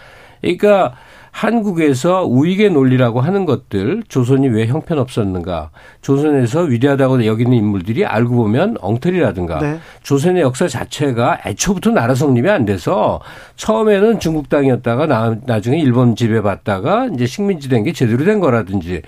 그러니까 0.42 0.96
한국에서 1.36 2.24
우익의 2.24 2.70
논리라고 2.72 3.20
하는 3.20 3.46
것들 3.46 4.04
조선이 4.08 4.48
왜 4.48 4.68
형편없었는가 4.68 5.70
조선에서 6.02 6.62
위대하다고 6.62 7.26
여기는 7.26 7.52
인물들이 7.52 8.06
알고 8.06 8.36
보면 8.36 8.78
엉터리라든가 8.80 9.60
네. 9.60 9.78
조선의 10.02 10.42
역사 10.42 10.70
자체가 10.70 11.42
애초부터 11.46 11.92
나라 11.92 12.16
성립이 12.16 12.50
안 12.50 12.64
돼서 12.64 13.20
처음에는 13.58 14.22
중국 14.22 14.48
땅이었다가 14.48 15.08
나, 15.08 15.36
나중에 15.46 15.78
일본 15.78 16.16
지배받다가 16.16 17.08
이제 17.14 17.26
식민지 17.26 17.68
된 17.70 17.84
게 17.84 17.92
제대로 17.92 18.24
된 18.24 18.40
거라든지 18.40 19.02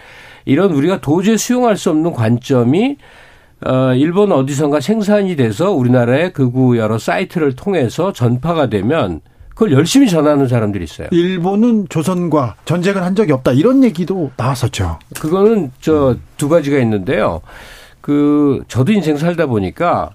이런 0.43 0.71
우리가 0.73 0.99
도저히 0.99 1.37
수용할 1.37 1.77
수 1.77 1.89
없는 1.91 2.11
관점이 2.11 2.97
어, 3.65 3.93
일본 3.95 4.33
어디선가 4.33 4.81
생산이 4.81 5.37
돼서 5.37 5.71
우리나라의 5.71 6.33
극우 6.33 6.75
여러 6.77 6.99
사이트를 6.99 7.55
통해서 7.55 8.11
전파가 8.11 8.67
되면 8.67 9.21
그걸 9.57 9.71
열심히 9.73 10.07
전하는 10.07 10.47
사람들이 10.47 10.83
있어요. 10.83 11.07
일본은 11.09 11.87
조선과 11.89 12.57
전쟁을 12.65 13.01
한 13.01 13.15
적이 13.15 13.31
없다 13.31 13.53
이런 13.53 13.83
얘기도 13.83 14.29
나왔었죠. 14.37 14.99
그거는 15.19 15.71
저 15.81 16.15
두 16.37 16.47
가지가 16.47 16.77
있는데요. 16.77 17.41
그 17.99 18.61
저도 18.67 18.91
인생 18.91 19.17
살다 19.17 19.47
보니까 19.47 20.11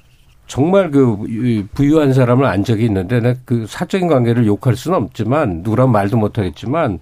정말 0.46 0.92
그 0.92 1.66
부유한 1.74 2.12
사람을 2.12 2.46
안 2.46 2.62
적이 2.62 2.84
있는데 2.84 3.34
그 3.44 3.66
사적인 3.68 4.06
관계를 4.06 4.46
욕할 4.46 4.76
수는 4.76 4.98
없지만 4.98 5.62
누구랑 5.64 5.90
말도 5.90 6.16
못 6.16 6.38
하겠지만 6.38 7.00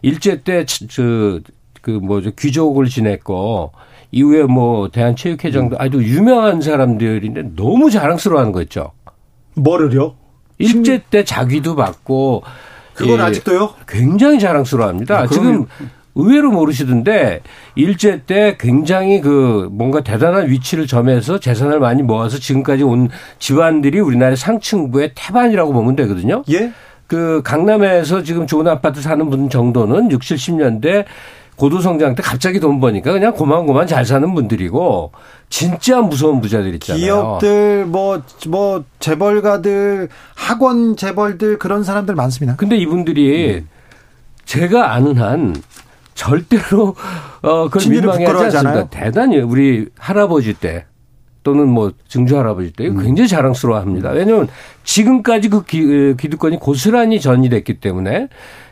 일제 0.00 0.40
때 0.42 0.64
저 0.64 1.40
그 1.82 1.90
뭐죠 1.90 2.30
귀족을 2.38 2.86
지냈고 2.86 3.72
이후에 4.12 4.44
뭐 4.44 4.88
대한체육회장도 4.88 5.76
아주 5.78 6.02
유명한 6.02 6.62
사람들인데 6.62 7.56
너무 7.56 7.90
자랑스러워하는 7.90 8.52
거 8.52 8.62
있죠. 8.62 8.92
뭐를요? 9.56 10.14
일제 10.62 11.02
때 11.10 11.24
자기도 11.24 11.76
받고 11.76 12.42
그건 12.94 13.18
예, 13.18 13.22
아직도요? 13.22 13.74
굉장히 13.88 14.38
자랑스러워합니다. 14.38 15.18
아, 15.18 15.26
지금 15.26 15.66
의외로 16.14 16.50
모르시던데 16.50 17.40
일제 17.74 18.22
때 18.26 18.56
굉장히 18.60 19.20
그 19.20 19.68
뭔가 19.72 20.02
대단한 20.02 20.48
위치를 20.48 20.86
점해서 20.86 21.40
재산을 21.40 21.80
많이 21.80 22.02
모아서 22.02 22.38
지금까지 22.38 22.82
온 22.82 23.08
집안들이 23.38 24.00
우리나라의 24.00 24.36
상층부의 24.36 25.12
태반이라고 25.14 25.72
보면 25.72 25.96
되거든요. 25.96 26.42
예? 26.50 26.72
그 27.06 27.42
강남에서 27.44 28.22
지금 28.22 28.46
좋은 28.46 28.66
아파트 28.68 29.00
사는 29.02 29.28
분 29.28 29.50
정도는 29.50 30.10
60, 30.10 30.36
70년대 30.36 31.04
고도성장 31.56 32.14
때 32.14 32.22
갑자기 32.22 32.60
돈 32.60 32.80
버니까 32.80 33.12
그냥 33.12 33.32
고만고만 33.34 33.86
잘 33.86 34.04
사는 34.04 34.34
분들이고 34.34 35.12
진짜 35.48 36.00
무서운 36.00 36.40
부자들 36.40 36.74
있잖아요. 36.74 37.02
기업들 37.04 37.84
뭐뭐 37.86 38.22
뭐 38.48 38.84
재벌가들 39.00 40.08
학원 40.34 40.96
재벌들 40.96 41.58
그런 41.58 41.84
사람들 41.84 42.14
많습니다. 42.14 42.56
근데 42.56 42.76
이분들이 42.76 43.58
음. 43.58 43.68
제가 44.44 44.92
아는 44.94 45.18
한 45.18 45.54
절대로 46.14 46.94
어 47.42 47.68
그걸 47.68 47.90
민망해하지 47.90 48.56
않습니다. 48.58 48.88
대단히 48.88 49.38
우리 49.38 49.88
할아버지 49.98 50.54
때 50.54 50.86
또는 51.42 51.68
뭐 51.68 51.92
증조 52.08 52.38
할아버지 52.38 52.72
때 52.72 52.88
음. 52.88 53.02
굉장히 53.02 53.28
자랑스러워합니다. 53.28 54.10
왜냐하면 54.10 54.48
지금까지 54.84 55.48
그 55.48 55.64
기, 55.64 56.14
기득권이 56.16 56.58
고스란히 56.58 57.20
전이됐기 57.20 57.80
때문에 57.80 58.28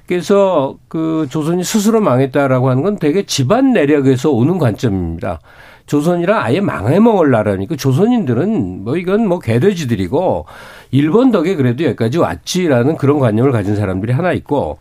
그래서 0.06 0.76
그 0.88 1.26
조선이 1.30 1.62
스스로 1.62 2.00
망했다라고 2.00 2.68
하는 2.68 2.82
건 2.82 2.98
되게 2.98 3.24
집안 3.24 3.72
내력에서 3.72 4.30
오는 4.30 4.58
관점입니다. 4.58 5.40
조선이랑 5.86 6.40
아예 6.40 6.60
망해먹을 6.60 7.30
나라니까 7.30 7.76
조선인들은 7.76 8.84
뭐 8.84 8.96
이건 8.96 9.26
뭐 9.26 9.38
개돼지들이고 9.40 10.46
일본 10.92 11.30
덕에 11.32 11.56
그래도 11.56 11.84
여기까지 11.84 12.18
왔지라는 12.18 12.96
그런 12.96 13.18
관념을 13.18 13.50
가진 13.52 13.76
사람들이 13.76 14.12
하나 14.12 14.32
있고 14.32 14.78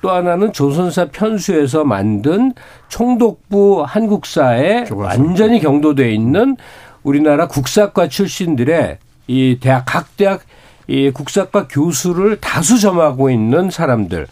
또 0.00 0.10
하나는 0.10 0.52
조선사 0.52 1.06
편수에서 1.06 1.84
만든 1.84 2.52
총독부 2.88 3.84
한국사에 3.86 4.86
완전히 4.92 5.60
경도돼 5.60 6.12
있는 6.12 6.56
우리나라 7.02 7.48
국사과 7.48 8.08
출신들의 8.08 8.98
이 9.28 9.58
대학 9.60 9.84
각 9.86 10.16
대학 10.16 10.42
이 10.86 11.10
국사과 11.10 11.68
교수를 11.68 12.40
다수 12.40 12.78
점하고 12.80 13.30
있는 13.30 13.70
사람들 13.70 14.26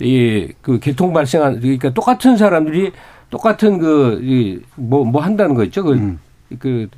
이 0.00 0.48
그 0.62 0.78
개통 0.78 1.12
발생한 1.12 1.60
그러니까 1.60 1.90
똑같은 1.90 2.36
사람들이 2.36 2.92
똑같은 3.30 3.78
그뭐뭐 3.78 5.04
뭐 5.04 5.22
한다는 5.22 5.54
거 5.54 5.64
있죠. 5.64 5.82
그, 5.84 5.92
음. 5.92 6.18
그 6.58 6.88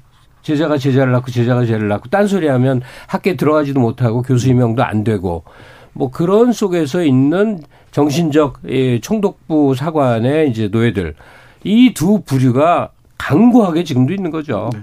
제자가 0.43 0.79
제자를 0.79 1.12
낳고 1.12 1.31
제자가 1.31 1.64
제자를 1.64 1.89
낳고 1.89 2.09
딴소리 2.09 2.47
하면 2.49 2.83
학교에 3.09 3.37
들어가지도 3.37 3.81
못하고 3.81 4.23
교수 4.23 4.49
임명도 4.49 4.83
안 4.83 5.03
되고 5.05 5.45
뭐 5.93 6.11
그런 6.11 6.53
속에서 6.53 7.03
있는 7.03 7.61
정신적 7.91 8.61
총독부 9.03 9.75
사관의 9.75 10.51
이제 10.51 10.68
노예들 10.68 11.14
이 11.64 11.93
두 11.95 12.23
부류가 12.25 12.91
강구하게 13.18 13.85
지금도 13.85 14.14
있는 14.14 14.31
거죠. 14.31 14.71
네. 14.73 14.83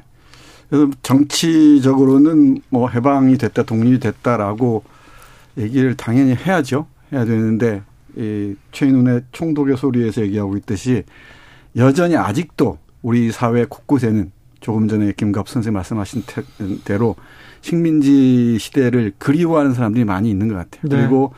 그래서 0.70 0.92
정치적으로는 1.02 2.62
뭐 2.70 2.90
해방이 2.90 3.38
됐다 3.38 3.64
독립이 3.64 4.00
됐다라고 4.00 4.84
얘기를 5.58 5.96
당연히 5.96 6.36
해야죠. 6.36 6.88
해야 7.12 7.26
되는데 7.26 7.82
이 8.16 8.56
최인훈의 8.72 9.24
총독의 9.32 9.78
소리에서 9.78 10.22
얘기하고 10.22 10.58
있듯이 10.58 11.04
여전히 11.76 12.16
아직도 12.16 12.78
우리 13.02 13.32
사회 13.32 13.66
곳곳에는 13.66 14.32
조금 14.60 14.88
전에 14.88 15.14
김갑 15.16 15.48
선생 15.48 15.74
말씀하신 15.74 16.24
대로 16.84 17.16
식민지 17.62 18.58
시대를 18.60 19.14
그리워하는 19.18 19.74
사람들이 19.74 20.04
많이 20.04 20.30
있는 20.30 20.48
것 20.48 20.56
같아요. 20.56 20.82
네. 20.84 20.98
그리고 20.98 21.34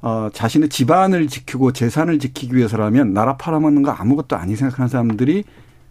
어, 0.00 0.28
자신의 0.32 0.68
집안을 0.68 1.28
지키고 1.28 1.72
재산을 1.72 2.18
지키기 2.18 2.56
위해서라면 2.56 3.12
나라 3.12 3.36
팔아먹는 3.36 3.82
거 3.82 3.90
아무것도 3.90 4.36
아니 4.36 4.56
생각하는 4.56 4.88
사람들이 4.88 5.44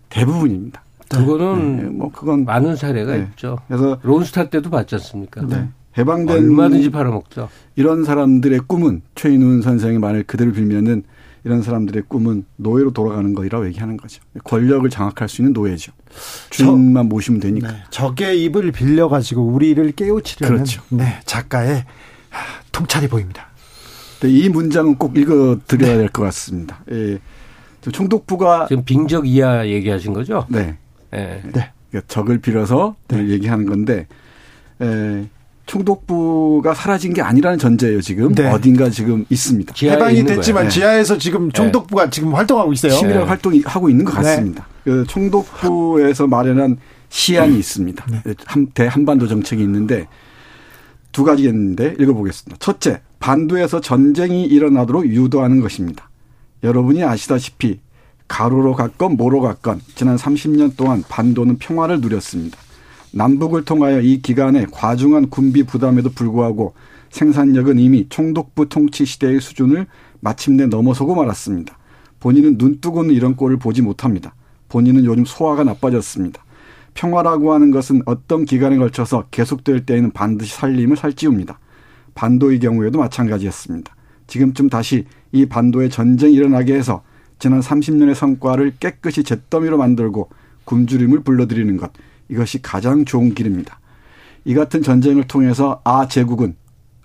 대부분입니다. 0.09 0.83
그거는 1.17 1.77
네. 1.77 1.83
뭐 1.83 2.11
그건 2.11 2.45
많은 2.45 2.75
사례가 2.75 3.15
네. 3.15 3.27
있죠. 3.31 3.57
그래서 3.67 3.99
론스타 4.03 4.49
때도 4.49 4.69
봤지 4.69 4.95
않습니까? 4.95 5.41
네. 5.41 5.67
해방된 5.97 6.37
얼마든지 6.37 6.89
팔아먹죠. 6.89 7.49
이런 7.75 8.03
사람들의 8.03 8.61
꿈은 8.67 9.01
최인훈 9.15 9.61
선생의 9.61 9.99
말을 9.99 10.23
그대로 10.23 10.51
빌면은 10.51 11.03
이런 11.43 11.63
사람들의 11.63 12.03
꿈은 12.07 12.45
노예로 12.57 12.91
돌아가는 12.91 13.33
거라고 13.33 13.65
얘기하는 13.65 13.97
거죠. 13.97 14.21
권력을 14.43 14.87
장악할 14.89 15.27
수 15.27 15.41
있는 15.41 15.53
노예죠. 15.53 15.91
주인만 16.51 17.09
모시면 17.09 17.41
되니까. 17.41 17.71
네. 17.71 17.77
적의 17.89 18.43
입을 18.43 18.71
빌려가지고 18.71 19.43
우리를 19.43 19.91
깨우치려는 19.93 20.57
그렇죠. 20.57 20.81
네, 20.89 21.19
작가의 21.25 21.85
통찰이 22.71 23.07
보입니다. 23.07 23.47
네, 24.21 24.29
이 24.29 24.49
문장은 24.49 24.95
꼭 24.95 25.17
읽어드려야 25.17 25.93
네. 25.93 25.97
될것 25.97 26.23
같습니다. 26.25 26.83
예. 26.91 27.19
총독부가 27.91 28.67
지금 28.69 28.85
빙적 28.85 29.27
이하 29.27 29.67
얘기하신 29.67 30.13
거죠? 30.13 30.45
네. 30.47 30.77
네. 31.11 31.41
네. 31.53 31.71
그러니까 31.89 32.07
적을 32.07 32.39
빌어서 32.39 32.95
네. 33.07 33.27
얘기하는 33.29 33.65
건데 33.65 34.07
에, 34.81 35.27
총독부가 35.65 36.73
사라진 36.73 37.13
게 37.13 37.21
아니라는 37.21 37.57
전제예요. 37.57 38.01
지금 38.01 38.33
네. 38.33 38.49
어딘가 38.49 38.89
지금 38.89 39.25
있습니다. 39.29 39.73
해방이 39.83 40.23
됐지만 40.25 40.65
네. 40.65 40.69
지하에서 40.69 41.17
지금 41.17 41.47
네. 41.47 41.53
총독부가 41.53 42.05
네. 42.05 42.09
지금 42.09 42.35
활동하고 42.35 42.73
있어요. 42.73 42.91
시민의 42.91 43.19
네. 43.19 43.23
활동하고 43.23 43.89
있는 43.89 44.05
것 44.05 44.15
네. 44.15 44.21
같습니다. 44.21 44.67
그 44.83 45.05
총독부에서 45.07 46.27
마련한 46.27 46.77
시안이 47.09 47.57
있습니다. 47.57 48.05
네. 48.25 48.33
대한반도 48.73 49.27
정책이 49.27 49.61
있는데 49.63 50.07
두 51.11 51.23
가지였는데 51.23 51.95
읽어보겠습니다. 51.99 52.57
첫째, 52.59 53.01
반도에서 53.19 53.81
전쟁이 53.81 54.45
일어나도록 54.45 55.05
유도하는 55.05 55.59
것입니다. 55.61 56.09
여러분이 56.63 57.03
아시다시피 57.03 57.79
가로로 58.31 58.75
갔건 58.75 59.17
모로 59.17 59.41
갔건 59.41 59.81
지난 59.93 60.15
30년 60.15 60.77
동안 60.77 61.03
반도는 61.09 61.57
평화를 61.57 61.99
누렸습니다. 61.99 62.57
남북을 63.11 63.65
통하여 63.65 63.99
이 63.99 64.21
기간에 64.21 64.65
과중한 64.71 65.29
군비 65.29 65.63
부담에도 65.63 66.09
불구하고 66.11 66.73
생산력은 67.09 67.77
이미 67.77 68.07
총독부 68.07 68.69
통치 68.69 69.03
시대의 69.03 69.41
수준을 69.41 69.85
마침내 70.21 70.65
넘어서고 70.65 71.13
말았습니다. 71.13 71.77
본인은 72.21 72.57
눈 72.57 72.79
뜨고는 72.79 73.13
이런 73.13 73.35
꼴을 73.35 73.59
보지 73.59 73.81
못합니다. 73.81 74.33
본인은 74.69 75.03
요즘 75.03 75.25
소화가 75.25 75.65
나빠졌습니다. 75.65 76.41
평화라고 76.93 77.53
하는 77.53 77.71
것은 77.71 78.01
어떤 78.05 78.45
기간에 78.45 78.77
걸쳐서 78.77 79.25
계속될 79.31 79.85
때에는 79.85 80.11
반드시 80.11 80.55
살림을 80.55 80.95
살찌웁니다. 80.95 81.59
반도의 82.15 82.59
경우에도 82.59 82.97
마찬가지였습니다. 82.97 83.93
지금쯤 84.27 84.69
다시 84.69 85.05
이 85.33 85.45
반도에 85.45 85.89
전쟁이 85.89 86.35
일어나게 86.35 86.75
해서 86.75 87.03
지난 87.41 87.59
30년의 87.59 88.13
성과를 88.13 88.73
깨끗이 88.79 89.23
잿더미로 89.23 89.79
만들고 89.79 90.29
굶주림을 90.65 91.21
불러들이는 91.21 91.75
것 91.77 91.91
이것이 92.29 92.61
가장 92.61 93.03
좋은 93.03 93.33
길입니다. 93.33 93.79
이 94.45 94.53
같은 94.53 94.83
전쟁을 94.83 95.23
통해서 95.23 95.81
아 95.83 96.07
제국은 96.07 96.55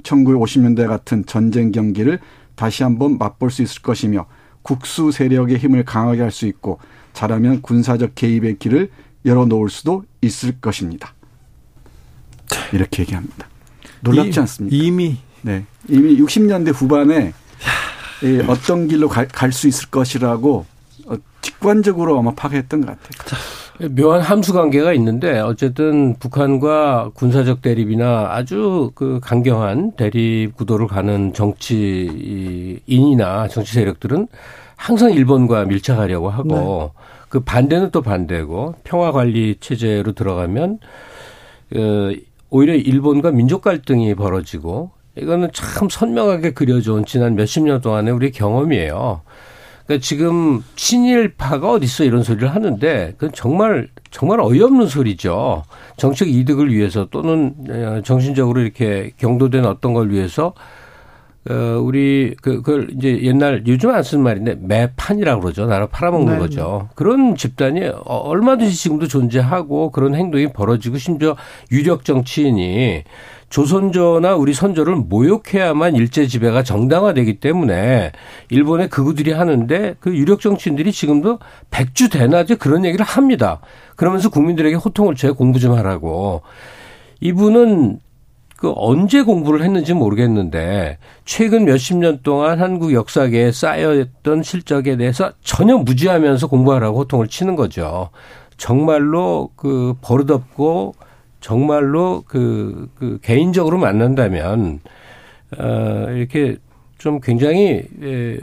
1950년대 0.02 0.86
같은 0.88 1.24
전쟁 1.24 1.72
경기를 1.72 2.20
다시 2.54 2.82
한번 2.82 3.16
맛볼 3.16 3.50
수 3.50 3.62
있을 3.62 3.80
것이며 3.80 4.26
국수 4.60 5.10
세력의 5.10 5.56
힘을 5.56 5.86
강하게 5.86 6.20
할 6.20 6.30
수 6.30 6.46
있고 6.46 6.80
잘하면 7.14 7.62
군사적 7.62 8.14
개입의 8.14 8.58
길을 8.58 8.90
열어놓을 9.24 9.70
수도 9.70 10.04
있을 10.20 10.60
것입니다. 10.60 11.14
이렇게 12.74 13.04
얘기합니다. 13.04 13.48
놀랍지 14.02 14.38
않습니까? 14.40 14.76
이미 14.76 15.16
네 15.40 15.64
이미 15.88 16.18
60년대 16.20 16.74
후반에 16.74 17.14
예, 17.14 17.32
어떤 18.48 18.88
길로 18.88 19.08
갈 19.08 19.52
수 19.52 19.68
있을 19.68 19.88
것이라고 19.90 20.64
어, 21.06 21.14
직관적으로 21.40 22.18
아마 22.18 22.32
파괴했던 22.34 22.80
것 22.80 22.86
같아요. 22.88 23.90
묘한 23.94 24.22
함수 24.22 24.52
관계가 24.54 24.92
있는데 24.94 25.38
어쨌든 25.38 26.16
북한과 26.18 27.10
군사적 27.14 27.60
대립이나 27.62 28.28
아주 28.30 28.90
그 28.94 29.20
강경한 29.22 29.92
대립 29.92 30.56
구도를 30.56 30.86
가는 30.88 31.32
정치인이나 31.34 33.48
정치 33.48 33.74
세력들은 33.74 34.28
항상 34.76 35.12
일본과 35.12 35.64
밀착하려고 35.64 36.30
하고 36.30 36.92
네. 36.94 37.00
그 37.28 37.40
반대는 37.40 37.90
또 37.90 38.02
반대고 38.02 38.76
평화 38.84 39.10
관리 39.12 39.56
체제로 39.60 40.12
들어가면 40.12 40.78
어, 41.76 42.10
오히려 42.50 42.74
일본과 42.74 43.30
민족 43.30 43.62
갈등이 43.62 44.14
벌어지고 44.14 44.90
이거는 45.18 45.50
참 45.52 45.88
선명하게 45.88 46.52
그려져온 46.52 47.04
지난 47.04 47.34
몇십 47.34 47.64
년 47.64 47.80
동안의 47.80 48.12
우리 48.12 48.30
경험이에요. 48.30 49.22
그러니까 49.86 50.04
지금 50.04 50.62
친일파가 50.74 51.70
어디 51.70 51.84
있어 51.84 52.04
이런 52.04 52.22
소리를 52.22 52.48
하는데 52.48 53.12
그건 53.16 53.30
정말 53.32 53.88
정말 54.10 54.40
어이없는 54.40 54.88
소리죠. 54.88 55.62
정책 55.96 56.28
이득을 56.28 56.72
위해서 56.72 57.06
또는 57.10 57.54
어, 57.70 58.00
정신적으로 58.02 58.60
이렇게 58.60 59.12
경도된 59.16 59.64
어떤 59.64 59.94
걸 59.94 60.10
위해서 60.10 60.54
어 61.48 61.78
우리 61.80 62.34
그 62.42 62.56
그걸 62.56 62.88
이제 62.90 63.20
옛날 63.22 63.62
요즘 63.68 63.90
안 63.90 64.02
쓰는 64.02 64.24
말인데 64.24 64.56
매판이라고 64.60 65.42
그러죠. 65.42 65.66
나라 65.66 65.86
팔아먹는 65.86 66.32
네, 66.32 66.38
거죠. 66.40 66.80
네. 66.88 66.92
그런 66.96 67.36
집단이 67.36 67.82
얼마든지 68.04 68.74
지금도 68.74 69.06
존재하고 69.06 69.92
그런 69.92 70.16
행동이 70.16 70.52
벌어지고 70.52 70.98
심지어 70.98 71.36
유력 71.70 72.04
정치인이 72.04 73.04
조선조나 73.48 74.34
우리 74.34 74.52
선조를 74.54 74.96
모욕해야만 74.96 75.94
일제 75.94 76.26
지배가 76.26 76.62
정당화되기 76.62 77.38
때문에 77.40 78.12
일본의 78.50 78.88
극우들이 78.88 79.32
하는데 79.32 79.94
그 80.00 80.14
유력 80.16 80.40
정치인들이 80.40 80.92
지금도 80.92 81.38
백주 81.70 82.08
대낮에 82.08 82.56
그런 82.56 82.84
얘기를 82.84 83.06
합니다. 83.06 83.60
그러면서 83.94 84.30
국민들에게 84.30 84.74
호통을 84.76 85.14
쳐 85.14 85.32
공부 85.32 85.58
좀 85.58 85.72
하라고. 85.74 86.42
이분은 87.20 88.00
그 88.56 88.72
언제 88.74 89.22
공부를 89.22 89.62
했는지 89.62 89.94
모르겠는데 89.94 90.98
최근 91.24 91.66
몇십 91.66 91.98
년 91.98 92.20
동안 92.22 92.60
한국 92.60 92.92
역사계에 92.94 93.52
쌓여있던 93.52 94.42
실적에 94.42 94.96
대해서 94.96 95.32
전혀 95.42 95.76
무지하면서 95.76 96.46
공부하라고 96.48 97.00
호통을 97.00 97.28
치는 97.28 97.54
거죠. 97.54 98.10
정말로 98.56 99.50
그 99.56 99.94
버릇없고 100.00 100.94
정말로 101.40 102.24
그, 102.26 102.88
그 102.98 103.18
개인적으로 103.22 103.78
만난다면 103.78 104.80
어 105.58 106.06
이렇게 106.10 106.56
좀 106.98 107.20
굉장히 107.20 107.82
에, 108.02 108.38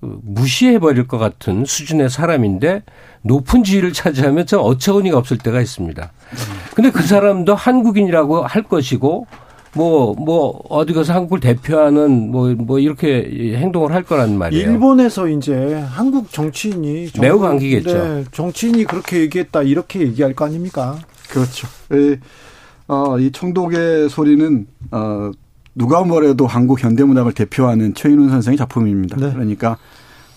그 0.00 0.18
무시해 0.22 0.78
버릴 0.78 1.06
것 1.06 1.18
같은 1.18 1.64
수준의 1.64 2.08
사람인데 2.10 2.82
높은 3.22 3.62
지위를 3.62 3.92
차지하면 3.92 4.46
참 4.46 4.60
어처구니가 4.62 5.18
없을 5.18 5.38
때가 5.38 5.60
있습니다. 5.60 6.12
근데 6.74 6.90
그 6.90 7.02
사람도 7.02 7.54
한국인이라고 7.54 8.42
할 8.42 8.62
것이고 8.62 9.26
뭐, 9.72 10.14
뭐, 10.14 10.62
어디 10.68 10.92
가서 10.92 11.12
한국을 11.14 11.38
대표하는 11.38 12.32
뭐, 12.32 12.52
뭐, 12.56 12.80
이렇게 12.80 13.54
행동을 13.56 13.92
할 13.92 14.02
거란 14.02 14.36
말이에요. 14.36 14.68
일본에서 14.68 15.28
이제 15.28 15.74
한국 15.88 16.32
정치인이. 16.32 17.10
매우 17.20 17.38
반기겠죠. 17.38 17.92
네, 17.92 18.24
정치인이 18.32 18.84
그렇게 18.84 19.20
얘기했다, 19.20 19.62
이렇게 19.62 20.00
얘기할 20.00 20.34
거 20.34 20.44
아닙니까? 20.44 20.98
그렇죠. 21.30 21.68
에, 21.92 22.18
어, 22.88 23.18
이 23.18 23.30
청독의 23.32 24.08
소리는 24.08 24.66
어, 24.90 25.30
누가 25.74 26.02
뭐래도 26.02 26.46
한국 26.46 26.82
현대문학을 26.82 27.32
대표하는 27.32 27.94
최인훈 27.94 28.28
선생의 28.28 28.56
작품입니다. 28.58 29.16
네. 29.16 29.32
그러니까 29.32 29.78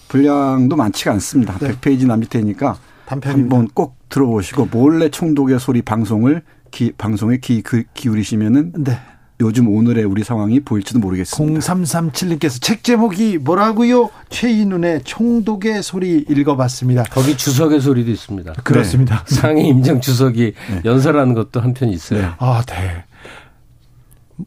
분량도 0.08 0.76
많지가 0.76 1.12
않습니다. 1.14 1.58
네. 1.58 1.72
100페이지 1.72 2.06
남짓되니까 2.06 2.78
한번 3.06 3.68
꼭 3.74 3.98
들어보시고 4.10 4.70
몰래 4.72 5.10
총독의 5.10 5.60
소리 5.60 5.82
방송을 5.82 6.44
기, 6.72 6.92
방송에 6.92 7.38
기, 7.38 7.62
그, 7.62 7.84
기울이시면은 7.94 8.74
네. 8.78 9.00
요즘 9.42 9.68
오늘의 9.68 10.04
우리 10.06 10.24
상황이 10.24 10.60
보일지도 10.60 11.00
모르겠습니다. 11.00 11.60
0337님께서 11.60 12.62
책 12.62 12.84
제목이 12.84 13.40
뭐라고요? 13.40 14.10
최인훈의 14.30 15.02
총독의 15.04 15.84
소리 15.84 16.26
읽어봤습니다. 16.30 17.04
거기 17.06 17.36
주석의 17.36 17.82
소리도 17.82 18.12
있습니다. 18.12 18.54
그렇습니다. 18.64 19.26
네. 19.26 19.36
상해 19.36 19.64
임정 19.68 20.02
주석이 20.02 20.54
네. 20.72 20.82
연설하는 20.86 21.34
것도 21.34 21.60
한편 21.60 21.90
있어요. 21.90 22.22
네. 22.22 22.28
아, 22.38 22.64
네. 22.66 23.04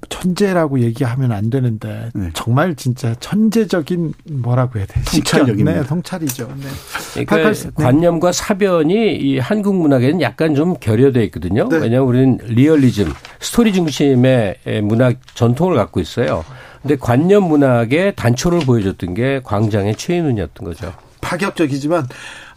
천재라고 0.08 0.80
얘기하면 0.80 1.32
안 1.32 1.50
되는데 1.50 2.10
네. 2.14 2.30
정말 2.34 2.74
진짜 2.74 3.14
천재적인 3.20 4.14
뭐라고 4.30 4.78
해야 4.78 4.86
돼? 4.86 5.00
통찰력입니다. 5.02 5.72
네, 5.72 5.86
통찰이죠. 5.86 6.48
네. 6.60 7.24
그러니까 7.26 7.52
네. 7.52 7.70
관념과 7.74 8.32
사변이 8.32 9.16
이 9.16 9.38
한국 9.38 9.76
문학에는 9.76 10.20
약간 10.20 10.54
좀 10.54 10.74
결여돼 10.78 11.24
있거든요. 11.24 11.68
네. 11.68 11.78
왜냐하면 11.78 12.08
우리는 12.08 12.38
리얼리즘, 12.42 13.12
스토리 13.40 13.72
중심의 13.72 14.56
문학 14.82 15.16
전통을 15.34 15.76
갖고 15.76 16.00
있어요. 16.00 16.44
근데 16.82 16.96
관념 16.96 17.44
문학의 17.48 18.14
단초를 18.16 18.60
보여줬던 18.60 19.14
게 19.14 19.40
광장의 19.42 19.96
최인훈이었던 19.96 20.64
거죠. 20.64 20.92
파격적이지만 21.26 22.06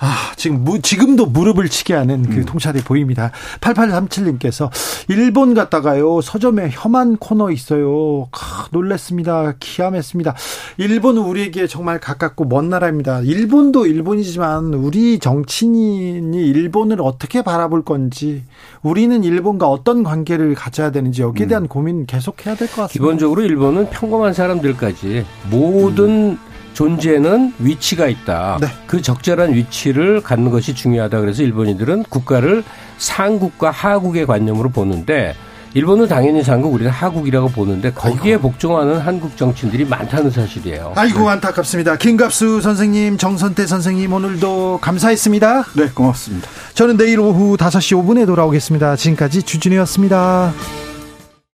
아, 0.02 0.32
지금 0.38 0.64
무, 0.64 0.82
지금도 0.82 1.26
무릎을 1.26 1.68
치게 1.68 1.94
하는 1.94 2.24
그 2.24 2.38
음. 2.38 2.46
통찰이 2.46 2.82
보입니다. 2.84 3.32
8837님께서 3.60 4.70
일본 5.10 5.54
갔다가요. 5.54 6.22
서점에 6.22 6.70
혐한 6.72 7.18
코너 7.18 7.52
있어요. 7.52 8.30
아, 8.32 8.68
놀랬습니다. 8.72 9.56
기함했습니다. 9.60 10.36
일본은 10.78 11.24
우리에게 11.24 11.68
정말 11.68 12.00
가깝고 12.00 12.46
먼 12.46 12.70
나라입니다. 12.70 13.20
일본도 13.22 13.88
일본이지만 13.88 14.74
우리 14.76 15.20
정치인이 15.20 16.38
일본을 16.48 17.02
어떻게 17.02 17.42
바라볼 17.42 17.84
건지 17.84 18.44
우리는 18.82 19.22
일본과 19.26 19.68
어떤 19.68 20.04
관계를 20.04 20.56
가져야 20.56 20.92
되는지 20.92 21.24
여기에 21.24 21.48
대한 21.48 21.64
음. 21.64 21.68
고민 21.68 22.06
계속해야 22.06 22.56
될 22.56 22.70
것 22.70 22.84
같습니다. 22.84 22.94
기본적으로 22.94 23.42
일본은 23.42 23.90
평범한 23.90 24.34
사람들까지 24.34 25.26
모든 25.50 26.08
음. 26.32 26.49
존재는 26.80 27.56
위치가 27.60 28.08
있다. 28.08 28.58
네. 28.62 28.68
그 28.88 29.02
적절한 29.02 29.54
위치를 29.54 30.22
갖는 30.22 30.50
것이 30.50 30.74
중요하다. 30.74 31.20
그래서 31.20 31.44
일본인들은 31.44 32.04
국가를 32.04 32.64
상국과 32.98 33.70
하국의 33.70 34.26
관념으로 34.26 34.70
보는데 34.70 35.36
일본은 35.74 36.08
당연히 36.08 36.42
상국, 36.42 36.74
우리는 36.74 36.90
하국이라고 36.90 37.50
보는데 37.50 37.92
거기에 37.92 38.36
아이고. 38.36 38.44
복종하는 38.44 38.98
한국 38.98 39.36
정치인들이 39.36 39.84
많다는 39.84 40.32
사실이에요. 40.32 40.94
아이고 40.96 41.20
네. 41.20 41.28
안타깝습니다. 41.28 41.98
김갑수 41.98 42.62
선생님, 42.62 43.18
정선태 43.18 43.68
선생님 43.68 44.14
오늘도 44.14 44.80
감사했습니다. 44.82 45.66
네, 45.76 45.90
고맙습니다. 45.94 46.48
저는 46.76 46.96
내일 46.96 47.20
오후 47.20 47.58
5시 47.58 48.02
5분에 48.02 48.26
돌아오겠습니다. 48.26 48.96
지금까지 48.96 49.44
주진우였습니다. 49.44 50.54